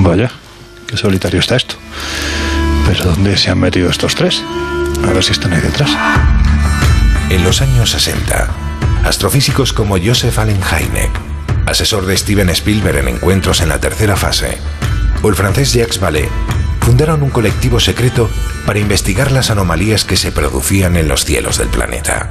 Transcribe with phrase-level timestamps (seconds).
[0.00, 0.30] Vaya,
[0.86, 1.74] qué solitario está esto.
[2.86, 4.44] Pero ¿dónde se han metido estos tres?
[5.04, 5.90] A ver si están ahí detrás.
[7.30, 8.48] En los años 60,
[9.04, 11.10] astrofísicos como Joseph Allen Hynek,
[11.66, 14.58] asesor de Steven Spielberg en encuentros en la tercera fase,
[15.20, 16.28] o el francés Jacques Vallée,
[16.80, 18.30] fundaron un colectivo secreto
[18.66, 22.30] para investigar las anomalías que se producían en los cielos del planeta.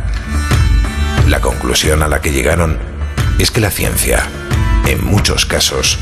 [1.27, 2.79] La conclusión a la que llegaron
[3.39, 4.23] es que la ciencia,
[4.87, 5.99] en muchos casos,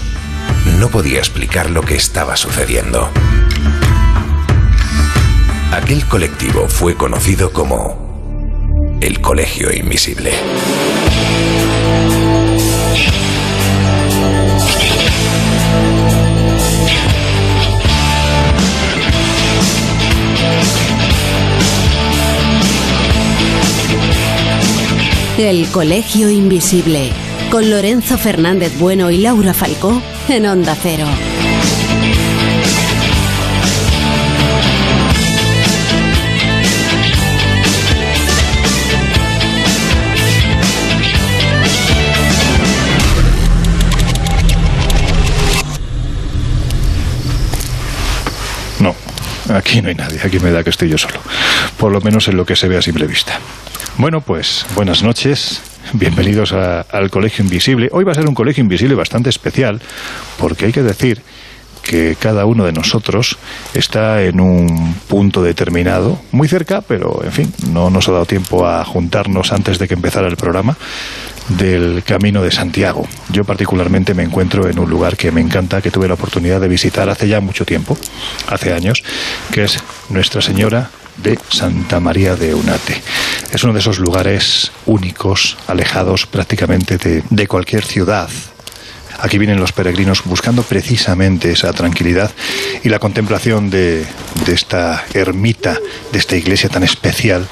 [0.80, 3.10] no podía explicar lo que estaba sucediendo.
[5.72, 10.32] Aquel colectivo fue conocido como el Colegio Invisible.
[25.38, 27.12] El Colegio Invisible,
[27.52, 31.06] con Lorenzo Fernández Bueno y Laura Falcó en Onda Cero.
[48.80, 48.96] No,
[49.54, 51.20] aquí no hay nadie, aquí me da que estoy yo solo.
[51.78, 53.40] Por lo menos en lo que se ve a simple vista.
[53.98, 55.62] Bueno, pues buenas noches.
[55.94, 57.90] Bienvenidos al Colegio Invisible.
[57.92, 59.82] Hoy va a ser un Colegio Invisible bastante especial
[60.38, 61.22] porque hay que decir
[61.84, 63.38] que cada uno de nosotros
[63.74, 68.68] está en un punto determinado, muy cerca, pero en fin, no nos ha dado tiempo
[68.68, 70.76] a juntarnos antes de que empezara el programa
[71.50, 73.08] del Camino de Santiago.
[73.30, 76.68] Yo particularmente me encuentro en un lugar que me encanta, que tuve la oportunidad de
[76.68, 77.96] visitar hace ya mucho tiempo,
[78.50, 79.04] hace años,
[79.52, 83.02] que es Nuestra Señora de Santa María de Unate.
[83.52, 88.30] Es uno de esos lugares únicos, alejados prácticamente de, de cualquier ciudad.
[89.18, 92.32] Aquí vienen los peregrinos buscando precisamente esa tranquilidad
[92.84, 94.06] y la contemplación de,
[94.46, 95.78] de esta ermita,
[96.12, 97.48] de esta iglesia tan especial,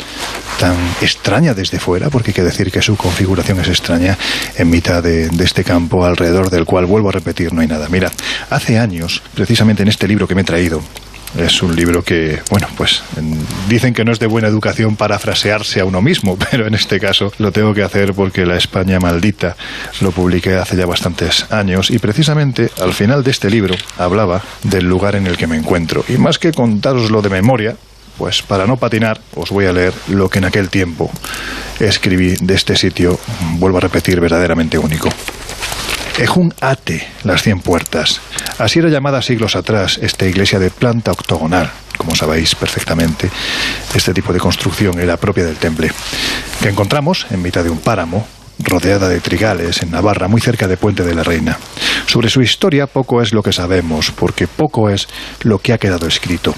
[0.60, 4.18] tan extraña desde fuera, porque hay que decir que su configuración es extraña,
[4.58, 7.88] en mitad de, de este campo alrededor del cual, vuelvo a repetir, no hay nada.
[7.88, 8.12] Mirad,
[8.50, 10.84] hace años, precisamente en este libro que me he traído,
[11.38, 15.80] es un libro que, bueno, pues en- dicen que no es de buena educación parafrasearse
[15.80, 19.56] a uno mismo, pero en este caso lo tengo que hacer porque La España Maldita
[20.02, 24.86] lo publiqué hace ya bastantes años y precisamente al final de este libro hablaba del
[24.88, 26.04] lugar en el que me encuentro.
[26.08, 27.76] Y más que contároslo de memoria,
[28.18, 31.10] pues para no patinar os voy a leer lo que en aquel tiempo
[31.80, 33.20] escribí de este sitio,
[33.58, 35.10] vuelvo a repetir, verdaderamente único.
[36.18, 38.22] Ejún Ate, las cien puertas.
[38.60, 41.72] Así era llamada siglos atrás esta iglesia de planta octogonal.
[41.98, 43.30] Como sabéis perfectamente,
[43.96, 45.92] este tipo de construcción era propia del temple,
[46.62, 48.28] que encontramos en mitad de un páramo,
[48.60, 51.58] rodeada de trigales en Navarra, muy cerca de Puente de la Reina.
[52.06, 55.08] Sobre su historia poco es lo que sabemos, porque poco es
[55.42, 56.54] lo que ha quedado escrito.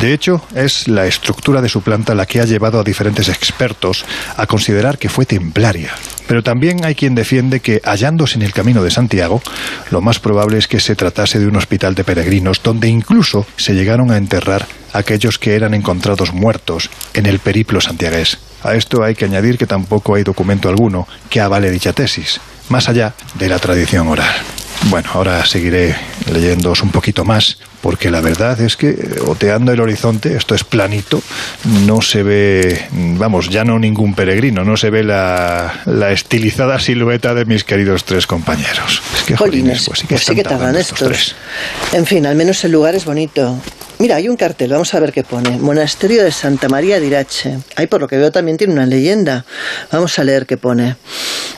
[0.00, 4.04] De hecho, es la estructura de su planta la que ha llevado a diferentes expertos
[4.36, 5.92] a considerar que fue templaria.
[6.28, 9.42] Pero también hay quien defiende que, hallándose en el camino de Santiago,
[9.90, 13.74] lo más probable es que se tratase de un hospital de peregrinos donde incluso se
[13.74, 18.38] llegaron a enterrar aquellos que eran encontrados muertos en el periplo santiagués.
[18.62, 22.88] A esto hay que añadir que tampoco hay documento alguno que avale dicha tesis, más
[22.88, 24.34] allá de la tradición oral.
[24.84, 25.94] Bueno, ahora seguiré
[26.32, 30.64] leyéndoos un poquito más, porque la verdad es que eh, oteando el horizonte, esto es
[30.64, 31.22] planito,
[31.86, 36.78] no se ve, mm, vamos, ya no ningún peregrino, no se ve la, la estilizada
[36.78, 39.02] silueta de mis queridos tres compañeros.
[39.16, 40.98] Es que, jolines, pues sí que, pues sí están que tardan estos.
[40.98, 41.34] tres.
[41.92, 43.60] En fin, al menos el lugar es bonito.
[44.00, 45.58] Mira, hay un cartel, vamos a ver qué pone.
[45.58, 47.58] Monasterio de Santa María de Irache.
[47.74, 49.44] Ahí, por lo que veo, también tiene una leyenda.
[49.90, 50.94] Vamos a leer qué pone.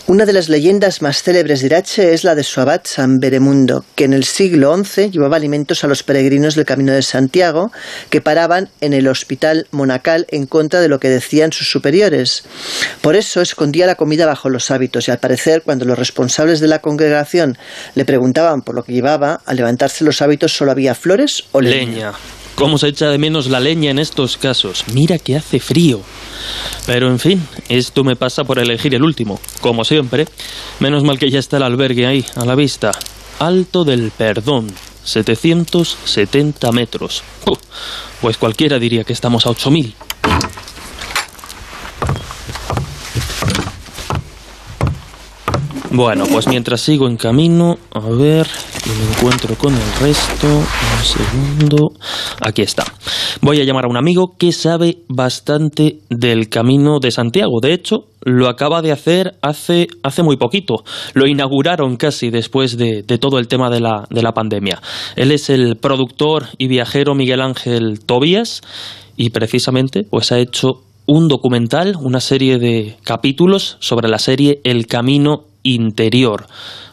[0.07, 3.83] Una de las leyendas más célebres de Irache es la de su abad San Beremundo,
[3.95, 7.73] que en el siglo XI llevaba alimentos a los peregrinos del Camino de Santiago,
[8.11, 12.45] que paraban en el hospital monacal en contra de lo que decían sus superiores.
[13.01, 16.69] Por eso escondía la comida bajo los hábitos y al parecer cuando los responsables de
[16.69, 17.57] la congregación
[17.95, 21.87] le preguntaban por lo que llevaba, al levantarse los hábitos solo había flores o leña.
[21.87, 22.40] Leña.
[22.61, 24.85] ¿Cómo se echa de menos la leña en estos casos?
[24.93, 26.03] Mira que hace frío.
[26.85, 30.27] Pero en fin, esto me pasa por elegir el último, como siempre.
[30.79, 32.93] Menos mal que ya está el albergue ahí, a la vista.
[33.39, 34.67] Alto del Perdón,
[35.05, 37.23] 770 metros.
[38.21, 39.95] Pues cualquiera diría que estamos a 8000.
[45.93, 48.47] Bueno, pues mientras sigo en camino, a ver,
[48.87, 50.47] me encuentro con el resto.
[50.47, 51.89] Un segundo.
[52.41, 52.85] Aquí está.
[53.41, 57.59] Voy a llamar a un amigo que sabe bastante del camino de Santiago.
[57.61, 60.85] De hecho, lo acaba de hacer hace, hace muy poquito.
[61.15, 64.81] Lo inauguraron casi después de, de todo el tema de la, de la pandemia.
[65.17, 68.61] Él es el productor y viajero Miguel Ángel Tobías
[69.17, 74.87] y precisamente pues ha hecho un documental, una serie de capítulos sobre la serie El
[74.87, 76.47] Camino interior.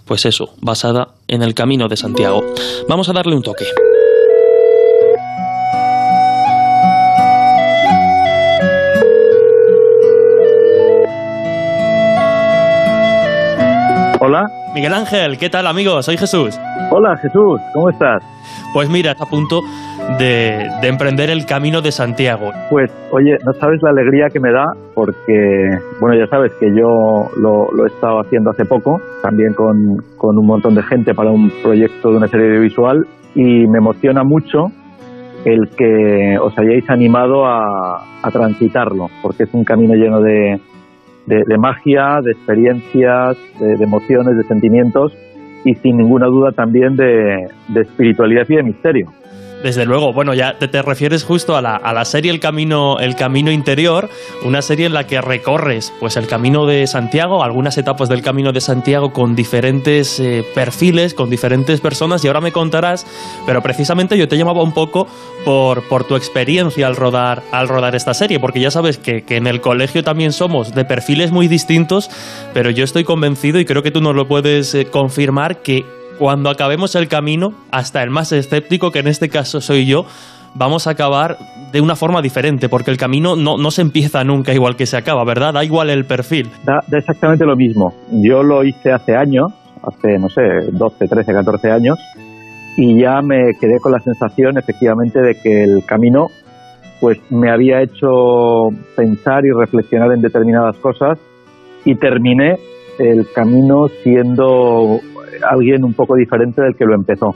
[0.06, 2.54] Pues eso, basada en el camino de Santiago.
[2.88, 3.66] Vamos a darle un toque.
[14.19, 14.67] Hola.
[14.77, 16.03] Miguel Ángel, ¿qué tal amigo?
[16.03, 16.56] Soy Jesús.
[16.91, 18.21] Hola Jesús, ¿cómo estás?
[18.75, 19.62] Pues mira, a punto
[20.19, 22.51] de, de, emprender el camino de Santiago.
[22.69, 27.27] Pues oye, no sabes la alegría que me da porque, bueno, ya sabes que yo
[27.38, 31.31] lo, lo he estado haciendo hace poco, también con, con, un montón de gente para
[31.31, 34.68] un proyecto de una serie audiovisual y me emociona mucho
[35.44, 40.62] el que os hayáis animado a, a transitarlo, porque es un camino lleno de,
[41.27, 45.13] de, magia, de experiencias, de, emociones, de sentimientos
[45.65, 49.13] y sin ninguna duda también de, espiritualidad y de misterio.
[49.63, 53.00] Desde luego, bueno, ya te, te refieres justo a la, a la, serie el camino,
[53.00, 54.09] el camino Interior,
[54.45, 58.51] una serie en la que recorres pues, el Camino de Santiago, algunas etapas del Camino
[58.51, 63.06] de Santiago con diferentes eh, perfiles, con diferentes personas, y ahora me contarás,
[63.45, 65.07] pero precisamente yo te llamaba un poco
[65.44, 69.38] por, por tu experiencia al rodar, al rodar esta serie, porque ya sabes que, que
[69.38, 72.09] en el colegio también somos de perfiles muy distintos,
[72.54, 76.50] pero yo estoy convencido, y creo que tú nos lo puedes eh, confirmar, que cuando
[76.50, 80.06] acabemos el camino, hasta el más escéptico, que en este caso soy yo,
[80.56, 81.38] vamos a acabar
[81.72, 84.98] de una forma diferente, porque el camino no, no se empieza nunca igual que se
[84.98, 85.54] acaba, ¿verdad?
[85.54, 86.50] Da igual el perfil.
[86.64, 87.94] Da, exactamente lo mismo.
[88.12, 89.52] Yo lo hice hace años,
[89.84, 90.42] hace, no sé,
[90.72, 92.00] 12, 13, 14 años,
[92.78, 96.28] y ya me quedé con la sensación, efectivamente, de que el camino
[97.00, 101.19] pues me había hecho pensar y reflexionar en determinadas cosas
[101.86, 102.58] y terminé
[102.98, 105.00] el camino siendo
[105.50, 107.35] alguien un poco diferente del que lo empezó.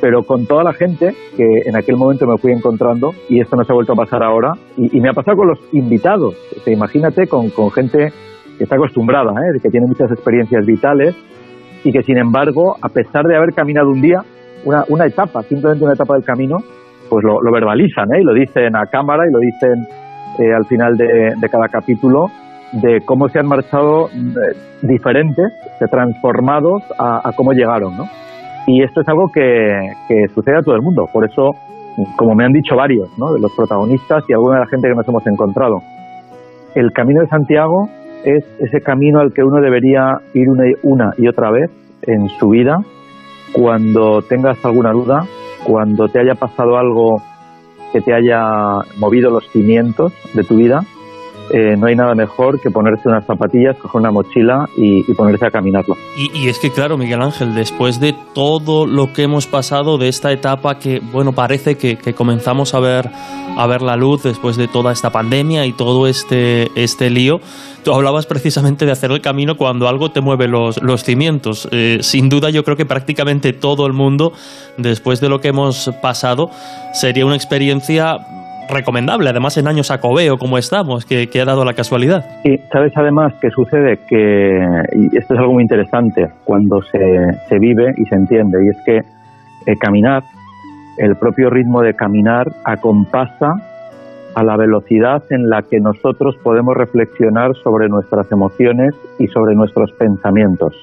[0.00, 3.64] Pero con toda la gente que en aquel momento me fui encontrando, y esto no
[3.64, 6.34] se ha vuelto a pasar ahora, y, me ha pasado con los invitados.
[6.66, 8.08] O imagínate con, con, gente
[8.56, 9.60] que está acostumbrada, ¿eh?
[9.62, 11.14] que tiene muchas experiencias vitales,
[11.84, 14.22] y que sin embargo, a pesar de haber caminado un día,
[14.64, 16.56] una, una etapa, simplemente una etapa del camino,
[17.10, 18.20] pues lo, lo verbalizan, ¿eh?
[18.22, 19.86] y lo dicen a cámara, y lo dicen
[20.38, 22.30] eh, al final de cada capítulo,
[22.72, 25.52] de cómo se han marchado eh, diferentes,
[25.90, 28.04] transformados a, a, cómo llegaron, ¿no?
[28.66, 31.50] Y esto es algo que, sucede a todo el mundo, por eso,
[32.16, 33.32] como me han dicho varios, ¿no?
[33.32, 35.78] De los protagonistas y alguna de la gente que nos hemos encontrado.
[36.74, 37.88] El camino de Santiago
[38.24, 41.70] es ese camino al que uno debería ir una una y otra vez
[42.02, 42.78] en su vida
[43.52, 45.24] cuando tengas alguna duda,
[45.64, 47.22] cuando te haya pasado algo
[47.92, 50.82] que te haya movido los cimientos de tu vida
[51.52, 55.50] eh, no hay nada mejor que ponerse unas zapatillas, coger una mochila y, ponerse a
[55.50, 55.96] caminarlo.
[56.16, 60.32] Y, es que, claro, Miguel Ángel, después de todo lo que hemos pasado, de esta
[60.32, 63.10] etapa que, bueno, parece que, que comenzamos a ver,
[63.56, 67.40] a ver la luz después de toda esta pandemia y todo este, este lío,
[67.84, 71.68] tú hablabas precisamente de hacer el camino cuando algo te mueve los, los cimientos.
[71.72, 74.32] Eh, sin duda, yo creo que prácticamente todo el mundo,
[74.76, 76.50] después de lo que hemos pasado,
[76.92, 78.18] sería una experiencia
[78.70, 82.24] recomendable, además en años acobeo como estamos, que, ha dado la casualidad.
[82.44, 84.60] Y sabes además que sucede que,
[84.94, 86.98] y esto es algo muy interesante, cuando se,
[87.48, 88.96] se vive y se entiende, y es que
[89.66, 90.22] eh, caminar,
[90.98, 93.54] el propio ritmo de caminar acompasa
[94.34, 99.92] a la velocidad en la que nosotros podemos reflexionar sobre nuestras emociones y sobre nuestros
[99.92, 100.74] pensamientos.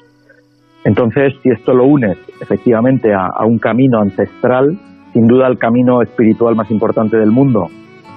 [0.84, 4.78] Entonces, si esto lo unes efectivamente a, a un camino ancestral,
[5.12, 7.68] sin duda el camino espiritual más importante del mundo,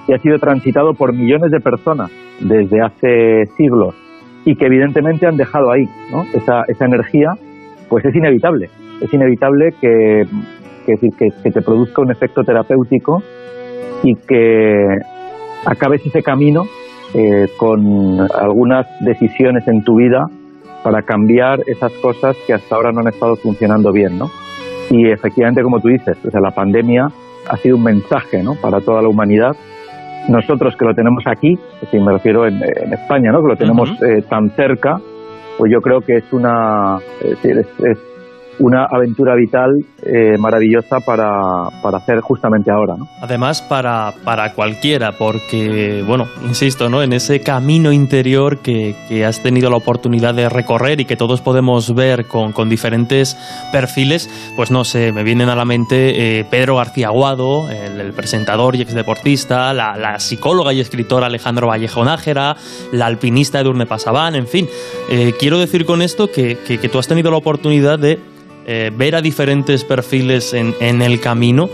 [0.08, 3.94] y ha sido transitado por millones de personas desde hace siglos
[4.44, 6.24] y que evidentemente han dejado ahí ¿no?
[6.34, 7.28] esa, esa energía,
[7.88, 8.68] pues es inevitable.
[9.00, 10.26] Es inevitable que,
[10.86, 13.22] que, que, que te produzca un efecto terapéutico
[14.02, 14.98] y que
[15.64, 16.64] acabes ese camino
[17.14, 20.24] eh, con algunas decisiones en tu vida
[20.82, 24.30] para cambiar esas cosas que hasta ahora no han estado funcionando bien, ¿no?
[24.92, 27.08] Y efectivamente, como tú dices, o sea, la pandemia
[27.48, 28.54] ha sido un mensaje ¿no?
[28.56, 29.56] para toda la humanidad.
[30.28, 31.58] Nosotros que lo tenemos aquí,
[31.90, 33.40] si me refiero en, en, España, ¿no?
[33.40, 34.18] que lo tenemos uh -huh.
[34.18, 35.00] eh, tan cerca,
[35.56, 37.66] pues yo creo que es una es, es,
[38.58, 39.70] una aventura vital
[40.02, 42.94] eh, maravillosa para, para, hacer justamente ahora.
[43.20, 47.02] Además, para, para cualquiera, porque, bueno, insisto, ¿no?
[47.02, 51.40] en ese camino interior que, que, has tenido la oportunidad de recorrer y que todos
[51.40, 53.36] podemos ver con, con diferentes
[53.72, 58.76] perfiles, pues no sé, me vienen a la mente eh, Pedro García Aguado, el, presentador
[58.76, 62.56] y exdeportista, la, la psicóloga y escritora Alejandro Vallejo Nájera,
[62.92, 64.68] la alpinista Edurne Pasaban, en fin.
[65.08, 68.18] Eh, quiero decir con esto que, que tú has tenido la oportunidad de
[68.66, 71.68] eh, ver a diferentes perfiles en, en el camino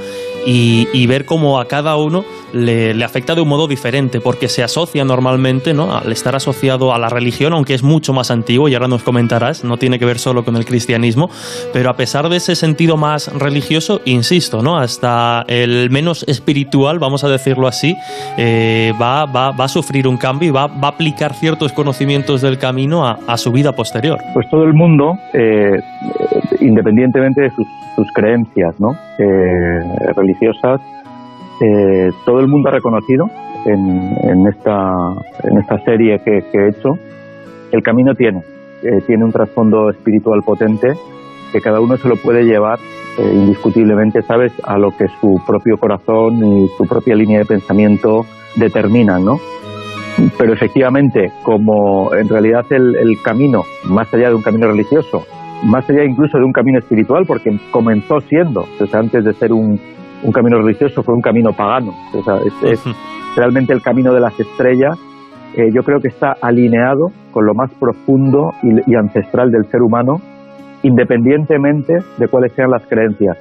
[0.47, 4.49] y, y, ver cómo a cada uno le, le, afecta de un modo diferente, porque
[4.49, 5.95] se asocia normalmente, ¿no?
[5.95, 9.65] Al estar asociado a la religión, aunque es mucho más antiguo, y ahora nos comentarás,
[9.65, 11.29] no tiene que ver solo con el cristianismo,
[11.73, 14.79] pero a pesar de ese sentido más religioso, insisto, ¿no?
[14.79, 17.95] Hasta el menos espiritual, vamos a decirlo así,
[18.39, 22.41] eh, va, va, va, a sufrir un cambio y va, va, a aplicar ciertos conocimientos
[22.41, 24.19] del camino a, a su vida posterior.
[24.33, 25.73] Pues todo el mundo, eh,
[26.79, 27.67] independientemente de sus,
[27.97, 28.93] sus creencias, ¿no?
[29.19, 30.81] Eh, religiosas,
[31.61, 33.27] eh, todo el mundo ha reconocido
[33.65, 34.93] en, en, esta,
[35.43, 36.91] en esta serie que, que, he hecho,
[37.73, 38.43] el camino tiene,
[38.83, 40.89] eh, tiene un trasfondo espiritual potente
[41.53, 42.79] que cada uno se lo puede llevar
[43.19, 48.25] eh, indiscutiblemente, ¿sabes?, a lo que su propio corazón y su propia línea de pensamiento
[48.55, 49.39] determinan, ¿no?
[50.37, 55.25] Pero efectivamente, como en realidad el, el camino, más allá de un camino religioso,
[55.65, 59.53] más allá incluso de un camino espiritual, porque comenzó siendo, o sea, antes de ser
[59.53, 59.81] un,
[60.23, 61.95] un camino religioso, fue un camino pagano.
[62.15, 62.95] O sea, es, es
[63.37, 64.99] realmente el camino de las estrellas.
[65.57, 69.83] Eh, yo creo que está alineado con lo más profundo y, y, ancestral del ser
[69.83, 70.21] humano,
[70.83, 73.37] independientemente de cuáles sean las creencias.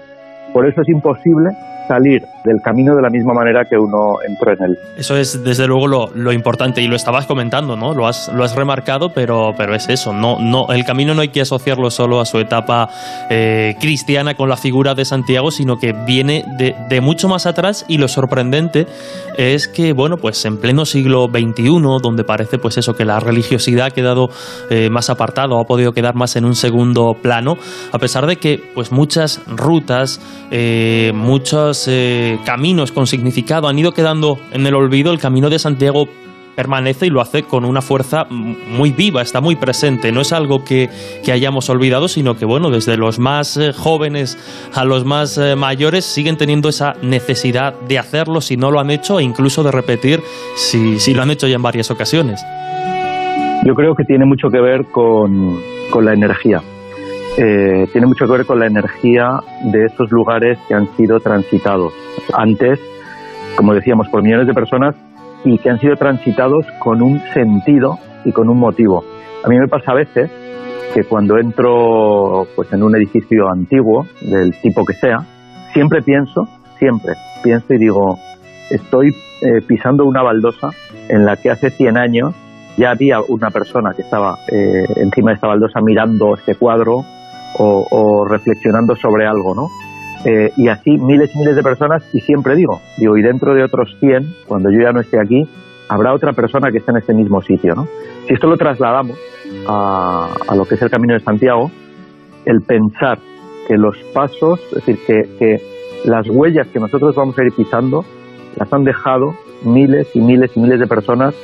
[0.54, 1.50] Por eso es imposible
[1.88, 4.80] salir del camino de la misma manera que uno entró en él.
[4.98, 7.94] Eso es desde luego lo, importante y lo estabas comentando, ¿no?
[7.94, 11.30] Lo has, lo has remarcado, pero, pero es eso, no, no, el camino no hay
[11.30, 12.90] que asociarlo solo a su etapa
[13.30, 17.98] eh, cristiana con la figura de Santiago, sino que viene de, mucho más atrás y
[17.98, 18.88] lo sorprendente
[19.38, 21.70] es que, bueno, pues en pleno siglo XXI,
[22.02, 24.30] donde parece pues eso, que la religiosidad ha quedado
[24.70, 27.58] eh, más apartado, ha podido quedar más en un segundo plano,
[27.92, 31.88] a pesar de que pues muchas rutas, eh, muchos
[32.46, 36.08] caminos con significado han ido quedando en el olvido, el camino de Santiago
[36.58, 40.12] permanece y lo hace con una fuerza muy viva, está muy presente.
[40.12, 40.90] No es algo que,
[41.24, 44.40] que hayamos olvidado, sino que, bueno, desde los más eh, jóvenes
[44.74, 48.90] a los más eh, mayores siguen teniendo esa necesidad de hacerlo si no lo han
[48.90, 50.20] hecho e incluso de repetir
[50.56, 52.44] si, si lo han hecho ya en varias ocasiones.
[53.64, 55.60] Yo creo que tiene mucho que ver con,
[55.92, 56.64] con la energía.
[57.40, 59.40] Eh, tiene mucho que ver con la energía
[59.72, 61.94] de esos lugares que han sido transitados
[62.34, 62.80] antes,
[63.56, 64.96] como decíamos, por millones de personas
[65.44, 69.04] y que han sido transitados con un sentido y con un motivo.
[69.44, 70.32] A mí me pasa a veces
[70.96, 75.20] que cuando entro pues en un edificio antiguo, del tipo que sea,
[75.74, 76.48] siempre pienso,
[76.80, 77.14] siempre
[77.44, 78.18] pienso y digo,
[78.72, 79.10] estoy
[79.44, 80.70] eh, pisando una baldosa
[81.08, 82.34] en la que hace 100 años
[82.78, 87.04] ya había una persona que estaba eh, encima de esta baldosa mirando este cuadro
[87.60, 89.68] o, reflexionando sobre algo, ¿no?
[90.26, 93.64] Eh, y así miles y miles de personas y siempre digo, digo, y dentro de
[93.64, 95.44] otros 100, cuando yo ya no esté aquí,
[95.90, 97.88] habrá otra persona que esté en este mismo sitio, ¿no?
[98.28, 99.18] Si esto lo trasladamos
[99.68, 101.72] a, a lo que es el Camino de Santiago,
[102.46, 103.20] el pensar
[103.68, 105.62] que los pasos, es decir, que, que
[106.06, 108.06] las huellas que nosotros vamos a ir pisando,
[108.56, 109.34] las han dejado
[109.64, 111.36] miles y miles y miles de personas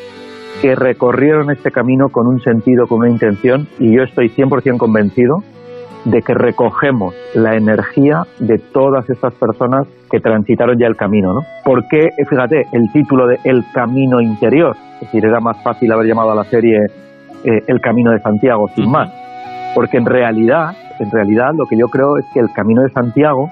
[0.62, 5.44] que recorrieron este camino con un sentido, con una intención, y yo estoy 100% convencido
[6.06, 11.42] de que recogemos la energía de todas estas personas que transitaron ya el camino, ¿no?
[11.64, 16.32] Porque, fíjate, el título de El Camino Interior, es decir, era más fácil haber llamado
[16.32, 16.78] a la serie
[17.46, 19.10] eh, El Camino de Santiago, sin más,
[19.74, 23.50] porque en realidad, en realidad lo que yo creo es que el Camino de Santiago,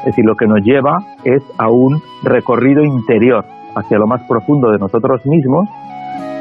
[0.00, 3.44] es decir, lo que nos lleva es a un recorrido interior,
[3.74, 5.68] hacia lo más profundo de nosotros mismos,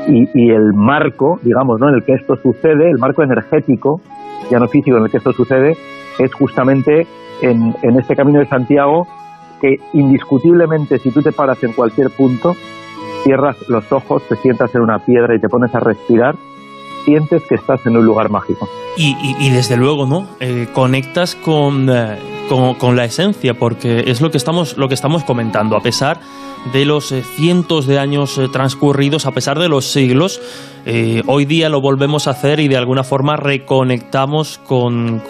[0.05, 1.87] y, y, el marco, digamos, ¿no?
[1.87, 4.01] en el que esto sucede, el marco energético,
[4.49, 5.77] ya no físico, en el que esto sucede,
[6.19, 7.07] es justamente
[7.41, 9.07] en, en este camino de Santiago
[9.61, 12.55] que indiscutiblemente si tú te paras en cualquier punto,
[13.23, 16.35] cierras los ojos, te sientas en una piedra y te pones a respirar,
[17.05, 18.67] sientes que estás en un lugar mágico.
[18.97, 20.27] Y, y, y desde luego, ¿no?
[20.39, 22.19] Eh, conectas con, eh,
[22.49, 25.75] con, con, la esencia, porque es lo que estamos, lo que estamos comentando.
[25.75, 26.19] A pesar
[26.71, 30.41] de los eh, cientos de años eh, transcurridos, a pesar de los siglos,
[30.85, 35.21] eh, hoy día lo volvemos a hacer y de alguna forma reconectamos con,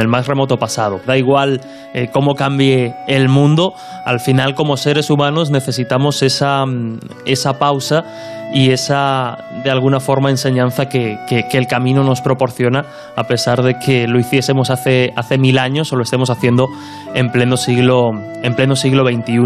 [0.00, 1.00] el más remoto pasado.
[1.04, 1.60] Da igual
[1.92, 3.74] eh, cómo cambie el mundo,
[4.04, 6.64] al final como seres humanos necesitamos esa,
[7.24, 12.84] esa pausa y esa, de alguna forma, enseñanza que, el camino nos proporciona,
[13.16, 16.68] a pesar de que lo hiciésemos hace, hace mil años o lo estemos haciendo
[17.14, 18.10] en pleno siglo,
[18.42, 19.36] en pleno siglo XXI.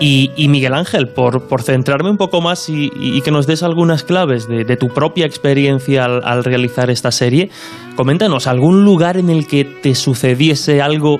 [0.00, 4.48] Y, Miguel Ángel, por, por, centrarme un poco más y, que nos des algunas claves
[4.48, 7.50] de, tu propia experiencia al, realizar esta serie,
[7.96, 11.18] coméntanos algún lugar en el que te sucediese algo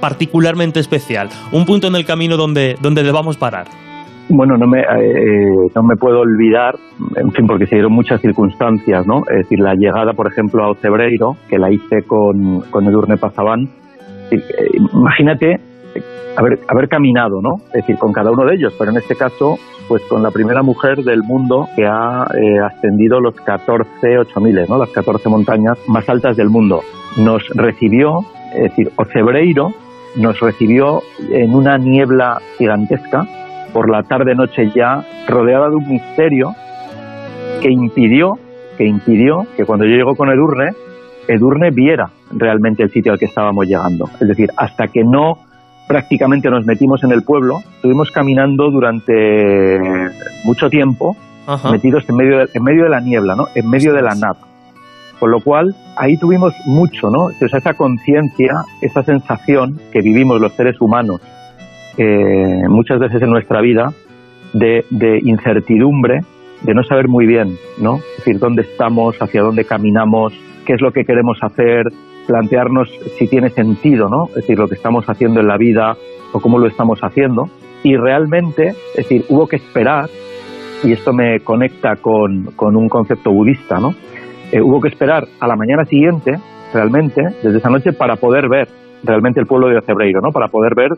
[0.00, 3.83] particularmente especial, un punto en el camino donde, donde debamos parar.
[4.28, 6.76] Bueno, no me, eh, no me puedo olvidar,
[7.16, 9.18] en fin, porque se dieron muchas circunstancias, ¿no?
[9.30, 13.68] Es decir, la llegada, por ejemplo, a Ocebreiro, que la hice con, con Edurne Pasaban.
[14.30, 14.40] Eh,
[14.94, 15.60] imagínate
[16.36, 17.56] haber, haber caminado, ¿no?
[17.66, 20.62] Es decir, con cada uno de ellos, pero en este caso, pues con la primera
[20.62, 24.78] mujer del mundo que ha eh, ascendido los 14 8000, ¿no?
[24.78, 26.80] Las 14 montañas más altas del mundo.
[27.18, 28.20] Nos recibió,
[28.54, 29.74] es decir, Ocebreiro
[30.16, 33.26] nos recibió en una niebla gigantesca,
[33.74, 36.54] por la tarde-noche ya, rodeada de un misterio
[37.60, 38.38] que impidió,
[38.78, 40.70] que impidió que cuando yo llego con Edurne,
[41.26, 44.08] Edurne viera realmente el sitio al que estábamos llegando.
[44.20, 45.38] Es decir, hasta que no
[45.88, 49.80] prácticamente nos metimos en el pueblo, estuvimos caminando durante
[50.44, 51.16] mucho tiempo,
[51.70, 53.48] metidos en medio, de, en medio de la niebla, ¿no?
[53.56, 54.38] en medio de la nada.
[55.18, 57.30] Con lo cual, ahí tuvimos mucho, ¿no?
[57.30, 61.20] esa conciencia, esa sensación que vivimos los seres humanos
[61.96, 63.92] eh, muchas veces en nuestra vida
[64.52, 66.20] de, incertidumbre,
[66.62, 67.96] de no saber muy bien, ¿no?
[67.96, 70.32] Es decir, dónde estamos, hacia dónde caminamos,
[70.64, 71.84] qué es lo que queremos hacer,
[72.26, 74.26] plantearnos si tiene sentido, ¿no?
[74.28, 75.96] Es decir, lo que estamos haciendo en la vida
[76.32, 77.44] o cómo lo estamos haciendo.
[77.82, 80.08] Y realmente, es decir, hubo que esperar,
[80.82, 83.94] y esto me conecta con, un concepto budista, ¿no?
[84.52, 86.32] Eh, hubo que esperar a la mañana siguiente,
[86.72, 88.68] realmente, desde esa noche, para poder ver
[89.02, 90.30] realmente el pueblo de Ocebreiro, ¿no?
[90.30, 90.88] Para poder ver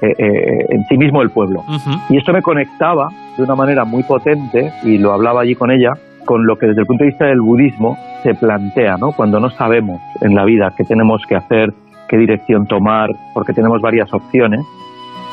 [0.00, 1.64] eh, eh, en sí mismo el pueblo.
[2.08, 5.92] Y esto me conectaba de una manera muy potente, y lo hablaba allí con ella,
[6.24, 9.12] con lo que desde el punto de vista del budismo se plantea, ¿no?
[9.12, 11.72] Cuando no sabemos en la vida qué tenemos que hacer,
[12.08, 14.60] qué dirección tomar, porque tenemos varias opciones.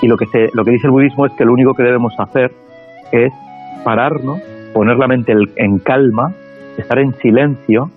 [0.01, 2.13] Y lo que, se, lo que dice el budismo es que lo único que debemos
[2.19, 2.51] hacer
[3.11, 3.31] es
[3.83, 4.41] pararnos,
[4.73, 6.33] poner la mente en calma,
[6.77, 7.89] estar en silencio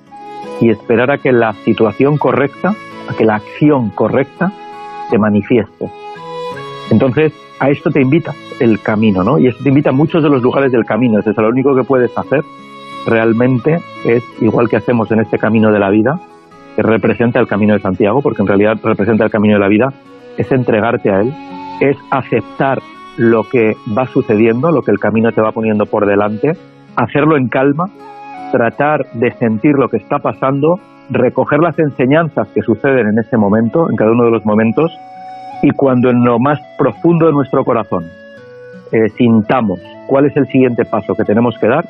[0.60, 2.74] y esperar a que la situación correcta,
[3.08, 4.52] a que la acción correcta
[5.10, 6.03] se manifieste.
[6.94, 9.36] Entonces, a esto te invita el camino, ¿no?
[9.36, 11.18] Y esto te invita a muchos de los lugares del camino.
[11.18, 12.44] Es lo único que puedes hacer
[13.04, 16.20] realmente es, igual que hacemos en este camino de la vida,
[16.76, 19.88] que representa el camino de Santiago, porque en realidad representa el camino de la vida,
[20.38, 21.34] es entregarte a él,
[21.80, 22.78] es aceptar
[23.16, 26.52] lo que va sucediendo, lo que el camino te va poniendo por delante,
[26.94, 27.86] hacerlo en calma,
[28.52, 30.78] tratar de sentir lo que está pasando,
[31.10, 34.96] recoger las enseñanzas que suceden en ese momento, en cada uno de los momentos,
[35.64, 38.04] y cuando en lo más profundo de nuestro corazón
[38.92, 41.86] eh, sintamos cuál es el siguiente paso que tenemos que dar,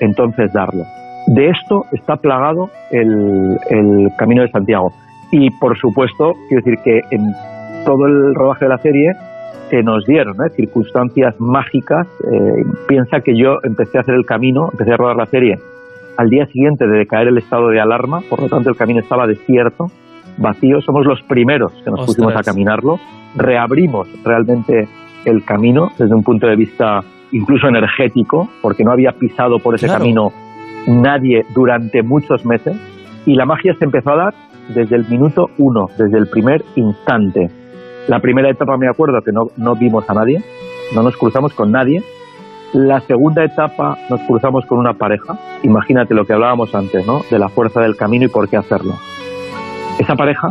[0.00, 0.84] entonces darlo.
[1.28, 3.56] De esto está plagado el,
[4.18, 4.92] Camino de Santiago.
[5.32, 7.32] Y por supuesto, quiero decir que en
[7.86, 9.12] todo el rodaje de la serie
[9.70, 10.50] se nos dieron ¿eh?
[10.54, 12.06] circunstancias mágicas.
[12.30, 15.56] Eh, piensa que yo empecé a hacer el camino, empecé a rodar la serie
[16.18, 19.26] al día siguiente de caer el estado de alarma, por lo tanto el camino estaba
[19.26, 19.86] desierto,
[20.38, 22.98] vacío, somos los primeros que nos pusimos a caminarlo,
[23.36, 24.88] reabrimos realmente
[25.24, 27.00] el camino desde un punto de vista
[27.32, 30.32] incluso energético, porque no había pisado por ese camino
[30.86, 32.76] nadie durante muchos meses,
[33.26, 34.34] y la magia se empezó a dar
[34.68, 37.50] desde el minuto uno, desde el primer instante.
[38.08, 40.42] La primera etapa me acuerdo que no, no vimos a nadie,
[40.94, 42.02] no nos cruzamos con nadie.
[42.72, 45.38] La segunda etapa nos cruzamos con una pareja.
[45.62, 47.20] Imagínate lo que hablábamos antes, ¿no?
[47.30, 48.94] De la fuerza del camino y por qué hacerlo.
[49.98, 50.48] Esa pareja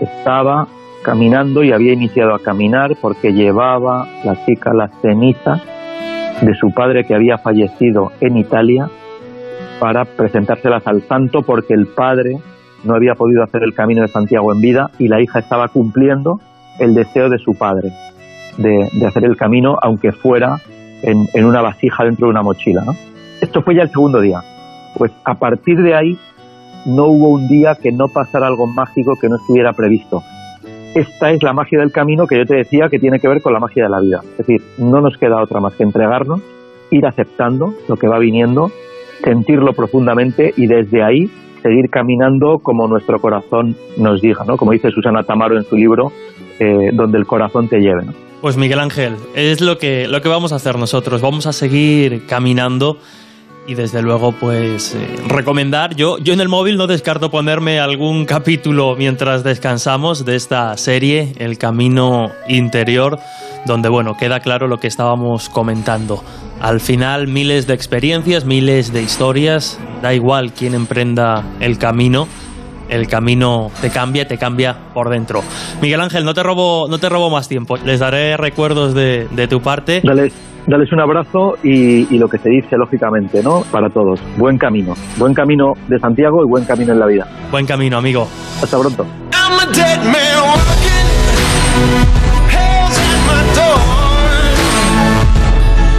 [0.00, 0.66] estaba
[1.02, 5.62] caminando y había iniciado a caminar porque llevaba la chica las cenizas
[6.42, 8.88] de su padre que había fallecido en Italia
[9.80, 12.38] para presentárselas al santo porque el padre
[12.84, 16.40] no había podido hacer el camino de Santiago en vida y la hija estaba cumpliendo
[16.78, 17.90] el deseo de su padre
[18.58, 20.58] de, hacer el camino aunque fuera
[21.02, 22.84] en, en, una vasija dentro de una mochila.
[23.40, 24.40] Esto fue ya el segundo día.
[24.96, 26.18] Pues a partir de ahí
[26.86, 30.22] no hubo un día que no pasara algo mágico que no estuviera previsto.
[30.94, 33.52] Esta es la magia del camino que yo te decía que tiene que ver con
[33.52, 34.20] la magia de la vida.
[34.22, 36.42] Es decir, no nos queda otra más que entregarnos,
[36.90, 38.70] ir aceptando lo que va viniendo,
[39.24, 41.30] sentirlo profundamente y desde ahí
[41.62, 44.56] seguir caminando como nuestro corazón nos diga, ¿no?
[44.56, 46.12] Como dice Susana Tamaro en su libro,
[46.58, 48.02] eh, donde el corazón te lleve,
[48.40, 51.22] Pues Miguel Ángel, es lo que, lo que vamos a hacer nosotros.
[51.22, 52.98] Vamos a seguir caminando
[53.66, 58.24] y desde luego pues eh, recomendar yo yo en el móvil no descarto ponerme algún
[58.24, 63.18] capítulo mientras descansamos de esta serie El camino interior
[63.64, 66.24] donde bueno queda claro lo que estábamos comentando
[66.60, 72.26] al final miles de experiencias miles de historias da igual quién emprenda el camino
[72.88, 75.42] el camino te cambia, te cambia por dentro.
[75.80, 77.78] Miguel Ángel, no te robo, no te robo más tiempo.
[77.78, 80.02] Les daré recuerdos de, de tu parte.
[80.04, 80.30] Dale
[80.66, 83.62] Dales un abrazo y, lo que se dice, lógicamente, ¿no?
[83.70, 84.20] Para todos.
[84.36, 84.94] Buen camino.
[85.16, 87.26] Buen camino de Santiago y buen camino en la vida.
[87.50, 88.28] Buen camino, amigo.
[88.62, 89.06] Hasta pronto.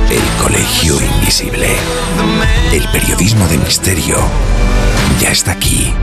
[0.10, 1.68] El Colegio Invisible.
[2.72, 4.16] El periodismo de misterio
[5.20, 5.94] ya está aquí.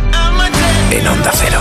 [0.91, 1.61] En Onda Cero.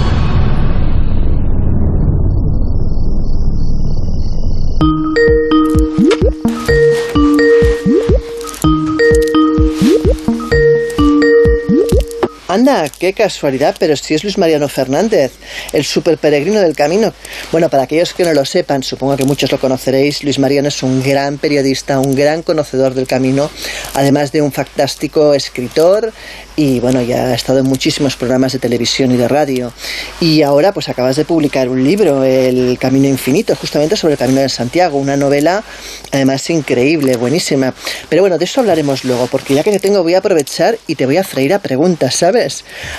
[12.51, 15.31] Anda, qué casualidad, pero si es Luis Mariano Fernández,
[15.71, 17.13] el super peregrino del camino.
[17.49, 20.83] Bueno, para aquellos que no lo sepan, supongo que muchos lo conoceréis, Luis Mariano es
[20.83, 23.49] un gran periodista, un gran conocedor del camino,
[23.93, 26.11] además de un fantástico escritor
[26.57, 29.71] y bueno, ya ha estado en muchísimos programas de televisión y de radio.
[30.19, 34.41] Y ahora pues acabas de publicar un libro, El Camino Infinito, justamente sobre el Camino
[34.41, 35.63] de Santiago, una novela
[36.11, 37.73] además increíble, buenísima.
[38.09, 40.95] Pero bueno, de eso hablaremos luego, porque ya que te tengo voy a aprovechar y
[40.95, 42.40] te voy a freír a preguntas, ¿sabes?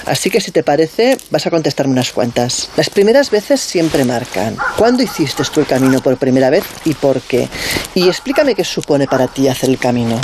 [0.06, 2.68] Así que si te parece, vas a contestarme unas cuantas.
[2.76, 4.56] Las primeras veces siempre marcan.
[4.76, 7.48] ¿Cuándo hiciste tú el camino por primera vez y por qué?
[7.94, 10.20] Y explícame qué supone para ti hacer el camino.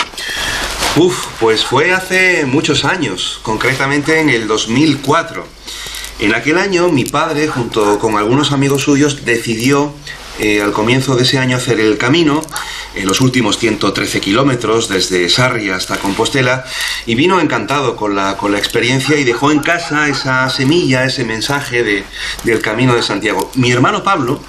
[0.97, 5.47] Uf, pues fue hace muchos años, concretamente en el 2004.
[6.21, 9.93] En aquel año mi padre, junto con algunos amigos suyos, decidió
[10.39, 12.43] eh, al comienzo de ese año hacer el camino,
[12.95, 16.65] en los últimos 113 kilómetros, desde Sarria hasta Compostela,
[17.07, 21.25] y vino encantado con la, con la experiencia y dejó en casa esa semilla, ese
[21.25, 22.05] mensaje de,
[22.45, 23.51] del camino de Santiago.
[23.55, 24.41] Mi hermano Pablo,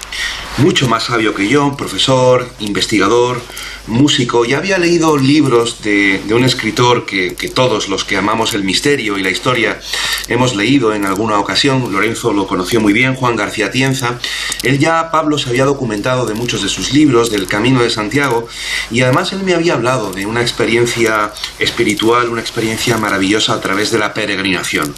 [0.58, 3.42] mucho más sabio que yo, profesor, investigador,
[3.90, 9.18] músico, ya había leído libros de, un escritor que, todos los que amamos el misterio
[9.18, 9.80] y la historia
[10.28, 14.20] hemos leído en alguna ocasión, Lorenzo lo conoció muy bien, Juan García Tienza,
[14.64, 18.48] él ya, Pablo, se había documentado de muchos de sus libros, del Camino de Santiago,
[18.92, 23.92] y además él me había hablado de una experiencia espiritual, una experiencia maravillosa a través
[23.92, 24.94] de la peregrinación.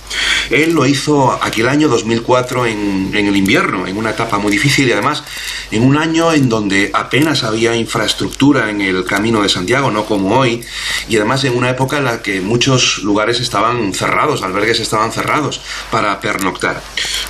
[0.49, 4.88] Él lo hizo aquel año 2004 en, en el invierno, en una etapa muy difícil
[4.88, 5.23] y además
[5.71, 10.38] en un año en donde apenas había infraestructura en el Camino de Santiago, no como
[10.38, 10.63] hoy,
[11.08, 15.62] y además en una época en la que muchos lugares estaban cerrados, albergues estaban cerrados
[15.91, 16.82] para pernoctar.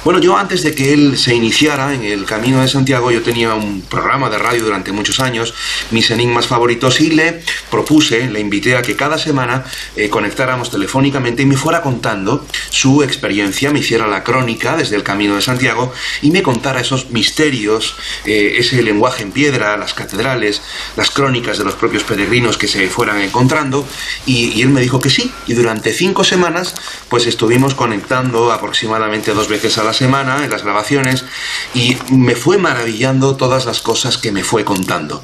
[0.04, 3.54] Bueno, yo antes de que él se iniciara en el Camino de Santiago, yo tenía
[3.54, 5.54] un programa de radio durante muchos años,
[5.92, 11.44] mis enigmas favoritos, y le propuse, le invité a que cada semana eh, conectáramos telefónicamente
[11.44, 15.94] y me fuera contando su experiencia, me hiciera la crónica desde el Camino de Santiago
[16.22, 20.62] y me contara esos misterios, eh, ese lenguaje en piedra, las catedrales,
[20.96, 23.88] las crónicas, de los propios peregrinos que se fueran encontrando
[24.26, 26.76] y, él me dijo que sí y durante cinco semanas
[27.08, 31.24] pues estuvimos conectando aproximadamente dos veces a la semana en las grabaciones
[31.74, 35.24] y me fue maravillando todas las cosas que me fue contando.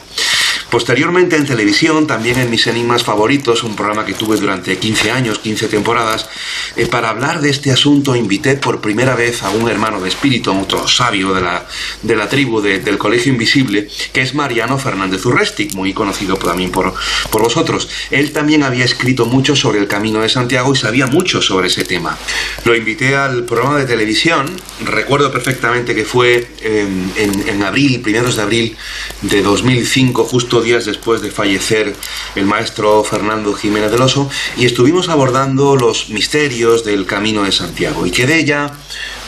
[0.69, 5.39] Posteriormente en televisión, también en mis enigmas favoritos, un programa que tuve durante 15 años,
[5.39, 6.29] 15 temporadas,
[6.75, 10.51] eh, para hablar de este asunto invité por primera vez a un hermano de espíritu,
[10.51, 11.65] otro sabio de la,
[12.01, 16.93] de la tribu del Colegio Invisible, que es Mariano Fernández Urresti, muy conocido también por,
[17.31, 17.87] por vosotros.
[18.11, 21.85] Él también había escrito mucho sobre el Camino de Santiago y sabía mucho sobre ese
[21.85, 22.17] tema.
[22.65, 24.47] Lo invité al programa de televisión,
[24.83, 28.77] recuerdo perfectamente que fue en, en, en abril, primeros de abril
[29.21, 31.95] de 2005, justo días después de fallecer
[32.35, 38.05] el maestro Fernando Jiménez del Oso, y estuvimos abordando los misterios del Camino de Santiago.
[38.05, 38.71] Y quedé ya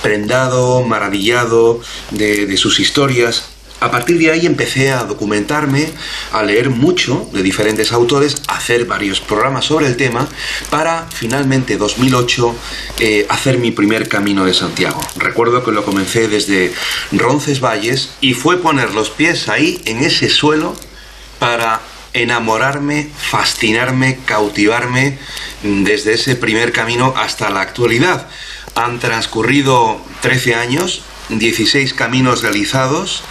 [0.01, 3.45] prendado, maravillado de, sus historias
[3.81, 5.89] a partir de ahí empecé a documentarme,
[6.33, 10.27] a leer mucho de diferentes autores, a hacer varios programas sobre el tema
[10.69, 12.55] para finalmente 2008
[12.99, 14.99] eh, hacer mi primer camino de Santiago.
[15.15, 16.73] Recuerdo que lo comencé desde
[17.13, 20.75] Roncesvalles y fue poner los pies ahí en ese suelo
[21.39, 21.79] para
[22.13, 25.17] enamorarme, fascinarme, cautivarme
[25.63, 28.27] desde ese primer camino hasta la actualidad.
[28.75, 33.23] Han transcurrido 13 años 16 caminos realizados,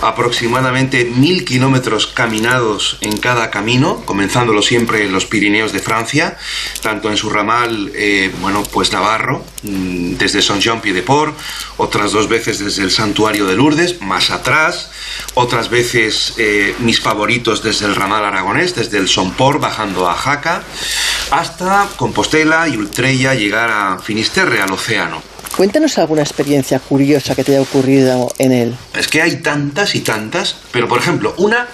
[0.00, 6.38] aproximadamente mil kilómetros caminados en cada camino, comenzándolo siempre en los Pirineos de Francia,
[6.80, 11.36] tanto en su ramal, eh, bueno, pues Navarro, mm, desde Saint-Jean-Pied-de-Port,
[11.76, 14.90] otras dos veces desde el Santuario de Lourdes, más atrás,
[15.34, 20.62] otras veces eh, mis favoritos desde el ramal aragonés, desde el Somport, bajando a Jaca,
[21.30, 25.31] hasta Compostela y Ultrella, llegar a Finisterre, al océano.
[25.56, 28.76] Cuéntanos alguna experiencia curiosa que te haya ocurrido en él.
[28.94, 31.68] Es que hay tantas y tantas, pero por ejemplo, una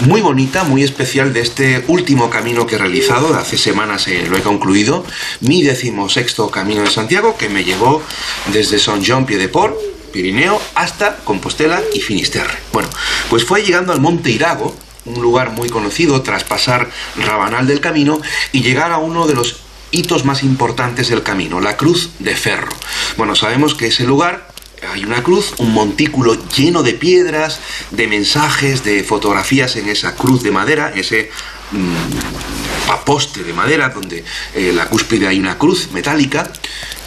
[0.00, 4.36] muy bonita, muy especial de este último camino que he realizado, hace semanas eh, lo
[4.36, 5.04] he concluido,
[5.40, 8.02] mi decimosexto camino de Santiago, que me llevó
[8.52, 9.76] desde Son Jean Pied-de-Port,
[10.12, 12.58] Pirineo, hasta Compostela y Finisterre.
[12.72, 12.88] Bueno,
[13.30, 18.20] pues fue llegando al Monte Irago, un lugar muy conocido, tras pasar Rabanal del Camino
[18.52, 19.61] y llegar a uno de los
[19.92, 22.72] hitos más importantes del camino, la Cruz de Ferro.
[23.16, 24.48] Bueno, sabemos que ese lugar
[24.90, 30.42] hay una cruz, un montículo lleno de piedras, de mensajes, de fotografías en esa cruz
[30.42, 31.30] de madera, ese
[31.70, 34.24] mm, paposte de madera donde
[34.54, 36.52] eh, la cúspide hay una cruz metálica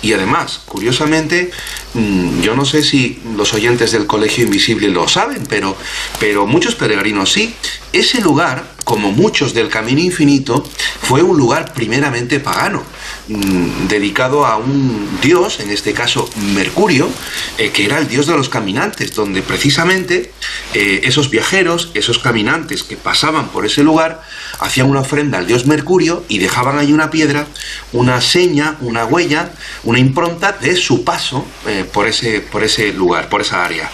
[0.05, 1.49] y además, curiosamente,
[1.95, 5.75] mm, yo no sé si los oyentes del Colegio Invisible lo saben, pero,
[6.19, 7.55] pero muchos peregrinos sí.
[7.91, 10.63] Ese lugar, como muchos del Camino Infinito,
[11.01, 12.83] fue un lugar primeramente pagano,
[13.27, 17.09] mm, dedicado a un dios, en este caso Mercurio,
[17.57, 20.31] eh, que era el dios de los caminantes, donde precisamente
[20.73, 24.21] eh, esos viajeros, esos caminantes que pasaban por ese lugar,
[24.59, 27.47] hacían una ofrenda al dios Mercurio y dejaban ahí una piedra,
[27.93, 29.51] una seña, una huella,
[29.83, 33.89] una impronta de su paso eh, por, ese, por ese lugar, por esa área.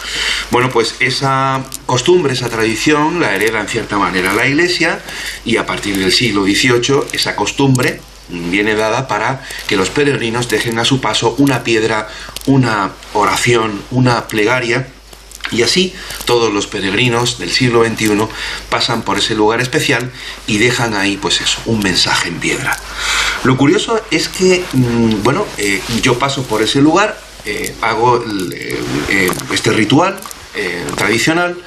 [0.50, 5.00] Bueno, pues esa costumbre, esa tradición la hereda en cierta manera la Iglesia
[5.46, 10.80] y a partir del siglo XVIII esa costumbre viene dada para que los peregrinos dejen
[10.80, 12.10] a su paso una piedra,
[12.46, 14.88] una oración, una plegaria
[15.52, 15.94] y así
[16.26, 18.28] todos los peregrinos del siglo XXI
[18.70, 20.12] pasan por ese lugar especial
[20.48, 22.78] y dejan ahí, pues eso, un mensaje en piedra.
[23.44, 29.30] Lo curioso es que, mm, bueno, eh, yo paso por ese lugar, eh, hago eh,
[29.52, 30.18] este ritual,
[30.54, 31.58] eh, tradicional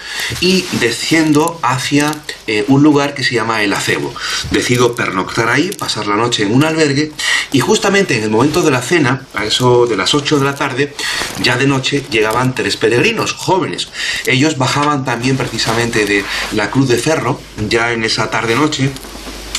[0.40, 2.12] y desciendo hacia
[2.46, 4.12] eh, un lugar que se llama el acebo.
[4.50, 7.12] Decido pernoctar ahí, pasar la noche en un albergue
[7.52, 10.54] y justamente en el momento de la cena, a eso de las 8 de la
[10.54, 10.94] tarde,
[11.42, 13.88] ya de noche llegaban tres peregrinos jóvenes.
[14.26, 18.90] Ellos bajaban también precisamente de la Cruz de Ferro, ya en esa tarde-noche,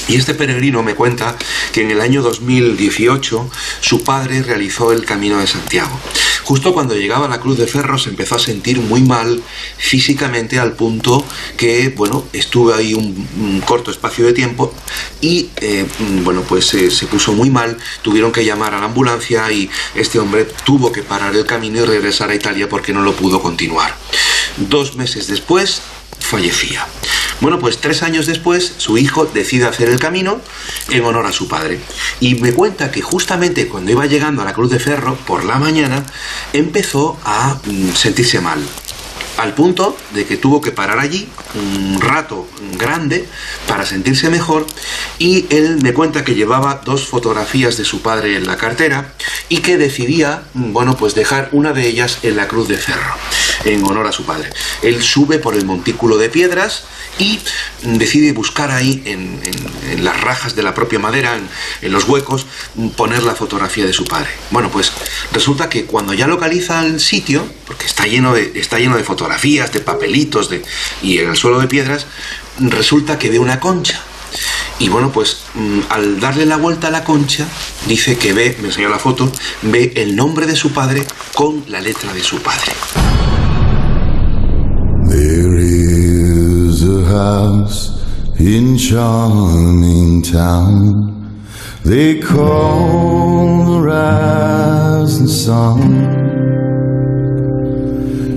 [0.07, 1.35] y este peregrino me cuenta
[1.71, 5.99] que en el año 2018 su padre realizó el Camino de Santiago.
[6.43, 9.41] Justo cuando llegaba a la Cruz de Ferro se empezó a sentir muy mal
[9.77, 11.25] físicamente al punto
[11.57, 14.73] que, bueno, estuve ahí un, corto espacio de tiempo
[15.21, 15.85] y, eh,
[16.23, 20.45] bueno, pues se puso muy mal, tuvieron que llamar a la ambulancia y este hombre
[20.65, 23.95] tuvo que parar el camino y regresar a Italia porque no lo pudo continuar.
[24.57, 25.81] Dos meses después
[26.19, 26.85] fallecía.
[27.41, 30.39] Bueno, pues tres años después su hijo decide hacer el camino
[30.89, 31.80] en honor a su padre.
[32.19, 35.60] Y me cuenta que justamente cuando iba llegando a la Cruz de Ferro por la
[35.60, 36.06] mañana
[36.54, 38.60] empezó a mm, sentirse mal
[39.38, 43.26] al punto de que tuvo que parar allí un rato grande
[43.67, 44.65] para sentirse mejor
[45.19, 49.13] y él me cuenta que llevaba dos fotografías de su padre en la cartera
[49.50, 53.15] y que decidía, bueno, pues dejar una de ellas en la cruz de ferro
[53.63, 54.50] en honor a su padre.
[54.82, 56.84] Él sube por el montículo de piedras
[57.17, 57.39] y
[57.82, 59.41] decide buscar ahí en,
[60.04, 61.39] las rajas de la propia madera,
[61.82, 62.45] en, los huecos,
[62.95, 64.30] poner la fotografía de su padre.
[64.52, 64.91] Bueno, pues
[65.32, 69.79] resulta que cuando ya localiza el sitio, porque está lleno está lleno de fotografías, de
[69.79, 70.63] papelitos de,
[71.01, 72.07] y en el suelo de piedras,
[72.59, 74.01] resulta que ve una concha.
[74.79, 77.47] Y bueno, pues mm, al darle la vuelta a la concha,
[77.88, 81.79] dice que ve, me enseñó la foto, ve el nombre de su padre con la
[81.79, 82.73] letra de su padre.
[85.09, 87.91] There is a house
[88.39, 91.15] in charming town.
[91.83, 94.85] They call the rising.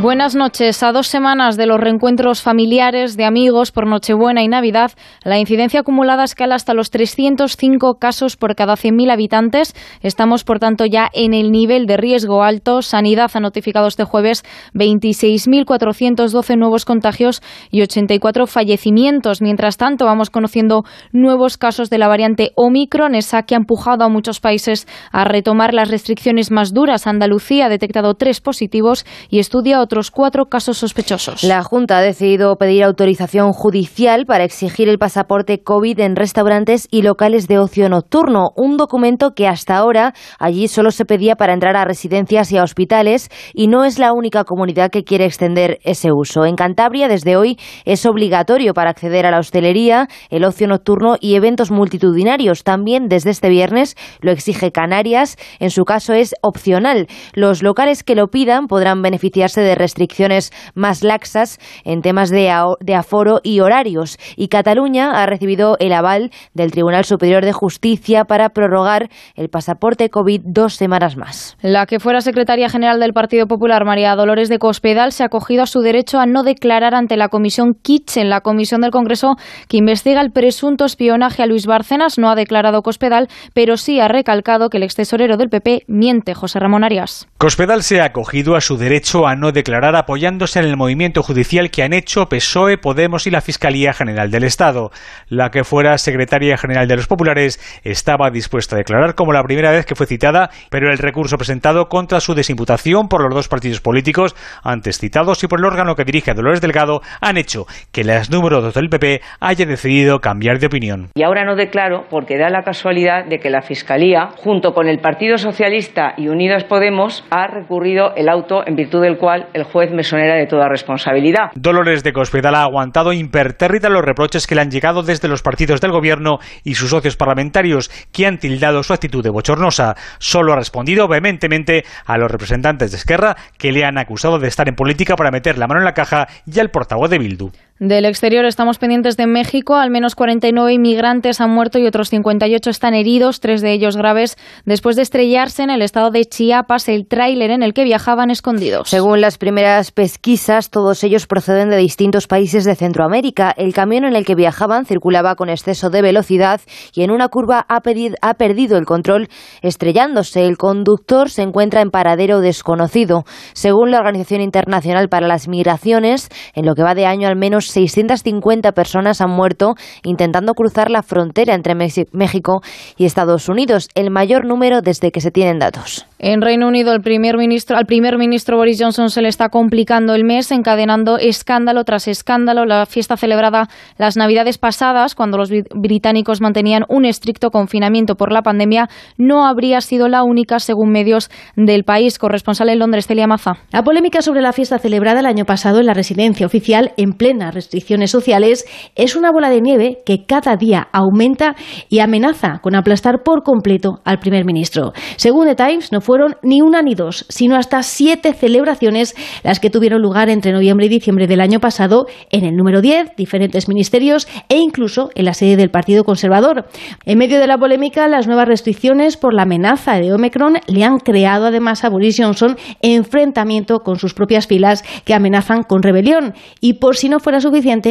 [0.00, 0.82] Buenas noches.
[0.82, 4.92] A dos semanas de los reencuentros familiares de amigos por Nochebuena y Navidad,
[5.24, 9.74] la incidencia acumulada escala hasta los 305 casos por cada 100.000 habitantes.
[10.00, 12.80] Estamos, por tanto, ya en el nivel de riesgo alto.
[12.80, 19.42] Sanidad ha notificado este jueves 26.412 nuevos contagios y 84 fallecimientos.
[19.42, 24.08] Mientras tanto, vamos conociendo nuevos casos de la variante Omicron, esa que ha empujado a
[24.08, 27.06] muchos países a retomar las restricciones más duras.
[27.06, 31.42] Andalucía ha detectado tres positivos y estudia otros cuatro casos sospechosos.
[31.42, 37.02] La Junta ha decidido pedir autorización judicial para exigir el pasaporte COVID en restaurantes y
[37.02, 41.76] locales de ocio nocturno, un documento que hasta ahora allí solo se pedía para entrar
[41.76, 46.12] a residencias y a hospitales y no es la única comunidad que quiere extender ese
[46.12, 46.44] uso.
[46.44, 51.34] En Cantabria, desde hoy, es obligatorio para acceder a la hostelería, el ocio nocturno y
[51.34, 52.62] eventos multitudinarios.
[52.62, 55.36] También desde este viernes lo exige Canarias.
[55.58, 57.08] En su caso es opcional.
[57.34, 62.50] Los locales que lo pidan podrán beneficiarse de restricciones más laxas en temas de,
[62.94, 64.18] aforo y horarios.
[64.36, 70.10] Y Cataluña ha recibido el aval del Tribunal Superior de Justicia para prorrogar el pasaporte
[70.10, 71.56] COVID dos semanas más.
[71.62, 75.62] La que fuera secretaria general del Partido Popular, María Dolores de Cospedal, se ha acogido
[75.62, 79.36] a su derecho a no declarar ante la comisión Kitchen, la comisión del Congreso
[79.68, 82.18] que investiga el presunto espionaje a Luis Bárcenas.
[82.18, 86.34] No ha declarado Cospedal, pero sí ha recalcado que el ex tesorero del PP miente,
[86.34, 87.26] José Ramón Arias.
[87.38, 91.22] Cospedal se ha acogido a su derecho a no declarar declarar apoyándose en el movimiento
[91.22, 94.90] judicial que han hecho PSOE, Podemos y la Fiscalía General del Estado.
[95.28, 99.70] La que fuera secretaria general de los populares estaba dispuesta a declarar como la primera
[99.70, 103.80] vez que fue citada, pero el recurso presentado contra su desimputación por los dos partidos
[103.80, 108.02] políticos antes citados y por el órgano que dirige a Dolores Delgado han hecho que
[108.02, 111.10] las números dos del PP haya decidido cambiar de opinión.
[111.14, 114.98] Y ahora no declaro porque da la casualidad de que la Fiscalía, junto con el
[114.98, 119.90] Partido Socialista y Unidas Podemos, ha recurrido el auto en virtud del cual el juez
[119.92, 121.50] me sonera de toda responsabilidad.
[121.54, 125.80] Dolores de Cospedal ha aguantado impertérrita los reproches que le han llegado desde los partidos
[125.80, 129.96] del gobierno y sus socios parlamentarios, que han tildado su actitud de bochornosa.
[130.18, 134.68] Solo ha respondido vehementemente a los representantes de Esquerra, que le han acusado de estar
[134.68, 137.50] en política para meter la mano en la caja, y al portavoz de Bildu.
[137.80, 139.74] Del exterior estamos pendientes de México.
[139.74, 144.36] Al menos 49 inmigrantes han muerto y otros 58 están heridos, tres de ellos graves,
[144.66, 148.90] después de estrellarse en el estado de Chiapas el tráiler en el que viajaban escondidos.
[148.90, 153.50] Según las primeras pesquisas, todos ellos proceden de distintos países de Centroamérica.
[153.56, 156.60] El camión en el que viajaban circulaba con exceso de velocidad
[156.92, 157.80] y en una curva ha,
[158.20, 159.28] ha perdido el control,
[159.62, 160.44] estrellándose.
[160.44, 163.24] El conductor se encuentra en paradero desconocido.
[163.54, 167.69] Según la Organización Internacional para las Migraciones, en lo que va de año al menos
[167.70, 172.60] 650 personas han muerto intentando cruzar la frontera entre México
[172.96, 176.06] y Estados Unidos, el mayor número desde que se tienen datos.
[176.18, 180.14] En Reino Unido, el primer ministro, al primer ministro Boris Johnson se le está complicando
[180.14, 182.66] el mes, encadenando escándalo tras escándalo.
[182.66, 188.42] La fiesta celebrada las Navidades pasadas, cuando los británicos mantenían un estricto confinamiento por la
[188.42, 192.18] pandemia, no habría sido la única, según medios del país.
[192.18, 193.54] Corresponsal en Londres, Celia Maza.
[193.72, 197.50] La polémica sobre la fiesta celebrada el año pasado en la residencia oficial en plena
[197.60, 201.56] restricciones sociales es una bola de nieve que cada día aumenta
[201.90, 204.92] y amenaza con aplastar por completo al primer ministro.
[205.16, 209.68] Según The Times, no fueron ni una ni dos, sino hasta siete celebraciones las que
[209.68, 214.26] tuvieron lugar entre noviembre y diciembre del año pasado en el número 10, diferentes ministerios
[214.48, 216.66] e incluso en la sede del Partido Conservador.
[217.04, 220.98] En medio de la polémica, las nuevas restricciones por la amenaza de Omicron le han
[220.98, 226.34] creado además a Boris Johnson enfrentamiento con sus propias filas que amenazan con rebelión.
[226.60, 227.49] Y por si no fuera suficiente,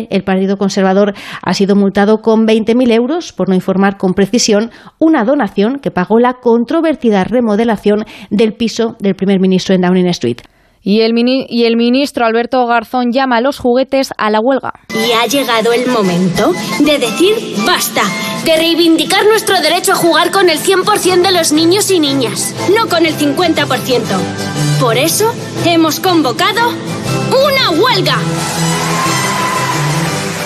[0.09, 5.23] el Partido Conservador ha sido multado con 20.000 euros por no informar con precisión una
[5.23, 10.37] donación que pagó la controvertida remodelación del piso del primer ministro en Downing Street.
[10.81, 11.13] Y el,
[11.49, 14.71] y el, ministro Alberto Garzón llama a los juguetes a la huelga.
[14.93, 18.03] Y ha llegado el momento de decir basta,
[18.45, 22.87] de reivindicar nuestro derecho a jugar con el 100% de los niños y niñas, no
[22.87, 23.67] con el 50%.
[24.79, 25.33] Por eso
[25.65, 28.17] hemos convocado una huelga.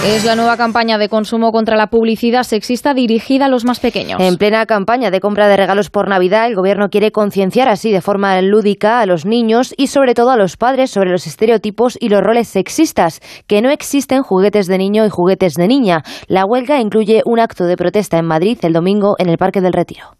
[0.06, 4.20] Es la nueva campaña de consumo contra la publicidad sexista dirigida a los más pequeños.
[4.20, 8.02] En plena campaña de compra de regalos por Navidad, el gobierno quiere concienciar así de
[8.02, 12.10] forma lúdica a los niños y sobre todo a los padres sobre los estereotipos y
[12.10, 16.04] los roles sexistas, que no existen juguetes de niño y juguetes de niña.
[16.28, 19.72] La huelga incluye un acto de protesta en Madrid el domingo en el Parque del
[19.72, 20.18] Retiro.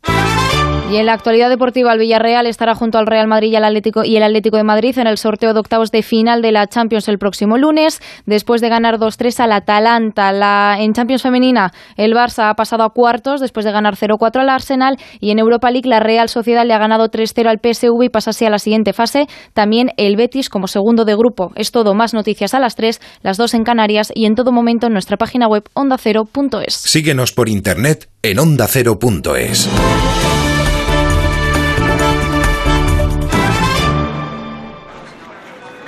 [0.92, 4.04] Y en la actualidad deportiva, el Villarreal estará junto al Real Madrid y, el Atlético,
[4.04, 7.08] y el Atlético de Madrid en el sorteo de octavos de final de la Champions
[7.08, 10.32] el próximo lunes, después de ganar 2-3 al Atalanta.
[10.32, 14.50] La, en Champions femenina, el Barça ha pasado a cuartos después de ganar 0-4 al
[14.50, 18.10] Arsenal y en Europa League la Real Sociedad le ha ganado 3-0 al PSV y
[18.10, 19.26] pasase a la siguiente fase.
[19.54, 21.52] También el Betis como segundo de grupo.
[21.56, 24.88] Es todo, más noticias a las 3, las 2 en Canarias y en todo momento
[24.88, 26.74] en nuestra página web ondacero.es.
[26.74, 29.70] Síguenos por internet en ondacero.es.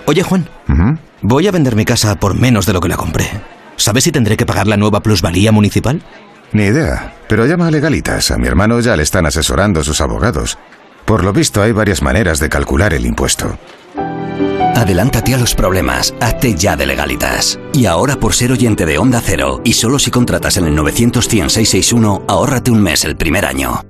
[0.08, 0.47] Oye, Juan,
[1.22, 3.26] voy a vender mi casa por menos de lo que la compré.
[3.76, 6.01] ¿Sabes si tendré que pagar la nueva plusvalía municipal?
[6.51, 8.32] Ni idea, pero llama a Legalitas.
[8.32, 10.58] A mi hermano ya le están asesorando sus abogados.
[11.06, 13.58] Por lo visto hay varias maneras de calcular el impuesto.
[14.76, 17.60] Adelántate a los problemas, hazte ya de legalitas.
[17.74, 21.28] Y ahora por ser oyente de Onda Cero, y solo si contratas en el 900
[22.28, 23.82] ahórrate un mes el primer año.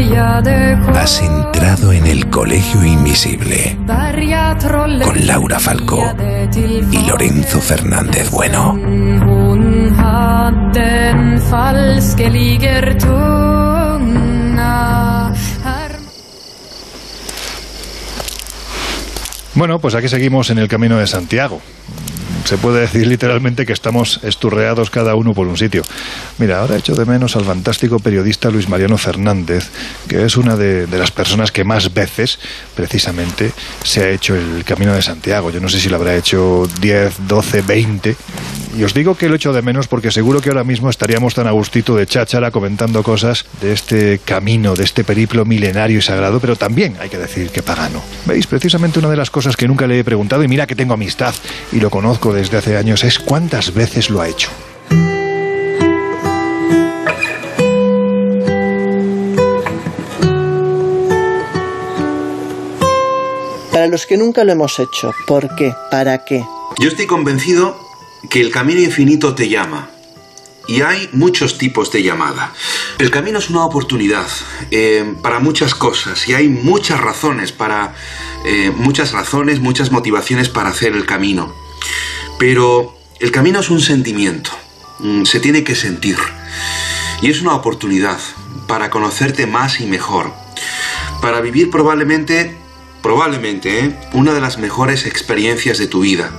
[0.00, 3.76] Has entrado en el Colegio Invisible
[5.04, 6.02] con Laura Falcó
[6.90, 8.78] y Lorenzo Fernández Bueno.
[19.54, 21.60] Bueno, pues aquí seguimos en el camino de Santiago
[22.44, 25.82] se puede decir literalmente que estamos esturreados cada uno por un sitio.
[26.38, 29.68] Mira, ahora echo de menos al fantástico periodista Luis Mariano Fernández,
[30.08, 32.38] que es una de, las personas que más veces,
[32.74, 35.50] precisamente, se ha hecho el Camino de Santiago.
[35.50, 38.16] Yo no sé si lo habrá hecho 10, 12, 20.
[38.78, 41.46] Y os digo que lo echo de menos porque seguro que ahora mismo estaríamos tan
[41.46, 46.40] a gustito de cháchara comentando cosas de este camino, de este periplo milenario y sagrado,
[46.40, 48.02] pero también hay que decir que pagano.
[48.26, 48.46] ¿Veis?
[48.46, 51.34] Precisamente una de las cosas que nunca le he preguntado, y mira que tengo amistad
[51.72, 54.50] y lo conozco desde hace años es cuántas veces lo ha hecho.
[63.72, 65.72] Para los que nunca lo hemos hecho, ¿por qué?
[65.90, 66.44] ¿Para qué?
[66.78, 67.78] Yo estoy convencido
[68.28, 69.90] que el camino infinito te llama.
[70.68, 72.52] Y hay muchos tipos de llamada.
[72.98, 74.26] El camino es una oportunidad
[74.70, 77.94] eh, para muchas cosas y hay muchas razones para
[78.44, 81.52] eh, muchas razones, muchas motivaciones para hacer el camino.
[82.40, 84.50] Pero el camino es un sentimiento,
[85.00, 86.16] mm, se tiene que sentir.
[87.20, 88.18] Y es una oportunidad
[88.66, 90.32] para conocerte más y mejor,
[91.20, 92.56] para vivir probablemente,
[93.02, 93.94] probablemente, ¿eh?
[94.14, 96.30] una de las mejores experiencias de tu vida,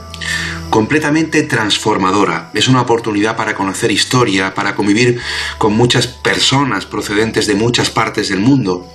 [0.72, 2.49] completamente transformadora.
[2.56, 5.22] Es una oportunidad para conocer historia, para convivir
[5.60, 8.91] con muchas personas procedentes de muchas partes del mundo,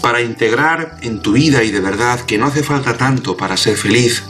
[0.00, 3.76] para integrar en tu vida y de verdad que no hace falta tanto para ser
[3.76, 4.22] feliz,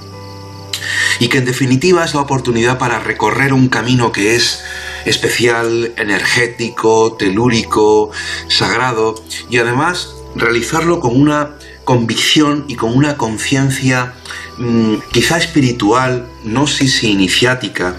[1.18, 4.62] y que en definitiva es la oportunidad para recorrer un camino que es
[5.04, 8.10] especial, energético, telúrico,
[8.48, 14.14] sagrado y además realizarlo con una convicción y con una conciencia
[14.58, 17.96] mm, quizá espiritual, no sé si iniciática,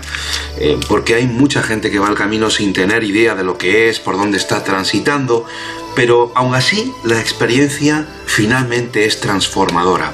[0.57, 3.89] eh, porque hay mucha gente que va al camino sin tener idea de lo que
[3.89, 5.45] es, por dónde está transitando,
[5.95, 10.13] pero aún así la experiencia finalmente es transformadora.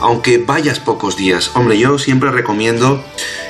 [0.00, 3.02] Aunque vayas pocos días, hombre, yo siempre recomiendo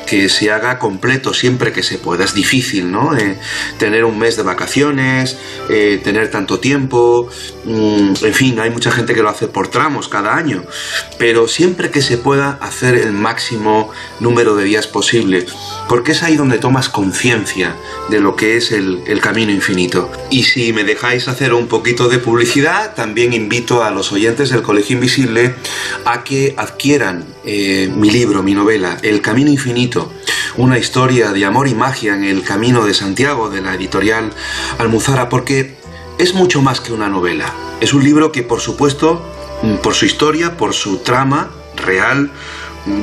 [0.08, 2.24] que se haga completo siempre que se pueda.
[2.24, 3.16] Es difícil, ¿no?
[3.16, 3.38] Eh,
[3.78, 5.36] tener un mes de vacaciones,
[5.68, 7.28] eh, tener tanto tiempo,
[7.64, 10.64] mm, en fin, hay mucha gente que lo hace por tramos cada año,
[11.18, 13.90] pero siempre que se pueda hacer el máximo
[14.20, 15.44] número de días posible,
[15.88, 17.74] porque es ahí donde tomas conciencia
[18.08, 20.10] de lo que es el, camino infinito.
[20.30, 24.62] Y si me dejáis hacer un poquito de publicidad, también invito a los oyentes del
[24.62, 25.56] Colegio Invisible
[26.04, 29.97] a que adquieran eh, mi libro, mi novela, El Camino Infinito,
[30.56, 34.32] una historia de amor y magia en el camino de Santiago de la editorial
[34.78, 35.76] Almuzara, porque
[36.18, 37.52] es mucho más que una novela.
[37.80, 39.22] Es un libro que, por supuesto,
[39.82, 42.30] por su historia, por su trama real,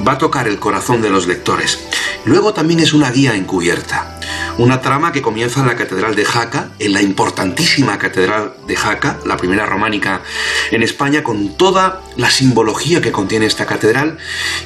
[0.08, 1.80] va a tocar el corazón de los lectores.
[2.26, 4.14] Luego también es una guía encubierta,
[4.58, 9.20] una trama que comienza en la Catedral de Jaca, en la importantísima Catedral de Jaca,
[9.26, 10.22] la primera románica
[10.72, 14.18] en España, con toda la simbología que contiene esta catedral,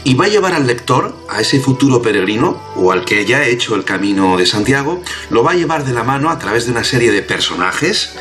[0.03, 3.45] y va a llevar al lector, a ese futuro peregrino, o al que ya ha
[3.45, 6.71] hecho el camino de Santiago, lo va a llevar de la mano a través de
[6.71, 8.13] una serie de personajes,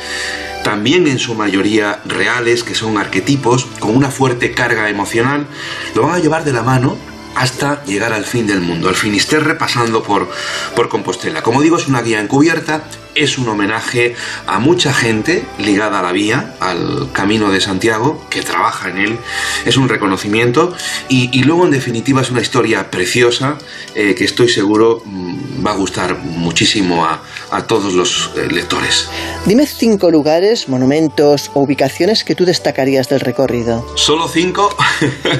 [0.63, 5.47] también en su mayoría reales, que son arquetipos, con una fuerte carga emocional,
[5.95, 6.97] lo van a llevar de la mano
[7.35, 10.29] hasta llegar al fin del mundo, al Finisterre pasando por,
[10.75, 11.41] por Compostela.
[11.41, 12.83] Como digo, es una guía encubierta,
[13.19, 14.15] es un homenaje
[14.47, 19.17] a mucha gente ligada a la vía, al Camino de Santiago, que trabaja en él,
[19.65, 20.73] es un reconocimiento
[21.07, 23.57] y, luego en definitiva es una historia preciosa
[23.95, 29.09] eh, que estoy seguro mm, va a gustar muchísimo a, a todos los eh, lectores.
[29.45, 33.85] Dime cinco lugares, monumentos o ubicaciones que tú destacarías del recorrido.
[33.95, 34.75] ¿Solo cinco?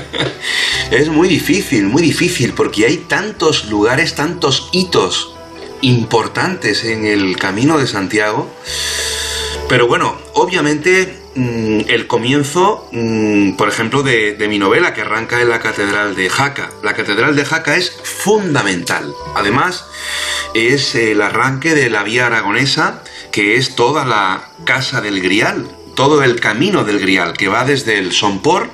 [0.91, 5.35] es muy difícil, muy difícil, porque hay tantos lugares, tantos hitos
[5.81, 8.49] importantes en el camino de Santiago.
[9.67, 15.49] Pero bueno, obviamente mm, el comienzo, mm, por ejemplo, de, mi novela que arranca en
[15.49, 16.71] la Catedral de Jaca.
[16.81, 19.13] La Catedral de Jaca es fundamental.
[19.35, 19.85] Además,
[20.55, 26.23] es el arranque de la vía aragonesa, que es toda la Casa del Grial, todo
[26.23, 28.71] el camino del Grial, que va desde el Sompor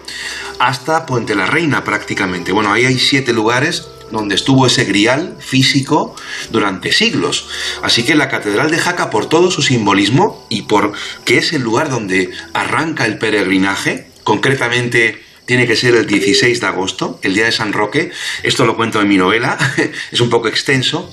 [0.59, 2.53] hasta Puente la Reina prácticamente.
[2.53, 6.15] Bueno, ahí hay siete lugares donde estuvo ese grial físico
[6.51, 7.47] durante siglos.
[7.81, 10.93] Así que la Catedral de Jaca, por todo su simbolismo y por
[11.25, 16.67] que es el lugar donde arranca el peregrinaje, concretamente tiene que ser el 16 de
[16.67, 18.11] agosto, el día de San Roque.
[18.43, 19.57] Esto lo cuento en mi novela,
[20.11, 21.11] es un poco extenso,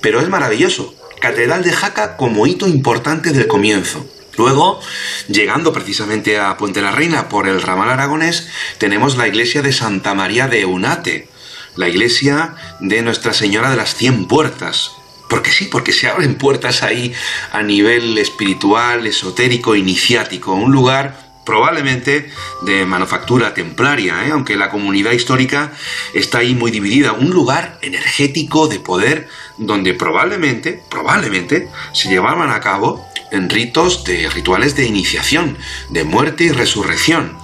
[0.00, 0.94] pero es maravilloso.
[1.20, 4.06] Catedral de Jaca como hito importante del comienzo.
[4.38, 4.80] Luego,
[5.28, 10.14] llegando precisamente a Puente la Reina por el ramal aragonés, tenemos la iglesia de Santa
[10.14, 11.28] María de Eunate,
[11.76, 14.92] la iglesia de Nuestra Señora de las Cien Puertas.
[15.28, 17.12] Porque sí, porque se abren puertas ahí
[17.52, 22.30] a nivel espiritual, esotérico, iniciático, un lugar probablemente
[22.62, 24.30] de manufactura templaria, ¿eh?
[24.30, 25.72] aunque la comunidad histórica
[26.14, 32.60] está ahí muy dividida, un lugar energético de poder donde probablemente, probablemente se llevaban a
[32.60, 35.56] cabo en ritos de rituales de iniciación,
[35.88, 37.38] de muerte y resurrección.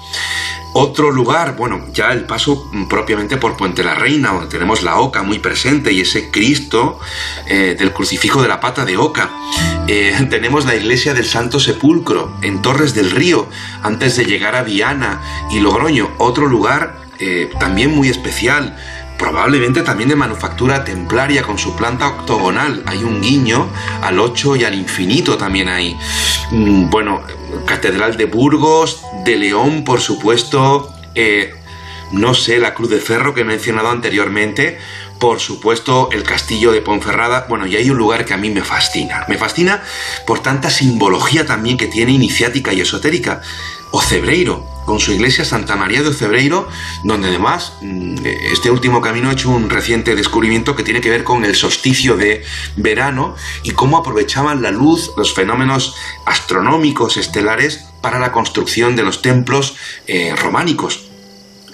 [0.75, 5.23] Otro lugar, bueno, ya el paso propiamente por Puente la Reina, donde tenemos la oca
[5.23, 7.01] muy presente y ese Cristo
[7.47, 9.31] eh, del crucifijo de la pata de oca.
[9.87, 13.49] Eh, tenemos la iglesia del Santo Sepulcro en Torres del Río,
[13.83, 16.11] antes de llegar a Viana y Logroño.
[16.19, 18.77] Otro lugar eh, también muy especial
[19.19, 22.85] probablemente también de manufactura templaria con su planta octogonal.
[22.87, 23.69] Hay un guiño
[24.01, 25.99] al 8 y al infinito también ahí.
[26.53, 27.23] Mm, bueno,
[27.67, 30.91] Catedral de Burgos, de León, por supuesto.
[31.15, 31.53] Eh,
[32.13, 34.79] no sé, la Cruz de Ferro que he mencionado anteriormente,
[35.21, 38.63] por supuesto el castillo de Ponferrada, bueno, y hay un lugar que a mí me
[38.63, 39.83] fascina, me fascina
[40.27, 43.43] por tanta simbología también que tiene iniciática y esotérica,
[43.91, 46.67] Ocebreiro, con su iglesia Santa María de Ocebreiro,
[47.05, 48.17] donde además mm,
[48.51, 52.17] este último camino ha hecho un reciente descubrimiento que tiene que ver con el solsticio
[52.17, 52.43] de
[52.77, 59.23] verano y cómo aprovechaban la luz, los fenómenos astronómicos estelares para la construcción de los
[59.23, 59.77] templos
[60.07, 61.08] eh, románicos.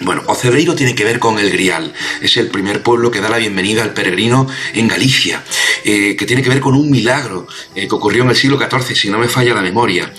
[0.01, 1.93] Bueno, Ocebreiro tiene que ver con el Grial.
[2.21, 5.43] Es el primer pueblo que da la bienvenida al peregrino en Galicia,
[5.85, 8.95] eh, que tiene que ver con un milagro eh, que ocurrió en el siglo XIV,
[8.95, 10.11] si no me falla la memoria.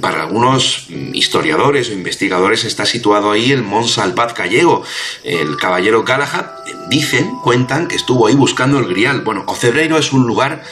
[0.00, 4.84] Para algunos historiadores o investigadores está situado ahí el Monsalvat gallego.
[5.22, 6.46] El caballero Galahad,
[6.88, 9.20] dicen, cuentan que estuvo ahí buscando el Grial.
[9.20, 10.62] Bueno, Ocebreiro es un lugar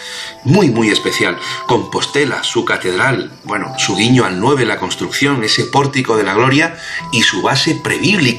[0.45, 1.39] muy, muy especial.
[1.67, 6.79] Compostela, su catedral, bueno, su guiño al 9, la construcción, ese pórtico de la gloria
[7.13, 8.38] y su base prebíblica,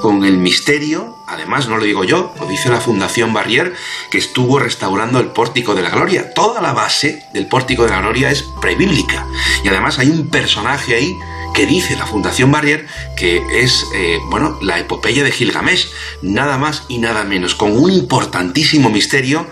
[0.00, 3.74] con el misterio, además no lo digo yo, lo dice la Fundación Barrier,
[4.10, 6.32] que estuvo restaurando el pórtico de la gloria.
[6.32, 9.26] Toda la base del pórtico de la gloria es prebíblica.
[9.64, 11.16] Y además hay un personaje ahí
[11.56, 15.88] que dice la Fundación Barrier que es, eh, bueno, la epopeya de Gilgamesh,
[16.20, 19.48] nada más y nada menos, con un importantísimo misterio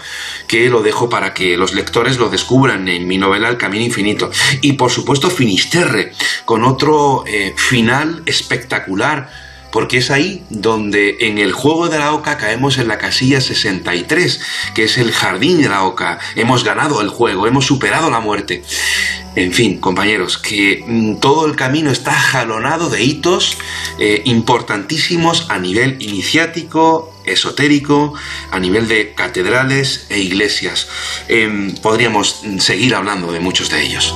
[0.46, 4.30] que lo dejo para que los lectores lo descubran en mi novela El Camino Infinito.
[4.60, 6.12] Y por supuesto Finisterre,
[6.44, 9.30] con otro eh, final espectacular,
[9.74, 14.40] porque es ahí donde en el juego de la oca caemos en la casilla 63,
[14.72, 16.20] que es el jardín de la oca.
[16.36, 18.62] Hemos ganado el juego, hemos superado la muerte.
[19.34, 23.58] En fin, compañeros, que mm, todo el camino está jalonado de hitos
[23.98, 28.14] eh, importantísimos a nivel iniciático, esotérico,
[28.52, 30.86] a nivel de catedrales e iglesias.
[31.26, 34.14] Em, podríamos seguir hablando de muchos de ellos.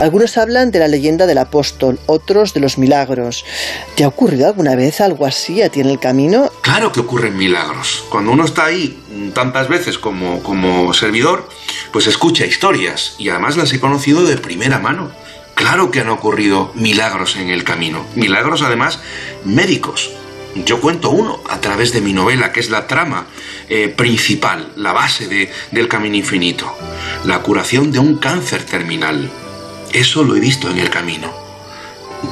[0.00, 3.44] Algunos hablan de la leyenda del apóstol, otros de los milagros.
[3.94, 6.50] ¿Te ha ocurrido alguna vez algo así a ti en el camino?
[6.62, 8.04] Claro que ocurren milagros.
[8.10, 9.00] Cuando uno está ahí
[9.34, 11.48] tantas veces como, como servidor,
[11.92, 15.12] pues escucha historias y además las he conocido de primera mano.
[15.54, 18.98] Claro que han ocurrido milagros en el camino, milagros además
[19.44, 20.10] médicos.
[20.66, 23.26] yo cuento uno a través de mi novela, que es la trama
[23.68, 26.76] eh, principal, la base de, del camino infinito,
[27.24, 29.30] la curación de un cáncer terminal.
[29.94, 31.32] Eso lo he visto en el camino.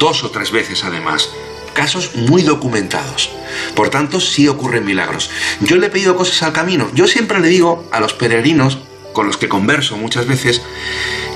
[0.00, 1.30] Dos o tres veces además.
[1.74, 3.30] Casos muy documentados.
[3.76, 5.30] Por tanto, sí ocurren milagros.
[5.60, 6.90] Yo le he pedido cosas al camino.
[6.92, 8.78] Yo siempre le digo a los peregrinos,
[9.12, 10.60] con los que converso muchas veces,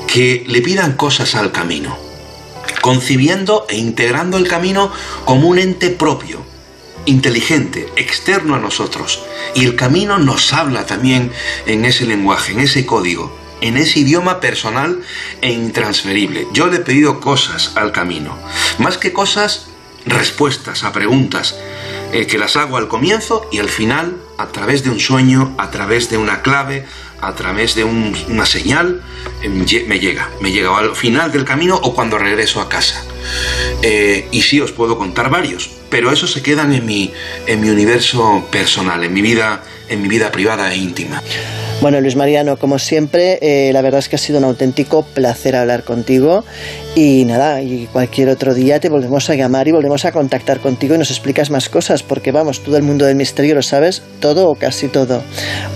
[0.08, 1.96] que le pidan cosas al camino,
[2.80, 4.92] concibiendo e integrando el camino
[5.24, 6.42] como un ente propio,
[7.04, 9.22] inteligente, externo a nosotros.
[9.54, 11.30] Y el camino nos habla también
[11.66, 15.00] en ese lenguaje, en ese código, en ese idioma personal
[15.40, 16.46] e intransferible.
[16.52, 18.38] Yo le he pedido cosas al camino,
[18.78, 19.68] más que cosas,
[20.06, 21.56] respuestas a preguntas
[22.12, 25.70] eh, que las hago al comienzo y al final a través de un sueño, a
[25.70, 26.86] través de una clave,
[27.20, 29.02] a través de una señal,
[29.42, 33.04] eh, me llega, me llega al final del camino o cuando regreso a casa.
[33.82, 37.12] Eh, y sí os puedo contar varios, pero esos se quedan en mi,
[37.46, 41.22] en mi universo personal, en mi vida, en mi vida privada e íntima.
[41.82, 45.54] Bueno, Luis Mariano, como siempre, eh, la verdad es que ha sido un auténtico placer
[45.54, 46.42] hablar contigo
[46.94, 50.94] y nada, y cualquier otro día te volvemos a llamar y volvemos a contactar contigo
[50.94, 54.48] y nos explicas más cosas, porque vamos, todo el mundo del misterio lo sabes, todo
[54.48, 55.22] o casi todo.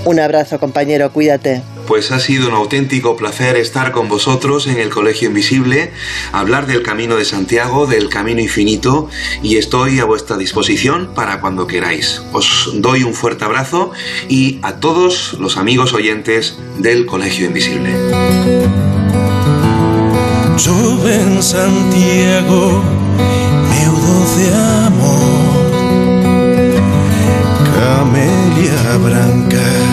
[0.06, 1.62] Un abrazo, compañero, cuídate.
[1.90, 5.90] Pues ha sido un auténtico placer estar con vosotros en el Colegio Invisible,
[6.30, 9.08] hablar del Camino de Santiago, del Camino Infinito,
[9.42, 12.22] y estoy a vuestra disposición para cuando queráis.
[12.32, 13.90] Os doy un fuerte abrazo
[14.28, 17.90] y a todos los amigos oyentes del Colegio Invisible.
[21.08, 22.84] en Santiago,
[24.36, 24.54] de
[24.86, 25.72] amor,
[27.74, 29.89] camelia branca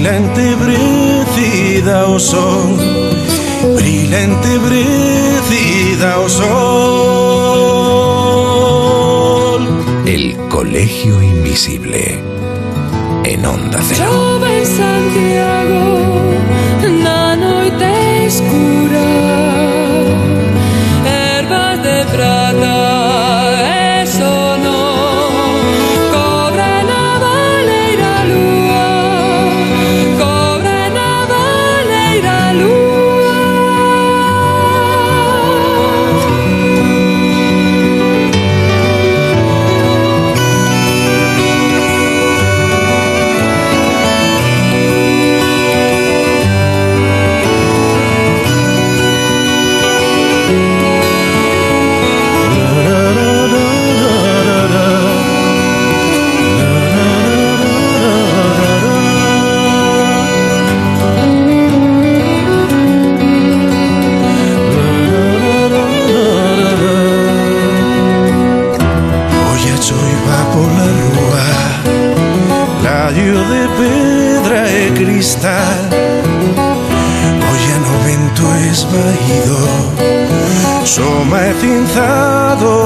[0.00, 2.74] brilante brecida o sol,
[3.76, 6.46] brilante brecida o sol.
[10.06, 12.18] El Colegio Invisible
[13.24, 14.49] en Onda Cero.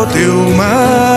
[0.07, 1.14] teu mar.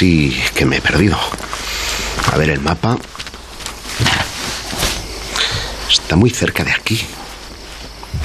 [0.00, 1.18] Sí que me he perdido.
[2.32, 2.96] A ver el mapa.
[5.90, 7.06] Está muy cerca de aquí.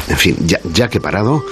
[0.08, 1.44] En fin, ya, ya que he parado,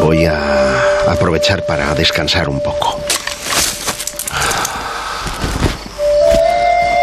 [0.00, 3.04] voy a aprovechar para descansar un poco.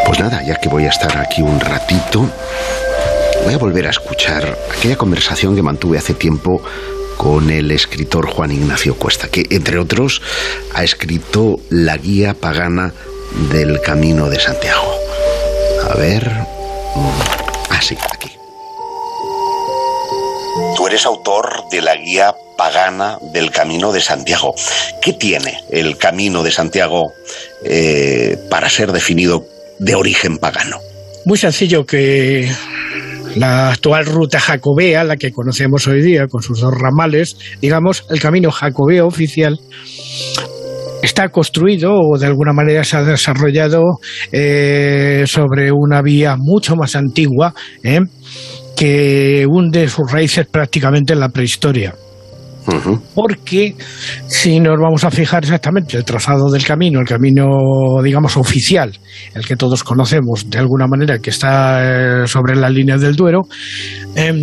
[0.08, 2.28] Pues nada, ya que voy a estar aquí un ratito,
[3.44, 6.64] voy a volver a escuchar aquella conversación que mantuve hace tiempo
[7.18, 10.24] con el escritor Juan Ignacio Cuesta, que entre otros
[10.78, 12.94] ha escrito La guía pagana
[13.50, 14.94] del Camino de Santiago.
[15.90, 16.32] A ver...
[17.72, 18.30] Ah, sí, aquí.
[20.76, 24.54] Tú eres autor de la guía pagana del Camino de Santiago.
[25.02, 27.12] ¿Qué tiene el Camino de Santiago
[27.66, 29.48] eh, para ser definido
[29.80, 30.78] de origen pagano?
[31.26, 32.52] Muy sencillo que
[33.36, 38.20] la actual ruta jacobea, la que conocemos hoy día, con sus dos ramales, digamos, el
[38.20, 39.60] camino jacobeo oficial,
[41.02, 44.00] está construido o de alguna manera se ha desarrollado
[44.32, 48.00] eh, sobre una vía mucho más antigua ¿eh?
[48.76, 51.96] que hunde sus raíces prácticamente en la prehistoria.
[53.16, 53.76] Porque
[54.28, 57.48] si nos vamos a fijar exactamente el trazado del camino, el camino,
[58.04, 58.92] digamos, oficial,
[59.34, 63.44] el que todos conocemos de alguna manera, que está eh, sobre la línea del Duero,
[64.16, 64.42] em,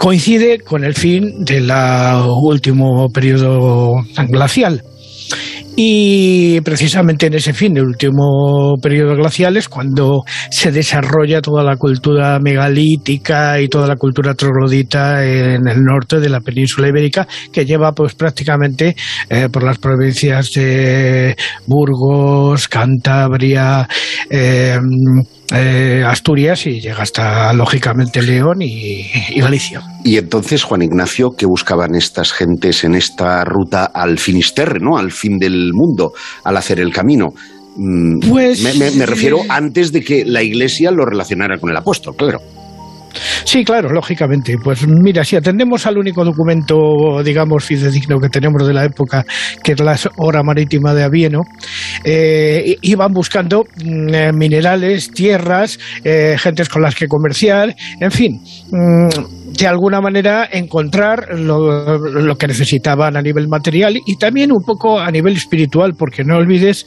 [0.00, 1.70] coincide con el fin del
[2.42, 3.92] último periodo
[4.28, 4.82] glacial.
[5.76, 11.76] Y precisamente en ese fin, el último periodo glacial, es cuando se desarrolla toda la
[11.76, 17.64] cultura megalítica y toda la cultura troglodita en el norte de la península ibérica, que
[17.64, 18.94] lleva pues prácticamente
[19.28, 23.88] eh, por las provincias de Burgos, Cantabria,
[24.30, 24.78] eh,
[25.52, 29.04] eh, Asturias y llega hasta, lógicamente, León y,
[29.36, 29.82] Galicia.
[30.02, 34.96] Y entonces, Juan Ignacio, ¿qué buscaban estas gentes en esta ruta al Finisterre, ¿no?
[34.96, 36.12] al fin del mundo,
[36.44, 37.28] al hacer el camino?
[37.76, 38.62] Mm, pues...
[38.76, 42.40] Me, refiero antes de que la Iglesia lo relacionara con el apóstol, claro.
[43.44, 44.56] Sí, claro, lógicamente.
[44.62, 49.24] Pues mira, si atendemos al único documento, digamos, fidedigno que tenemos de la época,
[49.62, 51.42] que es la hora marítima de Avieno,
[52.04, 58.40] eh, iban buscando mm, eh, minerales, tierras, eh, gentes con las que comerciar, en fin.
[58.70, 64.98] Mm, de alguna manera encontrar lo, que necesitaban a nivel material y también un poco
[64.98, 66.86] a nivel espiritual, porque no olvides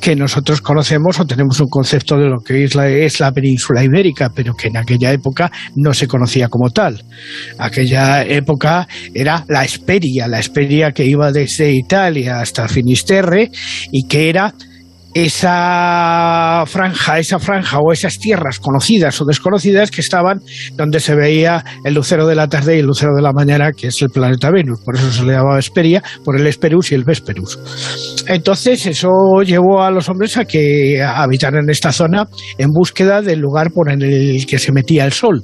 [0.00, 3.82] que nosotros conocemos o tenemos un concepto de lo que es la, es la península
[3.82, 7.02] ibérica, pero que en aquella época no se conocía como tal.
[7.58, 13.50] Aquella época era la Esperia, la Esperia que iba desde Italia hasta Finisterre
[13.90, 14.54] y que era
[15.24, 20.42] esa franja, esa franja o esas tierras conocidas o desconocidas que estaban
[20.74, 23.86] donde se veía el lucero de la tarde y el lucero de la mañana, que
[23.86, 24.80] es el planeta Venus.
[24.84, 27.58] Por eso se le llamaba Esperia, por el Esperus y el Vesperus.
[28.26, 32.26] Entonces, eso llevó a los hombres a que habitaran esta zona
[32.58, 35.42] en búsqueda del lugar por el que se metía el sol.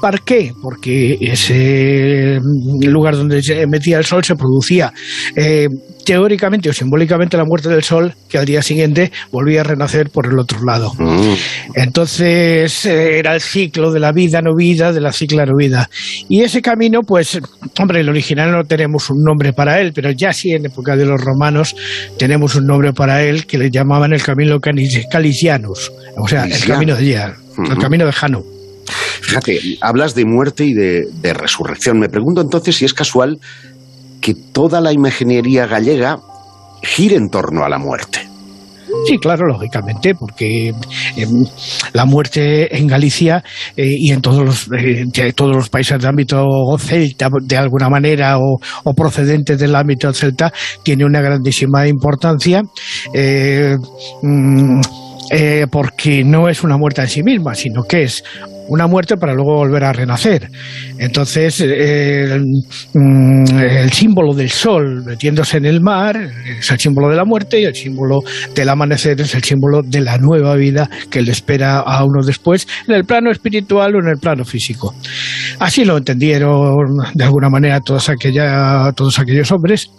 [0.00, 0.52] ¿Para qué?
[0.60, 2.38] Porque ese
[2.82, 4.92] lugar donde se metía el sol se producía
[5.34, 5.66] eh,
[6.04, 10.26] teóricamente o simbólicamente la muerte del sol, que al día siguiente volvía a renacer por
[10.26, 10.94] el otro lado.
[10.98, 11.34] Mm.
[11.74, 15.90] Entonces eh, era el ciclo de la vida no vida, de la cicla no vida.
[16.28, 17.38] Y ese camino, pues,
[17.78, 21.04] hombre, el original no tenemos un nombre para él, pero ya sí en época de
[21.04, 21.76] los romanos
[22.18, 26.94] tenemos un nombre para él que le llamaban el camino calicianus, o sea, el camino
[26.94, 28.57] de día, el camino de Jano.
[28.88, 31.98] Fíjate, hablas de muerte y de, resurrección.
[31.98, 33.38] Me pregunto entonces si es casual
[34.20, 36.18] que toda la imaginería gallega
[36.82, 38.28] gire en torno a la muerte.
[39.06, 40.68] Sí, claro, lógicamente, porque
[41.16, 41.44] em,
[41.92, 43.44] la muerte en Galicia
[43.76, 46.44] eh, y en todos los, eh, todos los países de ámbito
[46.78, 48.58] celta, de alguna manera, o,
[48.94, 52.62] procedentes del ámbito celta, tiene una grandísima importancia.
[53.12, 53.76] Eh,
[54.22, 54.80] mm,
[55.70, 58.24] porque no es una muerte en sí misma, sino que es
[58.68, 60.48] una muerte para luego volver a renacer.
[60.98, 61.60] Entonces,
[62.94, 66.16] mm, el, símbolo del sol metiéndose en el mar
[66.58, 68.20] es el símbolo de la muerte y el símbolo
[68.54, 72.66] del amanecer es el símbolo de la nueva vida que le espera a uno después
[72.86, 74.94] en el plano espiritual o en el plano físico.
[75.58, 76.74] Así lo entendieron
[77.14, 79.90] de alguna manera todos, aquella, todos aquellos hombres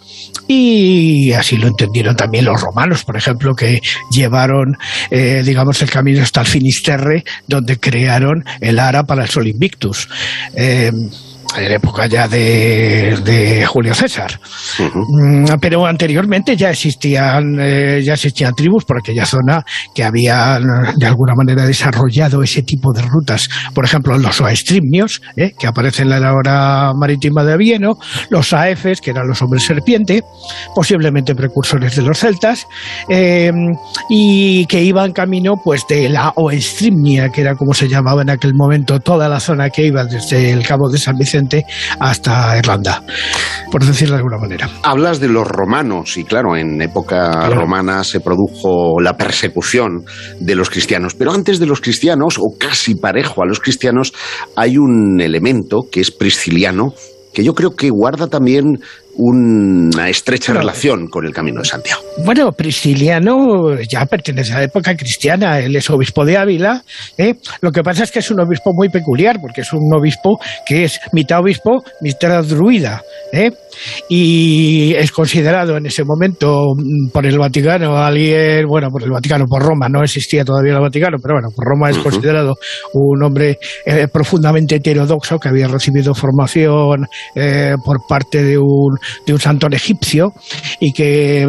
[0.46, 3.80] y así lo entendieron también los romanos, por ejemplo, que
[4.10, 4.76] llevaron,
[5.10, 10.08] eh, digamos, el camino hasta el Finisterre, donde crearon el Ara para el Sol Invictus.
[10.54, 11.10] Eh, dem
[11.56, 14.40] en época ya de, Julio César.
[14.78, 20.62] Mm, pero anteriormente ya existían, eh, ya existían tribus por aquella zona que habían
[20.96, 23.48] de alguna manera desarrollado ese tipo de rutas.
[23.74, 27.98] Por ejemplo, los oestrimios, eh, que aparecen en la hora marítima de Avieno,
[28.30, 30.22] los aefes, que eran los hombres serpiente,
[30.74, 32.66] posiblemente precursores de los celtas,
[33.08, 33.52] eh,
[34.08, 38.54] y que iban camino pues de la oestrimia, que era como se llamaba en aquel
[38.54, 41.64] momento toda la zona que iba desde el cabo de San Vicente Vicente
[41.98, 43.02] hasta Irlanda,
[43.70, 44.68] por decirlo de alguna manera.
[44.82, 50.04] Hablas de los romanos y claro, en época romana se produjo la persecución
[50.38, 54.12] de los cristianos, pero antes de los cristianos, o casi parejo a los cristianos,
[54.56, 56.92] hay un elemento que es prisciliano,
[57.32, 58.80] que yo creo que guarda también
[59.22, 62.00] una estrecha relación con el Camino de Santiago.
[62.24, 66.82] Bueno, Prisciliano ya pertenece a la época cristiana, él es obispo de Ávila.
[67.18, 67.34] ¿eh?
[67.60, 70.84] Lo que pasa es que es un obispo muy peculiar, porque es un obispo que
[70.84, 73.02] es mitad obispo, mitad druida.
[73.32, 73.50] ¿eh?
[74.08, 79.46] Y es considerado en ese momento mm, por el Vaticano, alguien, bueno, por el Vaticano,
[79.46, 82.54] por Roma, no existía todavía el Vaticano, pero bueno, por Roma es considerado
[82.94, 89.32] un hombre eh, profundamente heterodoxo que había recibido formación eh, por parte de un de
[89.32, 90.32] un santón egipcio
[90.80, 91.46] y que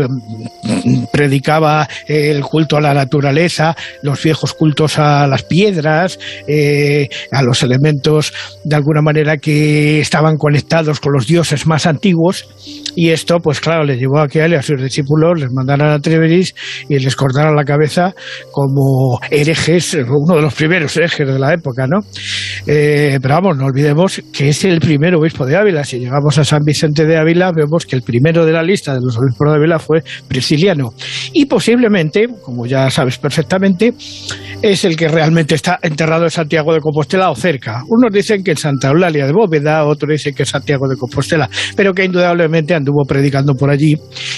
[0.63, 7.41] mm, predicaba el culto a la naturaleza, los viejos cultos a las piedras, eh, a
[7.41, 12.20] los elementos de alguna manera que estaban conectados con los dioses más antiguos
[12.95, 15.89] y esto pues claro le llevó a que él y a sus discípulos les mandaran
[15.89, 16.53] a Treveris
[16.89, 18.13] y les cortaran la cabeza
[18.51, 21.99] como herejes, uno de los primeros herejes de la época, ¿no?
[22.67, 25.83] Eh, pero vamos, no olvidemos que es el primer obispo de Ávila.
[25.83, 28.99] Si llegamos a San Vicente de Ávila, vemos que el primero de la lista de
[29.01, 30.93] los obispos de Ávila fue Prisciliano.
[31.33, 33.93] Y posiblemente, como ya sabes perfectamente,
[34.61, 37.83] es el que realmente está enterrado en Santiago de Compostela o cerca.
[37.87, 41.49] Unos dicen que en Santa Eulalia de Bóveda, otros dicen que en Santiago de Compostela,
[41.75, 43.95] pero que indudablemente anduvo predicando por allí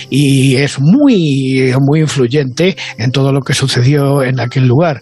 [0.10, 5.02] y es muy, muy influyente en todo lo que sucedió en aquel lugar.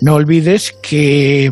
[0.00, 1.50] No olvides que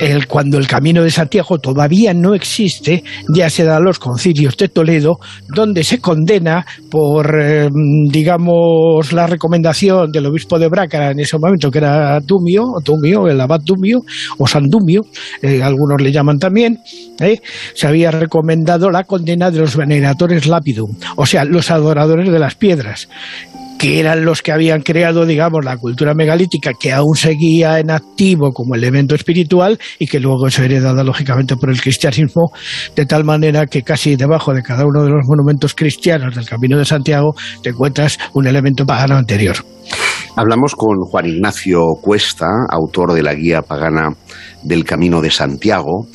[0.00, 4.68] el, cuando el Camino de Santiago todavía no existe, ya se dan los concilios de
[4.68, 7.68] Toledo, donde se condena por, eh,
[8.10, 13.40] digamos, la recomendación del obispo de Brácara en ese momento, que era Dumio, Dumio el
[13.40, 14.00] abad Dumio,
[14.38, 15.02] o San Dumio,
[15.42, 16.78] eh, algunos le llaman también,
[17.20, 17.40] eh,
[17.74, 22.54] se había recomendado la condena de los veneradores lapidum, o sea, los adoradores de las
[22.54, 23.08] piedras
[23.80, 28.52] que eran los que habían creado, digamos, la cultura megalítica, que aún seguía en activo
[28.52, 32.52] como elemento espiritual y que luego es heredada, lógicamente, por el cristianismo,
[32.94, 36.76] de tal manera que casi debajo de cada uno de los monumentos cristianos del Camino
[36.76, 39.56] de Santiago te encuentras un elemento pagano anterior.
[40.36, 44.10] Hablamos con Juan Ignacio Cuesta, autor de la guía pagana
[44.62, 46.06] del Camino de Santiago,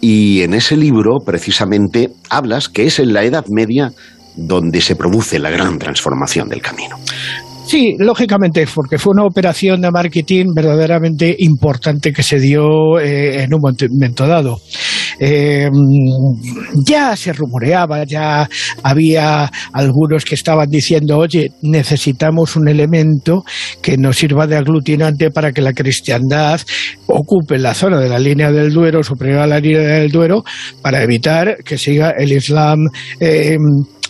[0.00, 3.90] y en ese libro precisamente hablas que es en la Edad Media
[4.36, 6.96] donde se produce la gran transformación del camino.
[7.66, 13.54] Sí, lógicamente, porque fue una operación de marketing verdaderamente importante que se dio eh, en
[13.54, 14.60] un momento dado.
[15.18, 15.68] Eh,
[16.86, 18.48] ya se rumoreaba, ya
[18.82, 23.44] había algunos que estaban diciendo, oye, necesitamos un elemento
[23.82, 26.60] que nos sirva de aglutinante para que la cristiandad
[27.06, 30.44] ocupe la zona de la línea del Duero, superior a la línea del Duero,
[30.82, 32.88] para evitar que siga el Islam.
[33.18, 33.56] Eh,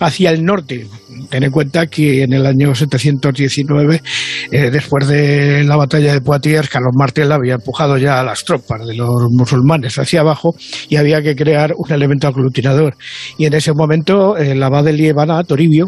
[0.01, 0.86] hacia el norte.
[1.28, 4.03] Ten en cuenta que en el año 719,
[4.51, 8.86] eh, después de la batalla de Poitiers, Carlos Martel había empujado ya a las tropas
[8.86, 10.55] de los musulmanes hacia abajo
[10.91, 12.97] y había que crear un elemento aglutinador.
[13.38, 15.86] Y en ese momento, el abad de Liébana, Toribio,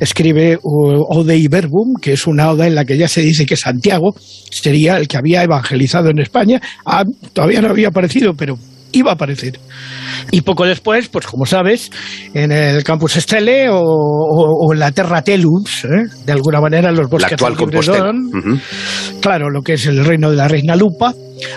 [0.00, 4.14] escribe Ode Iberbum, que es una oda en la que ya se dice que Santiago
[4.50, 6.60] sería el que había evangelizado en España.
[6.86, 8.58] Ah, todavía no había aparecido, pero
[8.92, 9.60] iba a aparecer.
[10.30, 11.90] Y poco después, pues como sabes,
[12.32, 16.04] en el campus Estele o, en la Terra Telus, ¿eh?
[16.24, 18.60] de alguna manera en los bosques de Libredón,
[19.20, 21.12] claro, lo que es el reino de la reina Lupa,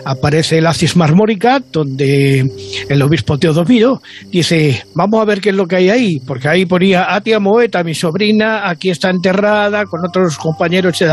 [0.06, 2.50] aparece la Cis Marmórica, donde
[2.90, 4.02] el obispo Teodomiro
[4.32, 7.84] dice, vamos a ver qué es lo que hay ahí, porque ahí ponía Atia Moeta,
[7.84, 11.06] mi sobrina, aquí está enterrada con otros compañeros y.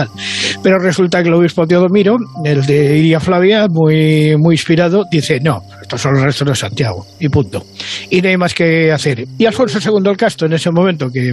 [0.63, 5.63] Pero resulta que el obispo Teodomiro, el de Iria Flavia, muy, muy inspirado, dice, no,
[5.89, 7.65] estos son los restos de Santiago, y punto.
[8.11, 9.25] Y no hay más que hacer.
[9.39, 11.33] Y Alfonso II el Casto, en ese momento, que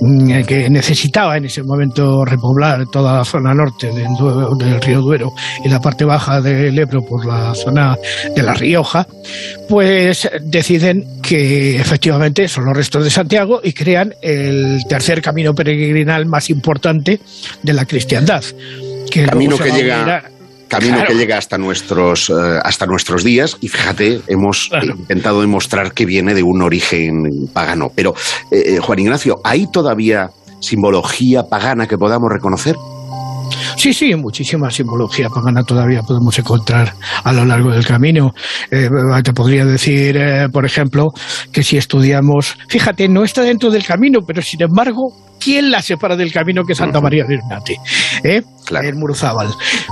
[0.00, 5.32] Mm, que necesitaba en ese momento repoblar toda la zona norte del, río Duero
[5.64, 7.96] y la parte baja del Ebro por la zona
[8.34, 9.06] de La Rioja,
[9.68, 16.26] pues deciden que efectivamente son los restos de Santiago y crean el tercer camino peregrinal
[16.26, 17.18] más importante
[17.62, 18.44] de la cristiandad.
[19.10, 20.22] Que camino que llega
[20.68, 26.06] camino que llega hasta nuestros, eh, hasta nuestros días y fíjate, hemos intentado demostrar que
[26.06, 27.88] viene de un origen pagano.
[27.94, 28.14] Pero,
[28.50, 32.76] eh, eh, Juan Ignacio, ¿hay todavía simbología pagana que podamos reconocer?
[33.76, 36.94] Sí, sí, muchísima simbología pagana todavía podemos encontrar
[37.24, 38.32] a lo largo del camino.
[38.68, 40.18] te podría decir,
[40.52, 41.06] por ejemplo,
[41.52, 46.16] que si estudiamos, fíjate, no está dentro del camino, pero sin embargo ¿quién la separa
[46.16, 47.76] del camino que Santa María de Unate?
[48.22, 48.42] ¿Eh?
[48.70, 49.48] El Muruzábal.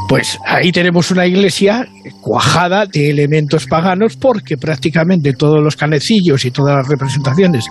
[0.07, 1.89] Pues ahí tenemos una iglesia
[2.21, 7.65] cuajada de elementos paganos porque prácticamente todos los canecillos y todas las representaciones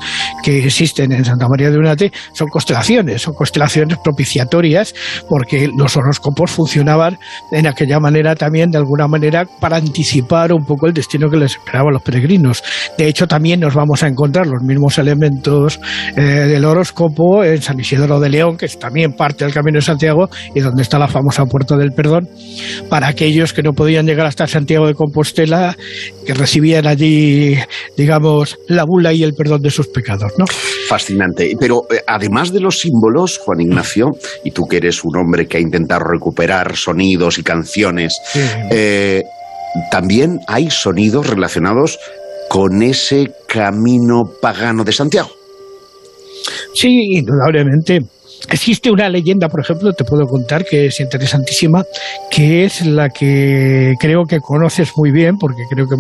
[0.43, 4.95] que existen en Santa María de Unate son constelaciones, son constelaciones propiciatorias
[5.30, 7.19] porque los horóscopos funcionaban
[7.51, 11.51] en aquella manera también, de alguna manera, para anticipar un poco el destino que les
[11.51, 12.63] esperaba a los peregrinos.
[12.97, 15.80] De hecho, también nos vamos a encontrar los mismos elementos
[16.15, 19.86] eh, del horóscopo en San Isidoro de León, que es también parte del Camino de
[19.86, 22.30] Santiago y donde está la famosa Puerta del Perdón,
[22.89, 25.76] para aquellos que no podían llegar hasta Santiago de Compostela,
[26.26, 27.57] que recibían allí,
[27.97, 30.45] digamos, la bula y el perdón de sus pecados, ¿no?
[30.88, 31.55] Fascinante.
[31.59, 34.11] Pero eh, además de los símbolos, Juan Ignacio,
[34.43, 38.13] y tú que eres un hombre que ha intentado recuperar sonidos y canciones,
[38.72, 39.24] eh,
[39.91, 41.99] también hay sonidos relacionados
[42.49, 45.30] con ese camino pagano de Santiago.
[46.76, 48.01] Sí, indudablemente.
[48.49, 51.84] Existe una leyenda, por ejemplo, te puedo contar que es interesantísima,
[52.30, 55.95] que es la que creo que conoces muy bien, porque creo que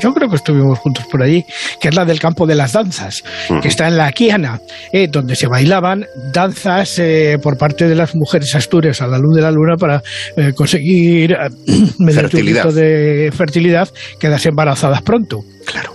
[0.00, 1.44] yo creo que estuvimos juntos por allí,
[1.80, 3.22] que es la del campo de las danzas,
[3.60, 4.60] que está en la Quiana,
[4.92, 9.34] eh, donde se bailaban danzas eh, por parte de las mujeres asturias a la luz
[9.34, 10.02] de la luna para
[10.36, 11.36] eh, conseguir,
[11.98, 13.88] mediante un rito de fertilidad,
[14.18, 15.40] quedarse embarazadas pronto.
[15.66, 15.92] Claro.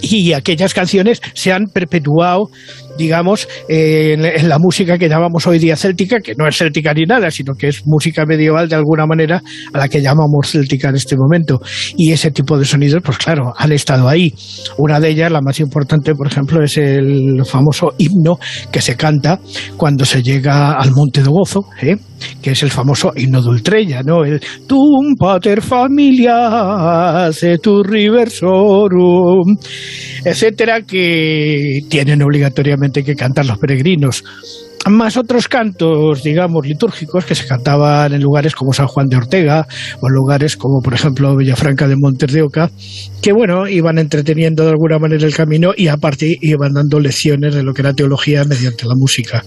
[0.00, 2.50] Y aquellas canciones se han perpetuado
[2.98, 7.04] digamos, eh, en, la música que llamamos hoy día céltica, que no es céltica ni
[7.04, 9.42] nada, sino que es música medieval de alguna manera
[9.72, 11.60] a la que llamamos céltica en este momento.
[11.96, 14.34] Y ese tipo de sonidos, pues claro, han estado ahí.
[14.76, 18.38] Una de ellas, la más importante, por ejemplo, es el famoso himno
[18.70, 19.40] que se canta
[19.76, 21.96] cuando se llega al Monte de Gozo, ¿eh?
[22.42, 24.24] que es el famoso himno de Ultrella, ¿no?
[24.24, 27.30] El Tum pater familia,
[27.62, 29.56] tu riversorum,
[30.24, 34.24] etcétera, que tienen obligatoriamente que cantar los peregrinos
[34.86, 39.66] más otros cantos, digamos, litúrgicos que se cantaban en lugares como San Juan de Ortega
[40.00, 42.70] o en lugares como, por ejemplo, Villafranca de Montes de Oca,
[43.22, 47.62] que, bueno, iban entreteniendo de alguna manera el camino y aparte iban dando lecciones de
[47.62, 49.44] lo que era teología mediante la música.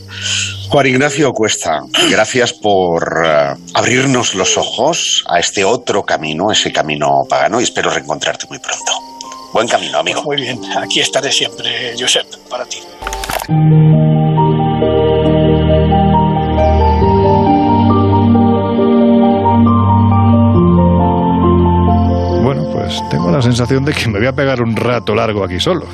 [0.70, 1.80] Juan Ignacio Cuesta,
[2.10, 7.90] gracias por eh, abrirnos los ojos a este otro camino, ese camino pagano, y espero
[7.90, 8.92] reencontrarte muy pronto.
[9.54, 10.24] Buen camino, amigo.
[10.24, 12.78] Muy bien, aquí estaré siempre, Josep, para ti.
[13.48, 13.90] Bueno,
[22.72, 25.88] pues tengo la sensación de que me voy a pegar un rato largo aquí solo.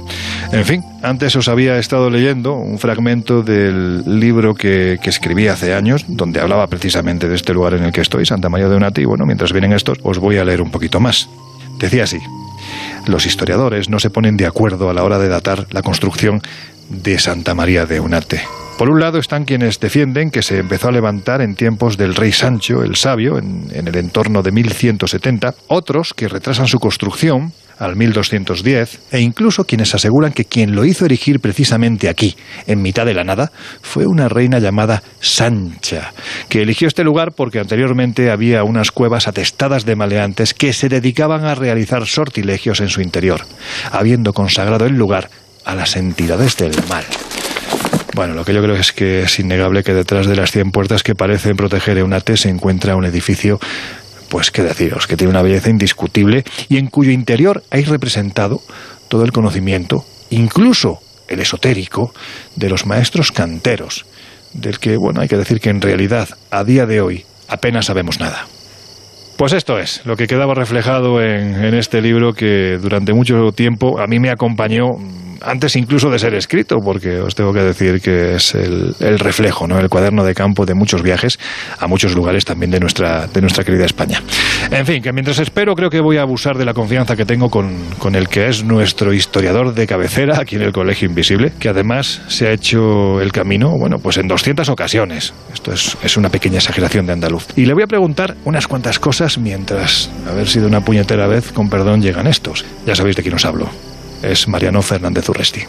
[0.52, 5.74] En fin, antes os había estado leyendo un fragmento del libro que, que, escribí hace
[5.74, 9.06] años, donde hablaba precisamente de este lugar en el que estoy, Santa María de Unati.
[9.06, 11.30] Bueno, mientras vienen estos, os voy a leer un poquito más.
[11.80, 12.20] Decía así,
[13.06, 16.42] los historiadores no se ponen de acuerdo a la hora de datar la construcción
[16.90, 18.42] de Santa María de Unate.
[18.78, 22.32] Por un lado están quienes defienden que se empezó a levantar en tiempos del rey
[22.32, 29.00] Sancho el Sabio, en, el entorno de 1170, otros que retrasan su construcción al 1210,
[29.12, 32.36] e incluso quienes aseguran que quien lo hizo erigir precisamente aquí,
[32.68, 36.14] en mitad de la nada, fue una reina llamada Sancha,
[36.48, 41.46] que eligió este lugar porque anteriormente había unas cuevas atestadas de maleantes que se dedicaban
[41.46, 43.42] a realizar sortilegios en su interior,
[43.92, 45.30] habiendo consagrado el lugar
[45.68, 47.04] a las entidades del mal.
[48.16, 51.04] Bueno, lo que yo creo es que es innegable que detrás de las 100 puertas
[51.04, 53.60] que parecen proteger Eunate se encuentra un edificio,
[54.30, 58.62] pues qué deciros, que tiene una belleza indiscutible y en cuyo interior hay representado
[59.10, 62.14] todo el conocimiento, incluso el esotérico,
[62.56, 64.06] de los maestros canteros,
[64.54, 68.22] del que, bueno, hay que decir que en realidad, a día de hoy, apenas sabemos
[68.22, 68.48] nada.
[69.36, 74.00] Pues esto es lo que quedaba reflejado en, en este libro que durante mucho tiempo
[74.00, 74.98] a mí me acompañó
[75.42, 79.80] antes incluso de ser escrito, porque os tengo que decir que es el, reflejo, ¿no?
[79.80, 81.40] el cuaderno de campo de muchos viajes
[81.80, 84.22] a muchos lugares también de nuestra, de nuestra querida España.
[84.72, 87.50] En fin, que mientras espero creo que voy a abusar de la confianza que tengo
[87.50, 91.70] con, con el que es nuestro historiador de cabecera aquí en el Colegio Invisible, que
[91.70, 95.34] además se ha hecho el camino, bueno, pues en 200 ocasiones.
[95.54, 97.48] Esto es, es una pequeña exageración de andaluz.
[97.56, 101.28] Y le voy a preguntar unas cuantas cosas mientras, a ver si de una puñetera
[101.28, 102.66] vez, con perdón, llegan estos.
[102.86, 103.70] Ya sabéis de quién os hablo
[104.22, 105.68] es Mariano Fernández Urresti.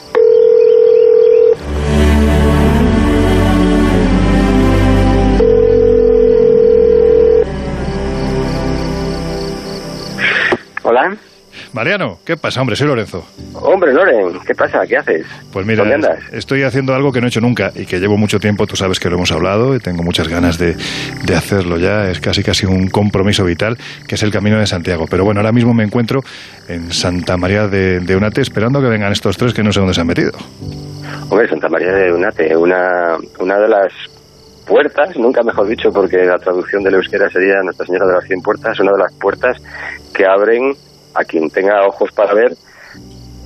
[11.73, 12.77] Mariano, ¿qué pasa, hombre?
[12.77, 13.27] Soy Lorenzo.
[13.55, 14.87] Hombre, Loren, ¿qué pasa?
[14.87, 15.27] ¿Qué haces?
[15.53, 15.85] Pues mira,
[16.33, 18.99] estoy haciendo algo que no he hecho nunca y que llevo mucho tiempo, tú sabes
[18.99, 20.77] que lo hemos hablado y tengo muchas ganas de,
[21.25, 25.07] de hacerlo ya, es casi casi un compromiso vital, que es el Camino de Santiago.
[25.11, 26.21] Pero bueno, ahora mismo me encuentro
[26.69, 29.95] en Santa María de, de Unate esperando que vengan estos tres que no sé dónde
[29.95, 30.33] se han metido.
[31.29, 33.93] Hombre, Santa María de Unate, una, una de las
[34.67, 38.41] puertas, nunca mejor dicho, porque la traducción del euskera sería Nuestra Señora de las Cien
[38.41, 39.57] Puertas, una de las puertas
[40.15, 40.75] que abren
[41.19, 42.53] a quien tenga ojos para ver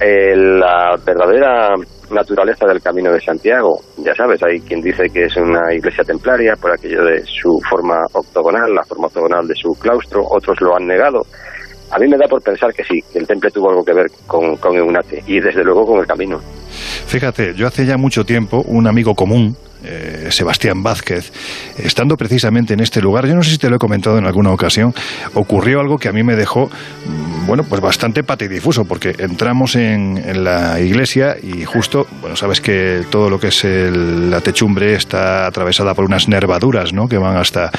[0.01, 1.75] eh, la verdadera
[2.11, 3.81] naturaleza del Camino de Santiago.
[3.99, 7.97] Ya sabes, hay quien dice que es una iglesia templaria por aquello de su forma
[8.12, 11.23] octogonal, la forma octogonal de su claustro, otros lo han negado.
[11.91, 14.07] A mí me da por pensar que sí, que el temple tuvo algo que ver
[14.27, 16.39] con, con Eunate y desde luego con el camino.
[17.07, 21.33] Fíjate, yo hace ya mucho tiempo, un amigo común, eh, Sebastián Vázquez,
[21.77, 24.53] estando precisamente en este lugar, yo no sé si te lo he comentado en alguna
[24.53, 24.95] ocasión,
[25.35, 26.70] ocurrió algo que a mí me dejó,
[27.47, 33.03] bueno, pues bastante patidifuso, porque entramos en, en la iglesia y justo, bueno, sabes que
[33.11, 37.36] todo lo que es el- la techumbre está atravesada por unas nervaduras, ¿no?, que van
[37.36, 37.70] hasta,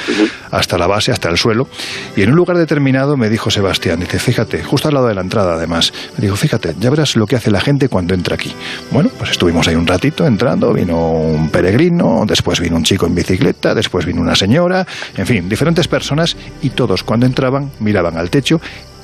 [0.52, 1.68] hasta la base, hasta el suelo,
[2.16, 5.22] y en un lugar determinado me dijo Sebastián, dice, fíjate, justo al lado de la
[5.22, 8.54] entrada además, me dijo, fíjate, ya verás lo que hace la gente cuando entra aquí.
[8.92, 13.16] Bueno, pues estuvimos ahí un ratito entrando, vino un peregrino, después vino un chico en
[13.16, 14.86] bicicleta, después vino una señora,
[15.18, 18.60] en fin, diferentes personas y todos cuando entraban miraban al techo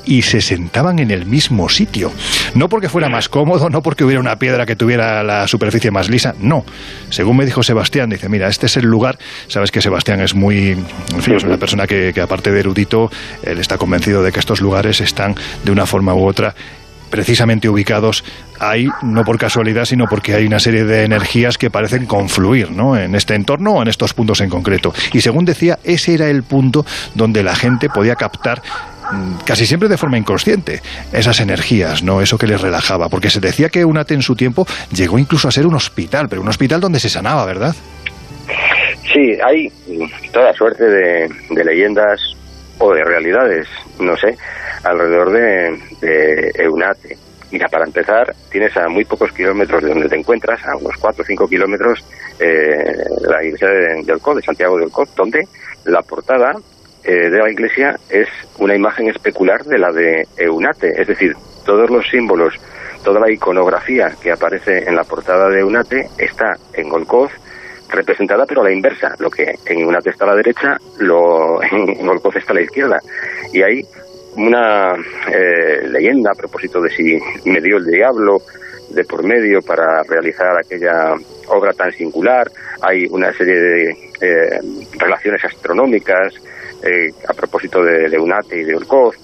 [0.09, 2.11] y se sentaban en el mismo sitio.
[2.55, 6.09] No porque fuera más cómodo, no porque hubiera una piedra que tuviera la superficie más
[6.09, 6.65] lisa, no.
[7.11, 10.71] Según me dijo Sebastián, dice, mira, este es el lugar, sabes que Sebastián es muy,
[10.71, 13.11] en fin, es una persona que, que aparte de erudito,
[13.43, 16.55] él está convencido de que estos lugares están de una forma u otra
[17.11, 18.23] precisamente ubicados
[18.59, 22.97] ahí, no por casualidad, sino porque hay una serie de energías que parecen confluir ¿no?
[22.97, 24.93] en este entorno o en estos puntos en concreto.
[25.13, 26.85] Y según decía, ese era el punto
[27.15, 28.61] donde la gente podía captar
[29.45, 30.81] casi siempre de forma inconsciente
[31.11, 34.65] esas energías, no eso que les relajaba, porque se decía que UNATE en su tiempo
[34.91, 37.75] llegó incluso a ser un hospital, pero un hospital donde se sanaba, ¿verdad?
[39.11, 42.19] Sí, hay mm, toda suerte de, de leyendas
[42.77, 43.67] o de realidades,
[43.99, 44.37] no sé,
[44.83, 47.17] alrededor de, de Eunate.
[47.51, 51.23] Mira, para empezar, tienes a muy pocos kilómetros de donde te encuentras, a unos 4
[51.23, 52.05] o 5 kilómetros,
[52.39, 55.47] eh, la iglesia de, de Olcó, de Santiago de Olcó, donde
[55.85, 56.53] la portada
[57.09, 58.27] eh, de la iglesia es
[58.59, 61.35] una imagen especular de la de Eunate, es decir,
[61.65, 62.53] todos los símbolos,
[63.03, 67.31] toda la iconografía que aparece en la portada de Eunate está en Golcoz,
[67.89, 72.05] representada pero a la inversa, lo que en Eunate está a la derecha, lo en
[72.05, 72.99] Golcoz está a la izquierda.
[73.51, 73.81] Y hay
[74.35, 74.93] una
[75.33, 78.43] eh, leyenda a propósito de si me dio el diablo
[78.91, 81.15] de por medio para realizar aquella
[81.47, 82.51] obra tan singular.
[82.81, 83.89] Hay una serie de
[84.21, 84.59] eh,
[84.99, 86.35] relaciones astronómicas
[86.83, 89.15] eh, a propósito de, de Eunate y de Olcoz.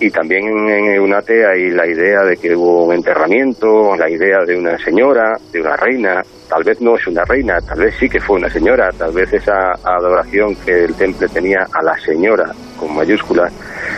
[0.00, 4.56] Y también en Eunate hay la idea de que hubo un enterramiento, la idea de
[4.56, 6.22] una señora, de una reina.
[6.48, 9.32] Tal vez no es una reina, tal vez sí que fue una señora, tal vez
[9.32, 13.50] esa adoración que el temple tenía a la señora, con mayúscula,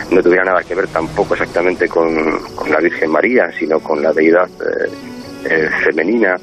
[0.09, 4.11] no tuviera nada que ver tampoco exactamente con, con la Virgen María, sino con la
[4.11, 4.89] deidad eh,
[5.49, 6.35] eh, femenina,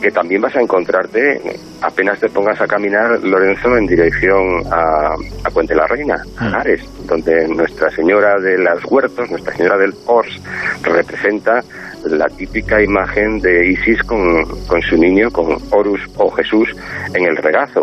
[0.00, 1.40] que también vas a encontrarte
[1.82, 6.82] apenas te pongas a caminar, Lorenzo, en dirección a, a Puente la Reina, a Ares,
[7.06, 10.40] donde Nuestra Señora de las Huertos, Nuestra Señora del Ors,
[10.82, 11.62] representa
[12.04, 16.68] la típica imagen de Isis con, con su niño, con Horus o Jesús
[17.14, 17.82] en el regazo.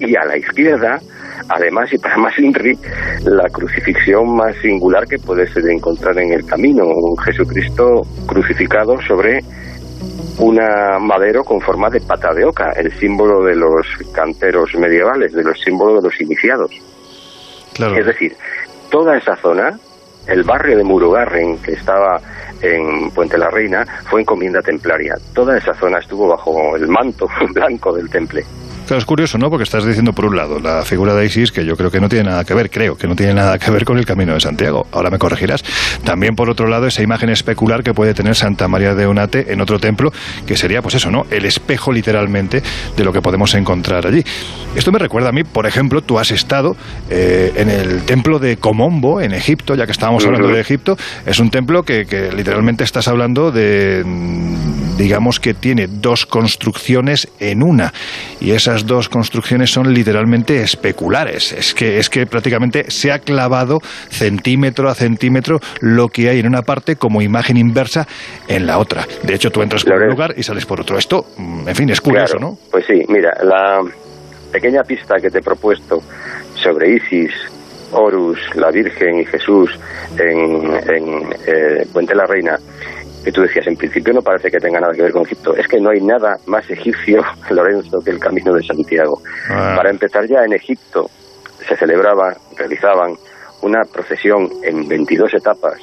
[0.00, 1.00] Y a la izquierda,
[1.48, 2.76] además y para más INRI,
[3.24, 9.40] la crucifixión más singular que puedes encontrar en el camino, un Jesucristo crucificado sobre
[10.38, 15.44] una madero con forma de pata de oca, el símbolo de los canteros medievales, de
[15.44, 16.70] los símbolos de los iniciados.
[17.96, 18.36] Es decir,
[18.90, 19.78] toda esa zona,
[20.26, 22.20] el barrio de Murugarren, que estaba
[22.60, 25.16] en Puente la Reina, fue encomienda templaria.
[25.34, 28.44] Toda esa zona estuvo bajo el manto blanco del temple.
[28.86, 29.48] Claro, es curioso, ¿no?
[29.48, 32.08] Porque estás diciendo, por un lado, la figura de Isis, que yo creo que no
[32.10, 34.40] tiene nada que ver, creo que no tiene nada que ver con el Camino de
[34.40, 34.86] Santiago.
[34.92, 35.64] Ahora me corregirás.
[36.04, 39.62] También, por otro lado, esa imagen especular que puede tener Santa María de Onate en
[39.62, 40.12] otro templo,
[40.46, 41.24] que sería, pues eso, ¿no?
[41.30, 42.62] El espejo, literalmente,
[42.94, 44.22] de lo que podemos encontrar allí.
[44.76, 46.76] Esto me recuerda a mí, por ejemplo, tú has estado
[47.08, 50.98] eh, en el templo de Comombo, en Egipto, ya que estábamos hablando de Egipto.
[51.24, 54.04] Es un templo que, que literalmente estás hablando de,
[54.98, 57.92] digamos que tiene dos construcciones en una.
[58.40, 58.50] Y
[58.82, 61.52] dos construcciones son literalmente especulares.
[61.52, 66.46] Es que, es que prácticamente se ha clavado centímetro a centímetro lo que hay en
[66.46, 68.06] una parte como imagen inversa
[68.48, 69.06] en la otra.
[69.22, 70.98] De hecho, tú entras por un lugar y sales por otro.
[70.98, 72.58] Esto, mm, en fin, es curioso, Claro, ¿no?
[72.70, 73.80] Pues sí, mira, la
[74.50, 76.02] pequeña pista que te he propuesto
[76.54, 77.32] sobre Isis,
[77.92, 79.70] Horus, la Virgen y Jesús
[80.18, 82.58] en, en eh, Puente la Reina,
[83.24, 85.56] que tú decías, en principio no parece que tenga nada que ver con Egipto.
[85.56, 89.20] Es que no hay nada más egipcio, Lorenzo, que el Camino de Santiago.
[89.50, 89.74] Ah.
[89.76, 91.10] Para empezar ya en Egipto
[91.66, 93.16] se celebraba, realizaban
[93.62, 95.80] una procesión en 22 etapas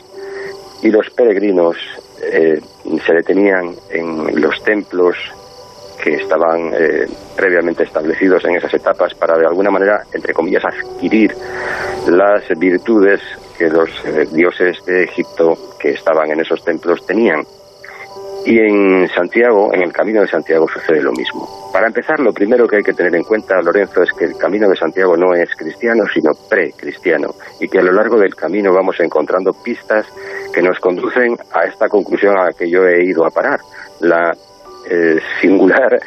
[0.83, 1.75] y los peregrinos
[2.21, 2.61] eh,
[3.05, 5.15] se detenían en los templos
[6.03, 11.35] que estaban eh, previamente establecidos en esas etapas para de alguna manera, entre comillas, adquirir
[12.07, 13.21] las virtudes
[13.61, 17.43] que los eh, dioses de Egipto que estaban en esos templos tenían.
[18.43, 21.69] Y en Santiago, en el Camino de Santiago sucede lo mismo.
[21.71, 24.67] Para empezar, lo primero que hay que tener en cuenta, Lorenzo, es que el Camino
[24.67, 28.99] de Santiago no es cristiano, sino pre-cristiano, y que a lo largo del camino vamos
[28.99, 30.07] encontrando pistas
[30.51, 33.59] que nos conducen a esta conclusión a la que yo he ido a parar.
[33.99, 34.35] La
[35.39, 35.99] singular,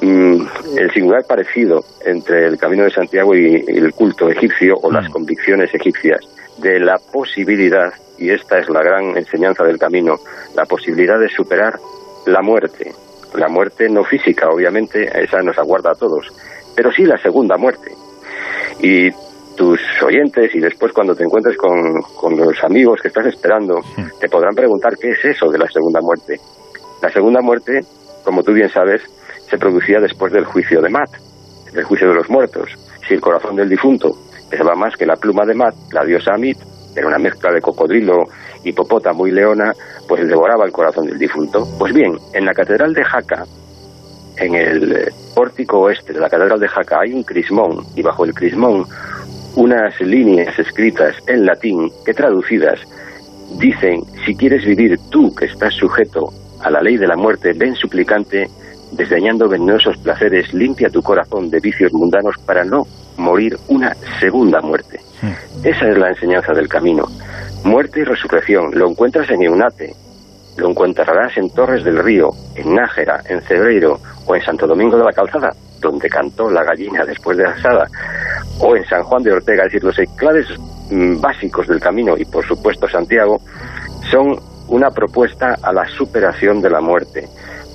[0.00, 0.46] mm,
[0.78, 5.08] el singular parecido entre el Camino de Santiago y, y el culto egipcio o las
[5.10, 6.26] convicciones egipcias
[6.58, 10.16] de la posibilidad y esta es la gran enseñanza del camino,
[10.54, 11.78] la posibilidad de superar
[12.26, 12.92] la muerte.
[13.34, 16.26] La muerte no física, obviamente, esa nos aguarda a todos,
[16.76, 17.90] pero sí la segunda muerte.
[18.80, 19.10] Y
[19.56, 23.80] tus oyentes y después cuando te encuentres con, con los amigos que estás esperando,
[24.20, 26.38] te podrán preguntar qué es eso de la segunda muerte.
[27.02, 27.80] La segunda muerte,
[28.24, 29.02] como tú bien sabes,
[29.48, 31.10] se producía después del juicio de Mat,
[31.72, 32.70] del juicio de los muertos.
[33.06, 34.16] Si el corazón del difunto
[34.48, 36.58] pesaba más que la pluma de Mat, la diosa Amit,
[36.96, 38.24] era una mezcla de cocodrilo,
[38.62, 39.72] hipopótamo y leona,
[40.08, 41.66] pues devoraba el corazón del difunto.
[41.78, 43.44] Pues bien, en la catedral de Jaca,
[44.36, 48.24] en el eh, pórtico oeste de la catedral de Jaca, hay un crismón, y bajo
[48.24, 48.86] el crismón
[49.56, 52.80] unas líneas escritas en latín que traducidas
[53.58, 57.76] dicen, si quieres vivir tú que estás sujeto a la ley de la muerte, ven
[57.76, 58.48] suplicante,
[58.92, 62.84] desdeñando venenosos placeres, limpia tu corazón de vicios mundanos para no
[63.16, 65.00] morir una segunda muerte.
[65.62, 67.06] Esa es la enseñanza del camino.
[67.64, 68.70] Muerte y resurrección.
[68.74, 69.94] Lo encuentras en Eunate,
[70.56, 75.04] lo encontrarás en Torres del Río, en Nájera, en Cebreiro o en Santo Domingo de
[75.04, 75.50] la Calzada,
[75.80, 77.88] donde cantó la gallina después de la asada,
[78.60, 79.64] o en San Juan de Ortega.
[79.64, 80.46] Es decir, los claves
[80.90, 83.40] mm, básicos del camino y por supuesto Santiago
[84.10, 84.38] son
[84.68, 87.28] una propuesta a la superación de la muerte.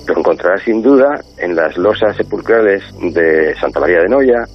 [0.08, 4.46] Lo encontrarás sin duda en las losas sepulcrales de Santa María de Noya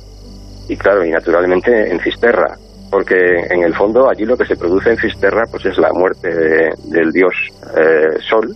[0.69, 2.57] y claro, y naturalmente en Cisterra,
[2.91, 3.15] porque
[3.51, 6.75] en el fondo allí lo que se produce en Fisterra pues es la muerte de-
[6.85, 7.35] del dios
[7.77, 8.55] eh, Sol,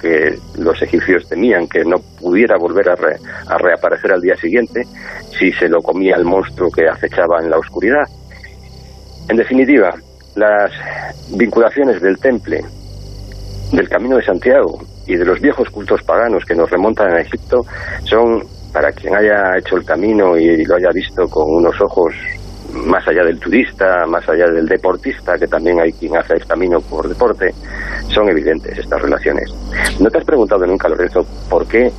[0.00, 3.16] que los egipcios temían que no pudiera volver a, re-
[3.48, 4.82] a reaparecer al día siguiente
[5.36, 8.04] si se lo comía el monstruo que acechaba en la oscuridad.
[9.28, 9.94] En definitiva,
[10.36, 10.70] las
[11.30, 12.62] vinculaciones del temple,
[13.72, 17.64] del Camino de Santiago y de los viejos cultos paganos que nos remontan a Egipto
[18.04, 22.14] son, para quien haya hecho el camino y lo haya visto con unos ojos
[22.86, 26.78] más allá del turista, más allá del deportista, que también hay quien hace el camino
[26.80, 27.50] por deporte,
[28.08, 29.50] son evidentes estas relaciones.
[30.00, 31.90] ¿No te has preguntado nunca, Lorenzo, por qué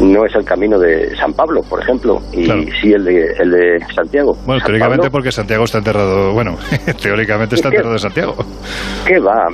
[0.00, 2.44] no es el camino de San Pablo, por ejemplo, y
[2.80, 4.32] sí el de, el de Santiago?
[4.46, 6.56] Bueno, San teóricamente Pablo, porque Santiago está enterrado, bueno,
[7.02, 8.34] teóricamente está enterrado en Santiago.
[9.06, 9.46] ¿Qué va?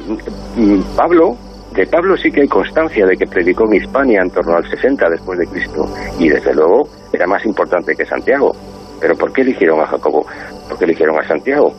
[0.97, 1.37] Pablo,
[1.77, 5.11] de Pablo sí que hay constancia de que predicó en Hispania en torno al 60
[5.11, 5.85] después de Cristo,
[6.19, 8.53] y desde luego era más importante que Santiago.
[8.99, 10.25] Pero ¿por qué eligieron a Jacobo?
[10.69, 11.75] ¿Por qué eligieron a Santiago?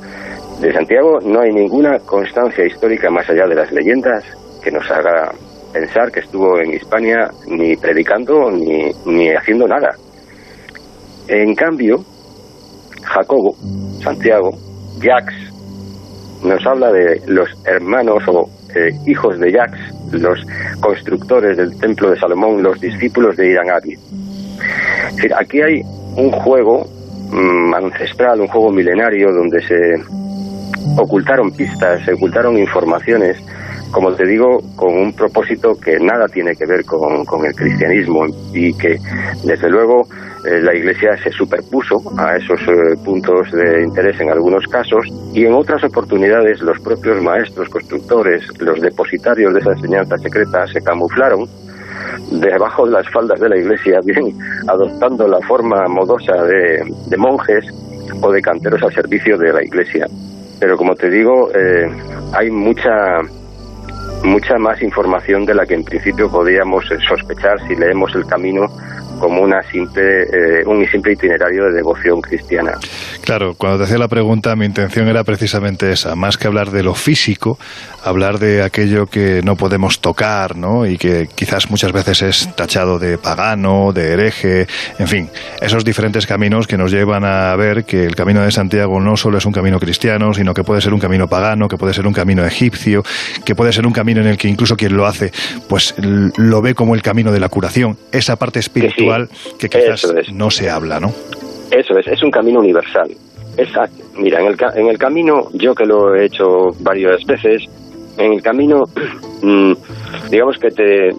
[0.62, 4.24] De Santiago no hay ninguna constancia histórica más allá de las leyendas
[4.64, 5.32] que nos haga
[5.74, 9.96] pensar que estuvo en Hispania ni predicando ni, ni haciendo nada.
[11.28, 11.98] En cambio,
[13.02, 13.56] Jacobo,
[14.04, 14.52] Santiago,
[15.00, 15.52] Jacques,
[16.44, 19.80] nos habla de los hermanos o eh, hijos de Jacques,
[20.12, 20.40] los
[20.80, 23.98] constructores del templo de Salomón, los discípulos de Irán Abi.
[25.38, 25.82] Aquí hay
[26.16, 26.86] un juego
[27.32, 29.78] mm, ancestral, un juego milenario donde se
[30.98, 33.38] ocultaron pistas, se ocultaron informaciones,
[33.92, 38.26] como te digo, con un propósito que nada tiene que ver con, con el cristianismo
[38.54, 38.98] y que,
[39.44, 40.08] desde luego,
[40.46, 45.46] eh, la Iglesia se superpuso a esos eh, puntos de interés en algunos casos y
[45.46, 51.48] en otras oportunidades los propios maestros constructores, los depositarios de esa enseñanza secreta, se camuflaron
[52.32, 54.38] debajo de las faldas de la iglesia, bien
[54.68, 57.66] adoptando la forma modosa de, de monjes
[58.22, 60.06] o de canteros al servicio de la iglesia.
[60.60, 61.88] Pero como te digo, eh,
[62.34, 63.22] hay mucha
[64.24, 68.68] mucha más información de la que en principio podríamos eh, sospechar si leemos el camino
[69.20, 72.74] como una simple, eh, un simple itinerario de devoción cristiana.
[73.22, 76.84] Claro, cuando te hacía la pregunta, mi intención era precisamente esa, más que hablar de
[76.84, 77.58] lo físico,
[78.04, 80.86] hablar de aquello que no podemos tocar, ¿no?
[80.86, 84.68] Y que quizás muchas veces es tachado de pagano, de hereje,
[85.00, 85.30] en fin,
[85.62, 89.38] esos diferentes caminos que nos llevan a ver que el camino de Santiago no solo
[89.38, 92.14] es un camino cristiano, sino que puede ser un camino pagano, que puede ser un
[92.14, 93.04] camino egipcio,
[93.44, 95.32] que puede ser un camino en el que incluso quien lo hace,
[95.68, 99.07] pues lo ve como el camino de la curación, esa parte espiritual
[99.58, 100.32] que quizás es.
[100.32, 101.12] no se habla, ¿no?
[101.72, 103.10] Eso es, es un camino universal.
[103.58, 104.04] Exacto.
[104.16, 107.64] Mira, en el, en el camino, yo que lo he hecho varias veces,
[108.18, 108.84] en el camino,
[109.42, 109.74] mm,
[110.30, 111.10] digamos que te,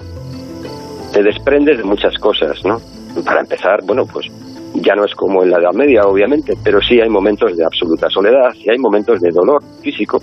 [1.12, 2.81] te desprendes de muchas cosas, ¿no?
[3.24, 4.27] Para empezar, bueno, pues
[4.74, 8.09] ya no es como en la Edad Media, obviamente, pero sí hay momentos de absoluta
[8.10, 10.23] soledad y hay momentos de dolor físico,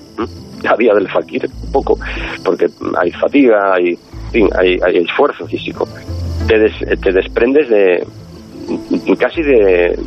[0.64, 1.98] la vía del fakir, un poco,
[2.44, 2.68] porque
[2.98, 3.98] hay fatiga, hay,
[4.36, 5.88] fin, hay, esfuerzo físico.
[6.48, 8.06] Te, des- te desprendes de
[9.18, 9.98] casi de,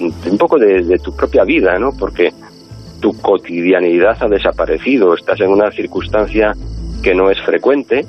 [0.00, 1.90] un poco de, de tu propia vida, ¿no?
[1.98, 2.30] Porque
[3.00, 6.52] tu cotidianidad ha desaparecido, estás en una circunstancia
[7.02, 8.04] que no es frecuente,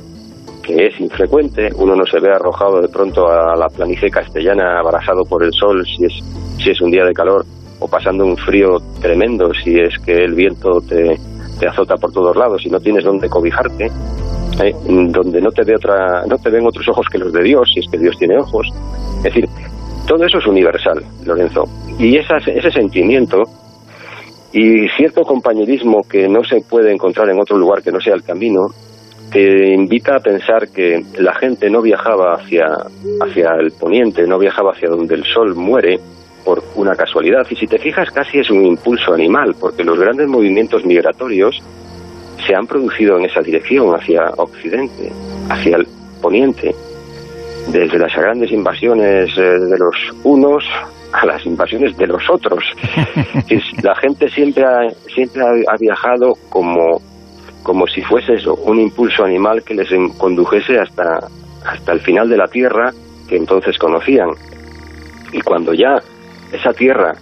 [0.62, 5.24] que es infrecuente, uno no se ve arrojado de pronto a la planicie castellana abrasado
[5.24, 6.14] por el sol si es,
[6.62, 7.46] si es un día de calor
[7.80, 11.18] o pasando un frío tremendo si es que el viento te,
[11.60, 13.90] te azota por todos lados y no tienes donde cobijarte,
[14.64, 17.70] eh, donde no te ve otra, no te ven otros ojos que los de Dios,
[17.74, 18.68] si es que Dios tiene ojos.
[19.18, 19.48] Es decir,
[20.08, 21.64] todo eso es universal, Lorenzo.
[22.00, 23.44] Y ese sentimiento
[24.54, 28.24] y cierto compañerismo que no se puede encontrar en otro lugar que no sea el
[28.24, 28.68] camino,
[29.32, 32.66] te invita a pensar que la gente no viajaba hacia,
[33.22, 36.00] hacia el poniente, no viajaba hacia donde el sol muere
[36.44, 37.48] por una casualidad.
[37.50, 41.62] Y si te fijas, casi es un impulso animal, porque los grandes movimientos migratorios
[42.46, 45.12] se han producido en esa dirección, hacia Occidente,
[45.50, 45.88] hacia el
[46.22, 46.74] poniente,
[47.72, 50.64] desde las grandes invasiones eh, de los unos
[51.14, 52.64] a las invasiones de los otros.
[53.84, 57.02] La gente siempre ha, siempre ha, viajado como,
[57.64, 61.20] como si fuese eso, un impulso animal que les condujese hasta,
[61.66, 62.92] hasta el final de la tierra
[63.28, 64.30] que entonces conocían.
[65.32, 66.02] Y cuando ya
[66.52, 67.14] esa tierra,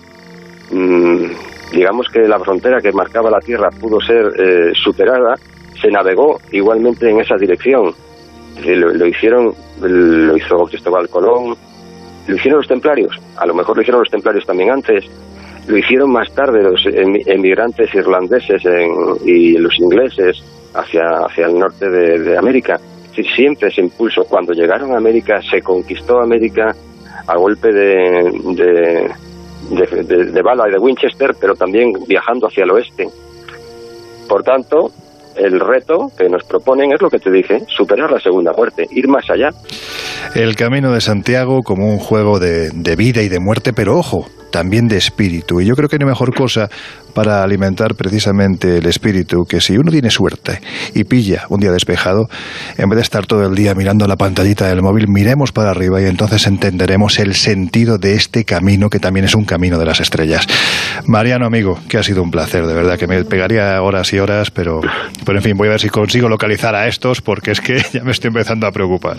[0.71, 1.25] mm,
[1.71, 5.35] digamos que la frontera que marcaba la tierra pudo ser eh, superada,
[5.81, 7.93] se navegó igualmente en esa dirección.
[8.65, 11.55] Lo, lo hicieron, lo hizo Cristóbal Colón,
[12.27, 15.05] lo hicieron los templarios, a lo mejor lo hicieron los templarios también antes,
[15.67, 20.43] lo hicieron más tarde los emi- emigrantes irlandeses en- y los ingleses
[20.73, 22.79] hacia, hacia el norte de, América.
[23.35, 24.23] Siempre ese impulso.
[24.23, 26.73] Cuando llegaron a América, se conquistó América
[27.27, 29.11] a golpe de, de,
[29.69, 33.07] de- bala y de Winchester, pero también viajando hacia el oeste.
[34.27, 34.91] Por tanto,
[35.35, 39.07] el reto que nos proponen es lo que te dije, superar la segunda muerte, ir
[39.07, 39.49] más allá.
[40.35, 44.25] El camino de Santiago como un juego de, de vida y de muerte, pero ojo,
[44.51, 45.61] también de espíritu.
[45.61, 46.69] Y yo creo que no hay mejor cosa
[47.13, 50.61] para alimentar precisamente el espíritu que si uno tiene suerte
[50.93, 52.29] y pilla un día despejado,
[52.77, 56.01] en vez de estar todo el día mirando la pantallita del móvil, miremos para arriba
[56.01, 59.99] y entonces entenderemos el sentido de este camino que también es un camino de las
[59.99, 60.47] estrellas.
[61.05, 64.51] Mariano, amigo, que ha sido un placer, de verdad, que me pegaría horas y horas,
[64.51, 64.81] pero,
[65.25, 68.03] pero en fin, voy a ver si consigo localizar a estos porque es que ya
[68.03, 69.17] me estoy empezando a preocupar.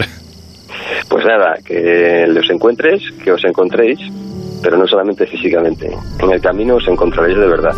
[1.08, 3.98] Pues nada, que los encuentres, que os encontréis,
[4.62, 5.90] pero no solamente físicamente.
[6.18, 7.74] En el camino os encontraréis de verdad.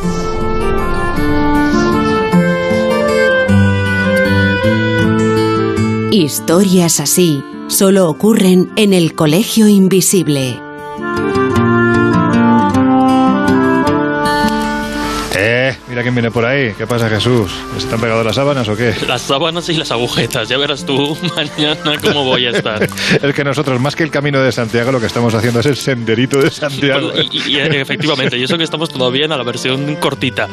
[6.12, 10.61] Historias así solo ocurren en el Colegio Invisible.
[15.92, 16.72] Mira quién viene por ahí.
[16.72, 17.52] ¿Qué pasa, Jesús?
[17.76, 18.94] ¿Se te han pegado las sábanas o qué?
[19.06, 22.82] Las sábanas y las agujetas, ya verás tú mañana cómo voy a estar.
[23.22, 25.76] es que nosotros, más que el camino de Santiago, lo que estamos haciendo es el
[25.76, 27.10] senderito de Santiago.
[27.30, 30.48] Y, y, efectivamente, y eso que estamos todavía en la versión cortita.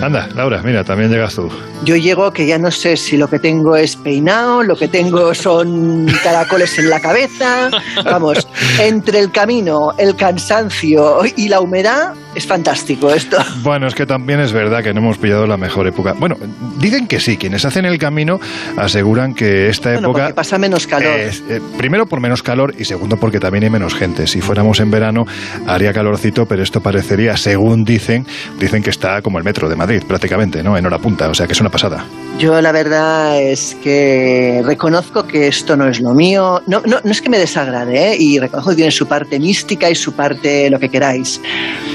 [0.00, 1.48] Anda, Laura, mira, también llegas tú.
[1.84, 5.32] Yo llego que ya no sé si lo que tengo es peinado, lo que tengo
[5.32, 7.70] son caracoles en la cabeza.
[8.04, 8.48] Vamos,
[8.80, 13.36] entre el camino, el cansancio y la humedad, es fantástico esto.
[13.62, 16.14] Bueno, es que también es verdad que no hemos pillado la mejor época.
[16.18, 16.36] Bueno,
[16.78, 18.40] dicen que sí, quienes hacen el camino
[18.76, 20.22] aseguran que esta Bueno, época...
[20.22, 21.18] porque pasa menos calor.
[21.18, 24.26] es, eh, primero por menos calor y segundo porque también hay menos gente.
[24.26, 25.24] Si fuéramos en verano
[25.66, 28.26] haría calorcito, pero esto parecería, según dicen,
[28.58, 30.76] dicen que está como el metro de Madrid prácticamente, ¿no?
[30.76, 32.04] En hora punta, o sea que es una pasada.
[32.38, 36.62] Yo la verdad es que reconozco que esto no es lo mío.
[36.66, 38.16] No, no, no es que me desagrade, ¿eh?
[38.18, 41.40] y reconozco que tiene su parte mística y su parte lo que queráis.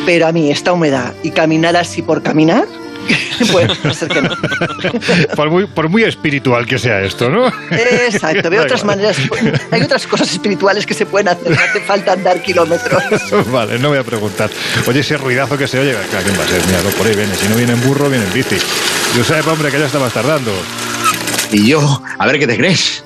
[0.06, 2.66] Pero a mí esta humedad y caminar así por caminar,
[3.52, 4.30] pues puede ser que no.
[5.36, 7.48] por, muy, por muy espiritual que sea esto, ¿no?
[7.72, 9.18] Exacto, veo otras maneras,
[9.72, 13.04] hay otras cosas espirituales que se pueden hacer, no hace falta andar kilómetros.
[13.52, 14.50] vale, no voy a preguntar.
[14.86, 16.62] Oye, ese ruidazo que se oye, claro, ¿quién va a ser?
[16.66, 17.36] Mira, por ahí viene.
[17.36, 18.58] Si no viene en burro, viene en bici.
[19.16, 20.52] Yo sé, hombre, que ya estabas tardando.
[21.52, 23.04] Y yo, a ver qué te crees.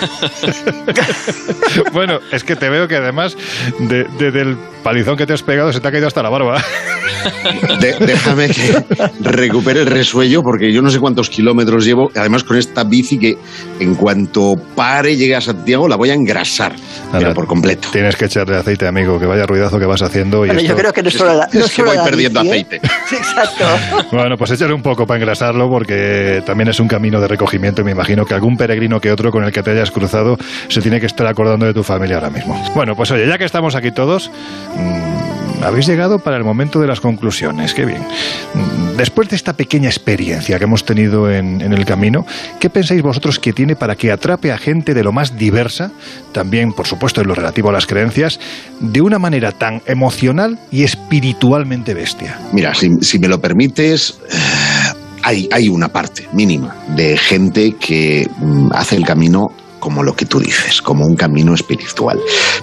[1.92, 3.36] bueno, es que te veo que además
[3.78, 6.62] de, de, del palizón que te has pegado se te ha caído hasta la barba.
[7.80, 8.84] De- déjame que
[9.20, 12.10] recupere el resuello porque yo no sé cuántos kilómetros llevo.
[12.16, 13.36] Además, con esta bici que
[13.78, 16.72] en cuanto pare, llegue a Santiago, la voy a engrasar.
[17.12, 17.88] pero por completo.
[17.92, 20.44] Tienes que echarle aceite, amigo, que vaya ruidazo que vas haciendo.
[20.44, 22.40] Y Bueno, yo creo que no es solo la, no Es que voy la perdiendo
[22.42, 22.66] bici, ¿eh?
[22.66, 22.80] aceite.
[23.10, 23.64] Sí, exacto.
[24.12, 27.84] Bueno, pues échale un poco para engrasarlo porque también es un camino de recogimiento y
[27.84, 30.36] me imagino que algún peregrino que otro con el que te hayas cruzado
[30.68, 32.60] se tiene que estar acordando de tu familia ahora mismo.
[32.74, 34.30] Bueno, pues oye, ya que estamos aquí todos,
[34.76, 37.74] mm, habéis llegado para el momento de las conclusiones.
[37.74, 38.02] Qué bien.
[38.54, 42.26] Mm, Después de esta pequeña experiencia que hemos tenido en, el camino,
[42.58, 45.90] ¿qué pensáis vosotros que tiene para que atrape a gente de lo más diversa,
[46.32, 48.38] también por supuesto en lo relativo a las creencias,
[48.78, 52.38] de una manera tan emocional y espiritualmente bestia?
[52.52, 54.36] Mira, si, si me lo permites, eh,
[55.22, 59.50] hay, hay una parte mínima de gente que mm, hace el camino
[59.80, 62.20] como lo que tú dices, como un camino espiritual.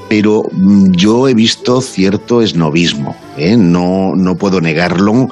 [0.07, 3.57] Pero mm, yo he visto cierto esnovismo, ¿eh?
[3.57, 5.27] no, no puedo negarlo,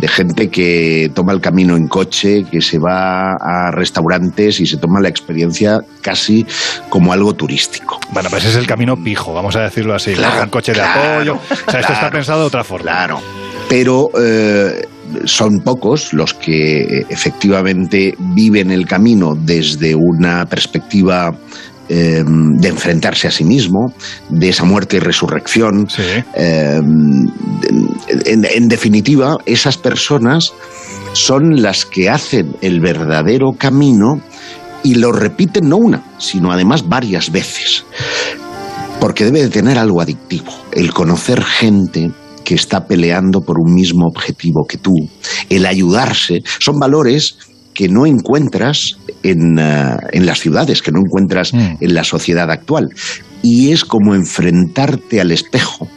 [0.00, 4.76] de gente que toma el camino en coche, que se va a restaurantes y se
[4.76, 6.46] toma la experiencia casi
[6.88, 7.98] como algo turístico.
[8.12, 10.14] Bueno, pues es el camino pijo, vamos a decirlo así.
[10.14, 11.34] Claro, con coche de claro, apoyo.
[11.34, 12.90] O sea, esto está pensado de otra forma.
[12.90, 13.20] Claro.
[13.68, 14.86] Pero eh,
[15.24, 21.36] son pocos los que eh, efectivamente viven el camino desde una perspectiva
[21.88, 23.92] eh, de enfrentarse a sí mismo,
[24.28, 25.86] de esa muerte y resurrección.
[26.34, 26.80] Eh,
[28.24, 30.52] en, en definitiva, esas personas
[31.12, 34.20] son las que hacen el verdadero camino
[34.82, 37.84] y lo repiten no una, sino además varias veces.
[39.00, 42.10] Porque debe de tener algo adictivo, el conocer gente
[42.46, 44.94] que está peleando por un mismo objetivo que tú,
[45.50, 47.38] el ayudarse, son valores
[47.74, 52.88] que no encuentras en, eh, en las ciudades, que no encuentras en la sociedad actual.
[53.42, 55.88] Y es como enfrentarte al espejo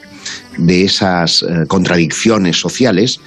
[0.57, 3.19] de esas eh, contradicciones sociales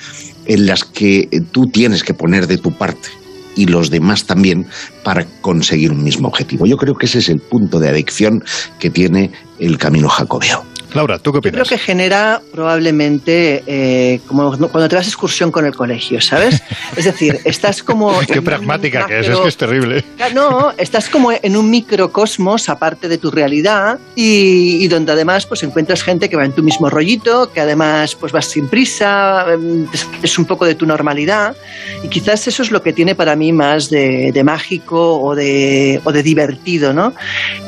[0.46, 3.08] en las que tú tienes que poner de tu parte
[3.54, 4.66] y los demás también
[5.04, 6.66] para conseguir un mismo objetivo.
[6.66, 8.42] Yo creo que ese es el punto de adicción
[8.80, 9.30] que tiene
[9.60, 10.71] el camino jacobeo.
[10.94, 15.50] Laura, ¿tú qué Yo creo que genera probablemente eh, como cuando te vas de excursión
[15.50, 16.62] con el colegio, ¿sabes?
[16.96, 18.20] Es decir, estás como...
[18.20, 20.04] Qué pragmática que es, es que es terrible.
[20.34, 25.62] No, estás como en un microcosmos aparte de tu realidad y, y donde además pues
[25.62, 29.86] encuentras gente que va en tu mismo rollito, que además pues vas sin prisa, em,
[30.22, 31.56] es un poco de tu normalidad
[32.02, 36.00] y quizás eso es lo que tiene para mí más de, de mágico o de,
[36.04, 37.14] o de divertido, ¿no?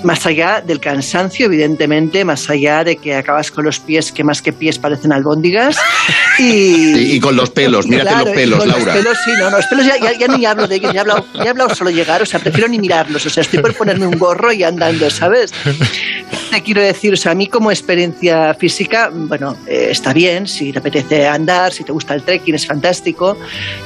[0.02, 4.42] Más allá del cansancio, evidentemente, más allá de que acabas con los pies que más
[4.42, 5.76] que pies parecen albóndigas
[6.38, 7.14] y...
[7.14, 8.94] Y, con los pelos, mírate Claro, los pelos, con Laura.
[8.94, 10.98] Los pelos, sí, no, no, los pelos ya, ya- ya ni hablo de ellos, ya
[10.98, 13.60] he, hablado, ya he hablado solo llegar, o sea, prefiero ni mirarlos, o sea, estoy
[13.60, 15.52] por ponerme un gorro y andando, ¿sabes?
[16.50, 20.72] Te quiero decir, o sea, a mí como experiencia física, bueno, eh, está bien, si
[20.72, 23.36] te apetece andar, si te gusta el trekking, es fantástico,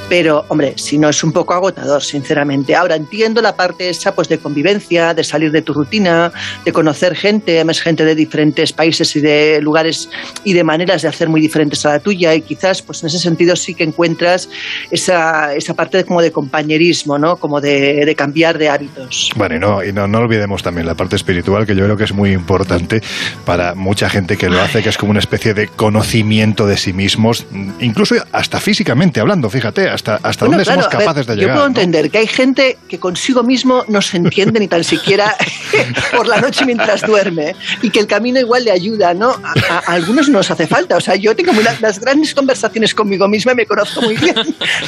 [0.07, 2.75] pero, hombre, si no es un poco agotador, sinceramente.
[2.75, 6.31] Ahora entiendo la parte esa, pues, de convivencia, de salir de tu rutina,
[6.63, 10.09] de conocer gente, además gente de diferentes países y de lugares
[10.43, 13.19] y de maneras de hacer muy diferentes a la tuya, y quizás, pues, en ese
[13.19, 14.49] sentido sí que encuentras
[14.91, 17.37] esa, esa parte de, como de compañerismo, ¿no?
[17.37, 19.29] Como de, de cambiar de hábitos.
[19.35, 22.03] Bueno, y, no, y no, no olvidemos también la parte espiritual, que yo creo que
[22.03, 23.01] es muy importante
[23.45, 26.93] para mucha gente que lo hace, que es como una especie de conocimiento de sí
[26.93, 27.45] mismos,
[27.79, 31.41] incluso hasta físicamente hablando, fíjate, hasta, hasta Bueno, dónde claro, somos ver, capaces de Yo
[31.41, 31.55] llegar.
[31.55, 31.75] puedo ¿no?
[31.79, 35.35] entender que hay gente que consigo mismo no se entiende ni tan siquiera
[36.15, 39.29] por la noche mientras duerme y que el camino igual le ayuda, ¿no?
[39.31, 40.97] A, a- a algunos no nos hace falta.
[40.97, 44.15] O sea, yo tengo muy la- las grandes conversaciones conmigo misma y me conozco muy
[44.17, 44.35] bien.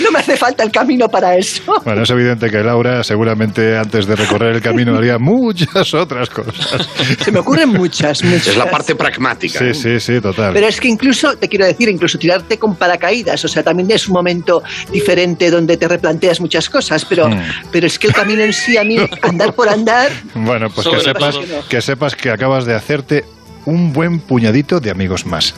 [0.02, 1.62] No me hace falta el camino para eso.
[1.84, 6.88] Bueno, es evidente que Laura seguramente antes de recorrer el camino haría muchas otras cosas.
[7.24, 8.48] Se me ocurren muchas, muchas.
[8.48, 9.60] Es la parte pragmática.
[9.60, 10.54] Sí, sí, sí, total.
[10.54, 14.08] Pero es que incluso, te quiero decir, incluso tirarte con paracaídas, o sea, también es
[14.08, 17.42] un momento diferente donde te replanteas muchas cosas, pero, Mm.
[17.72, 21.00] pero es que el camino en sí, a mí, andar por andar, Bueno, pues que
[21.00, 21.36] sepas,
[21.70, 23.26] que sepas que acabas de hacerte
[23.72, 25.56] un buen puñadito de amigos más.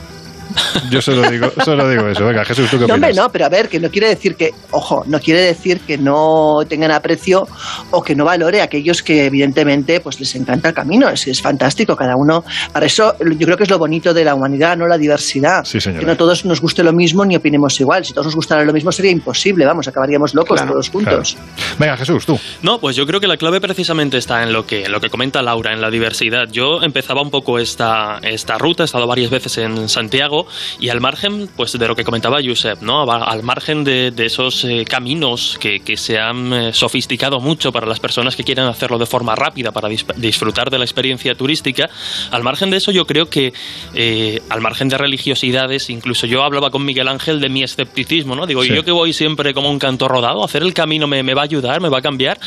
[0.90, 2.26] Yo solo digo, solo digo eso.
[2.26, 3.26] Venga, Jesús, ¿tú qué No, hombre, opinas?
[3.26, 6.58] no, pero a ver, que no quiere decir que, ojo, no quiere decir que no
[6.68, 7.48] tengan aprecio
[7.92, 11.42] o que no valore a aquellos que evidentemente pues les encanta el camino, es, es
[11.42, 14.88] fantástico, cada uno, para eso yo creo que es lo bonito de la humanidad, no
[14.88, 16.00] la diversidad, Sí, señora.
[16.02, 18.74] que no todos nos guste lo mismo ni opinemos igual, si todos nos gustara lo
[18.74, 21.38] mismo sería imposible, vamos, acabaríamos locos todos juntos.
[21.80, 22.40] Venga, Jesús, tú.
[22.62, 25.10] No, pues yo creo que la clave precisamente está en lo que, en lo que
[25.10, 26.48] comenta Laura, en la diversidad.
[26.52, 30.43] Yo empezaba un poco esta, esta ruta, he estado varias veces en Santiago
[30.80, 33.04] y al margen pues de lo que comentaba Josep, ¿no?
[33.12, 38.36] al margen de, esos eh, caminos que, se han eh, sofisticado mucho para las personas
[38.36, 41.90] que quieren hacerlo de forma rápida para disfrutar de la experiencia turística,
[42.32, 43.54] al margen de eso yo creo que
[43.94, 48.48] eh, al margen de religiosidades, incluso yo hablaba con Miguel Ángel de mi escepticismo, ¿no?
[48.48, 51.42] Digo, yo que voy siempre como un canto rodado, hacer el camino me, me va
[51.42, 52.40] a ayudar, me va a cambiar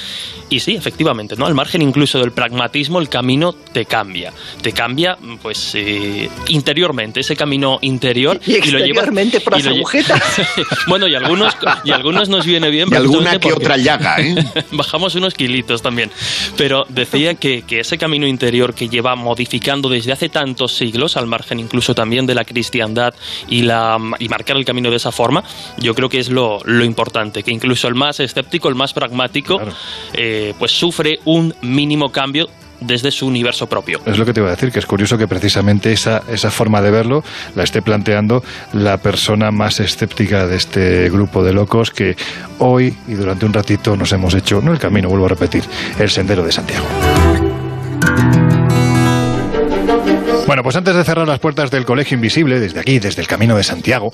[0.51, 1.47] y sí, efectivamente, ¿no?
[1.47, 4.33] Al margen incluso del pragmatismo, el camino te cambia,
[4.63, 5.77] te cambia pues
[6.49, 9.09] interiormente, ese camino interior y, y lo llevas
[9.43, 10.23] por las agujetas.
[10.89, 12.89] bueno, y algunos y algunos nos viene bien.
[12.91, 14.35] Y alguna que otra llaga, ¿eh?
[14.73, 16.11] Bajamos unos kilitos también.
[16.57, 21.27] Pero decía que, que ese camino interior que lleva modificando desde hace tantos siglos, al
[21.27, 23.15] margen incluso también de la cristiandad
[23.49, 25.45] y, la, y marcar el camino de esa forma,
[25.79, 29.61] yo creo que es lo, lo importante, que incluso el más escéptico, el más pragmático,
[30.13, 32.49] eh, pues sufre un mínimo cambio
[32.81, 34.01] desde su universo propio.
[34.07, 36.81] Es lo que te iba a decir, que es curioso que precisamente esa, esa forma
[36.81, 37.25] de verlo
[37.55, 38.43] la esté planteando
[38.73, 42.17] la persona más escéptica de este grupo de locos que
[42.59, 45.65] hoy y durante un ratito nos hemos hecho, no el camino, vuelvo a repetir,
[45.99, 46.87] el sendero de Santiago.
[50.47, 53.57] Bueno, pues antes de cerrar las puertas del Colegio Invisible, desde aquí, desde el Camino
[53.57, 54.13] de Santiago,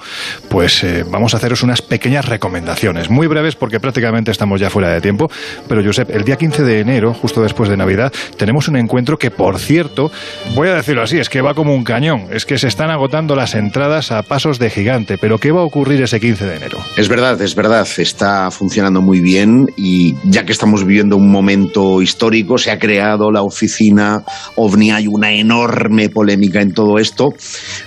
[0.48, 4.88] pues eh, vamos a haceros unas pequeñas recomendaciones, muy breves porque prácticamente estamos ya fuera
[4.88, 5.30] de tiempo.
[5.68, 9.30] Pero Josep, el día 15 de enero, justo después de Navidad, tenemos un encuentro que,
[9.30, 10.10] por cierto,
[10.54, 13.36] voy a decirlo así, es que va como un cañón, es que se están agotando
[13.36, 15.18] las entradas a pasos de gigante.
[15.18, 16.78] Pero ¿qué va a ocurrir ese 15 de enero?
[16.96, 22.00] Es verdad, es verdad, está funcionando muy bien y ya que estamos viviendo un momento
[22.00, 24.22] histórico, se ha creado la oficina
[24.56, 27.34] OVNI, hay una enorme polémica en todo esto.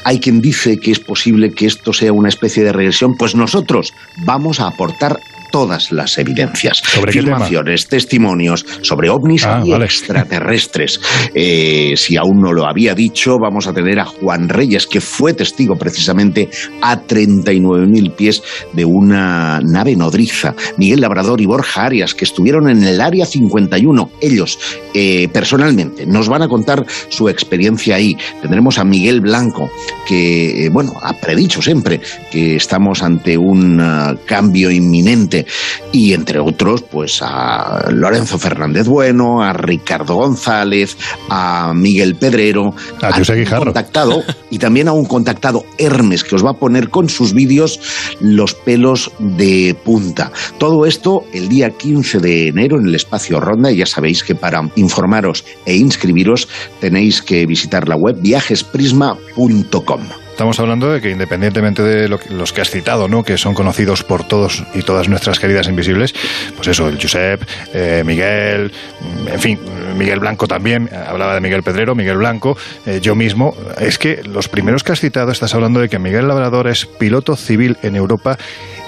[0.04, 3.94] Hay quien dice que es posible que esto sea una especie de regresión, pues nosotros
[4.26, 5.18] vamos a aportar
[5.56, 11.00] todas las evidencias, ¿Sobre filmaciones, testimonios sobre ovnis ah, y extraterrestres.
[11.38, 15.34] Eh, si aún no lo había dicho, vamos a tener a Juan Reyes, que fue
[15.34, 16.50] testigo precisamente
[16.82, 18.42] a 39.000 pies
[18.74, 20.56] de una nave nodriza.
[20.78, 24.12] Miguel Labrador y Borja Arias, que estuvieron en el Área 51.
[24.22, 24.58] Ellos,
[24.94, 28.16] eh, personalmente, nos van a contar su experiencia ahí.
[28.42, 29.70] Tendremos a Miguel Blanco,
[30.08, 32.00] que, eh, bueno, ha predicho siempre
[32.32, 35.45] que estamos ante un ah, cambio inminente
[35.92, 40.98] y entre otros, pues a Lorenzo Fernández Bueno, a Ricardo González,
[41.30, 46.52] a Miguel Pedrero, a, a contactado y también a un contactado Hermes que os va
[46.52, 47.80] a poner con sus vídeos
[48.20, 50.32] los pelos de punta.
[50.58, 54.36] Todo esto el día 15 de enero en el espacio Ronda y ya sabéis que
[54.36, 56.48] para informaros e inscribiros
[56.80, 60.25] tenéis que visitar la web viajesprisma.com.
[60.36, 63.24] Estamos hablando de que independientemente de los que has citado, ¿no?
[63.24, 66.14] que son conocidos por todos y todas nuestras queridas invisibles,
[66.58, 67.42] pues eso, el Josep,
[67.74, 69.60] eh, Miguel, mm, en fin,
[69.98, 74.50] Miguel Blanco también, hablaba de Miguel Pedrero, Miguel Blanco, eh, yo mismo, es que los
[74.50, 78.38] primeros que has citado estás hablando de que Miguel Labrador es piloto civil en Europa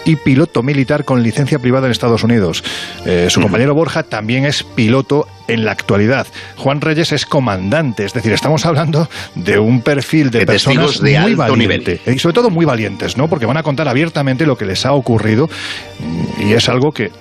[0.07, 2.63] y piloto militar con licencia privada en Estados Unidos.
[3.05, 6.27] Eh, su compañero Borja también es piloto en la actualidad.
[6.57, 11.35] Juan Reyes es comandante, es decir, estamos hablando de un perfil de, personas de muy
[11.35, 13.27] valientes y sobre todo muy valientes, ¿no?
[13.27, 15.49] Porque van a contar abiertamente lo que les ha ocurrido
[16.39, 17.11] y es algo que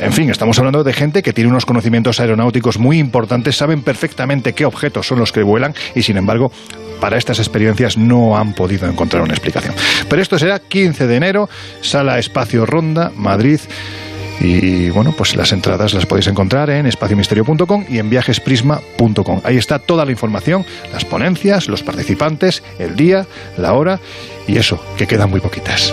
[0.00, 4.52] en fin, estamos hablando de gente que tiene unos conocimientos aeronáuticos muy importantes, saben perfectamente
[4.52, 6.52] qué objetos son los que vuelan y sin embargo
[7.00, 9.74] para estas experiencias no han podido encontrar una explicación.
[10.08, 11.48] Pero esto será 15 de enero,
[11.80, 13.60] sala Espacio Ronda, Madrid.
[14.40, 19.40] Y bueno, pues las entradas las podéis encontrar en espaciomisterio.com y en viajesprisma.com.
[19.42, 23.26] Ahí está toda la información, las ponencias, los participantes, el día,
[23.56, 23.98] la hora
[24.46, 25.92] y eso, que quedan muy poquitas.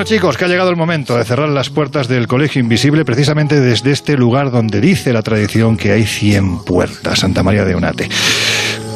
[0.00, 3.60] Bueno chicos, que ha llegado el momento de cerrar las puertas del Colegio Invisible precisamente
[3.60, 8.08] desde este lugar donde dice la tradición que hay 100 puertas, Santa María de Unate.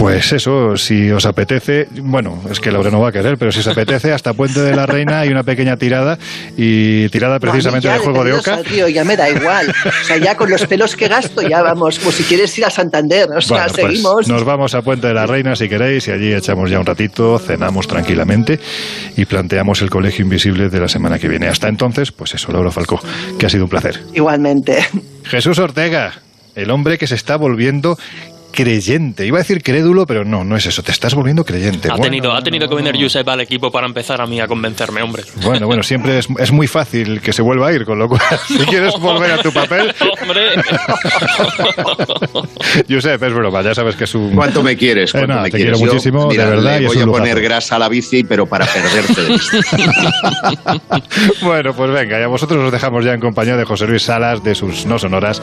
[0.04, 3.60] Pues eso, si os apetece, bueno, es que Laura no va a querer, pero si
[3.60, 6.18] os apetece, hasta Puente de la Reina hay una pequeña tirada
[6.58, 8.62] y tirada precisamente de juego de oca.
[8.62, 9.74] Tío, ya me da igual.
[9.86, 12.70] O sea, ya con los pelos que gasto, ya vamos, como si quieres ir a
[12.70, 13.30] Santander.
[13.34, 14.28] O sea, pues seguimos.
[14.28, 17.38] nos vamos a Puente de la Reina si queréis y allí echamos ya un ratito,
[17.38, 18.60] cenamos tranquilamente
[19.16, 21.48] y planteamos el colegio invisible de la semana que viene.
[21.48, 23.00] Hasta entonces, pues eso, Laura Falcó,
[23.38, 24.02] que ha sido un placer.
[24.12, 24.84] Igualmente.
[25.24, 26.12] Jesús Ortega,
[26.54, 27.96] el hombre que se está volviendo
[28.54, 29.26] creyente.
[29.26, 30.82] Iba a decir crédulo, pero no, no es eso.
[30.82, 31.88] Te estás volviendo creyente.
[31.88, 34.46] Ha Bueno, tenido, ha tenido que venir Josep al equipo para empezar a mí a
[34.46, 35.24] convencerme, hombre.
[35.42, 38.20] Bueno, bueno, siempre es, es muy fácil que se vuelva a ir, con lo cual,
[38.46, 40.54] si quieres volver a tu papel, Hombre.
[42.88, 44.34] Josep, es broma, ya sabes que es un...
[44.34, 45.10] ¿Cuánto me quieres?
[45.10, 45.76] Eh, ¿Cuánto nada, me te quieres?
[45.78, 49.22] quiero muchísimo, mira, de verdad, voy a poner grasa a la bici, pero para perderte
[49.22, 49.58] de vista.
[51.42, 54.42] Bueno, pues venga, y a vosotros os dejamos ya en compañía de José Luis Salas,
[54.44, 55.42] de sus no sonoras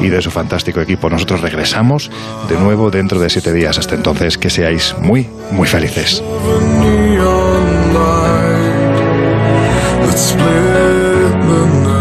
[0.00, 1.08] y de su fantástico equipo.
[1.10, 2.10] Nosotros regresamos
[2.48, 3.78] de nuevo dentro de siete días.
[3.78, 6.22] Hasta entonces, que seáis muy, muy felices.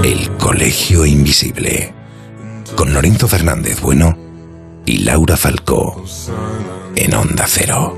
[0.03, 1.93] El Colegio Invisible.
[2.75, 4.17] Con Lorenzo Fernández Bueno
[4.85, 6.03] y Laura Falcó.
[6.95, 7.95] En Onda Cero.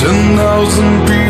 [0.00, 1.27] Ten thousand people,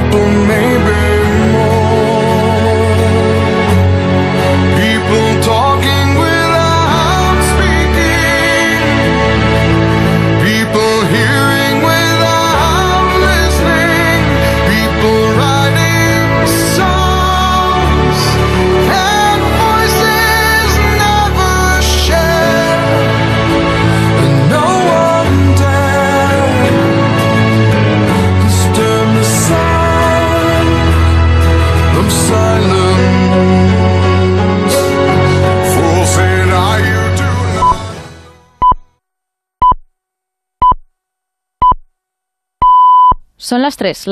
[43.49, 44.07] Son las tres,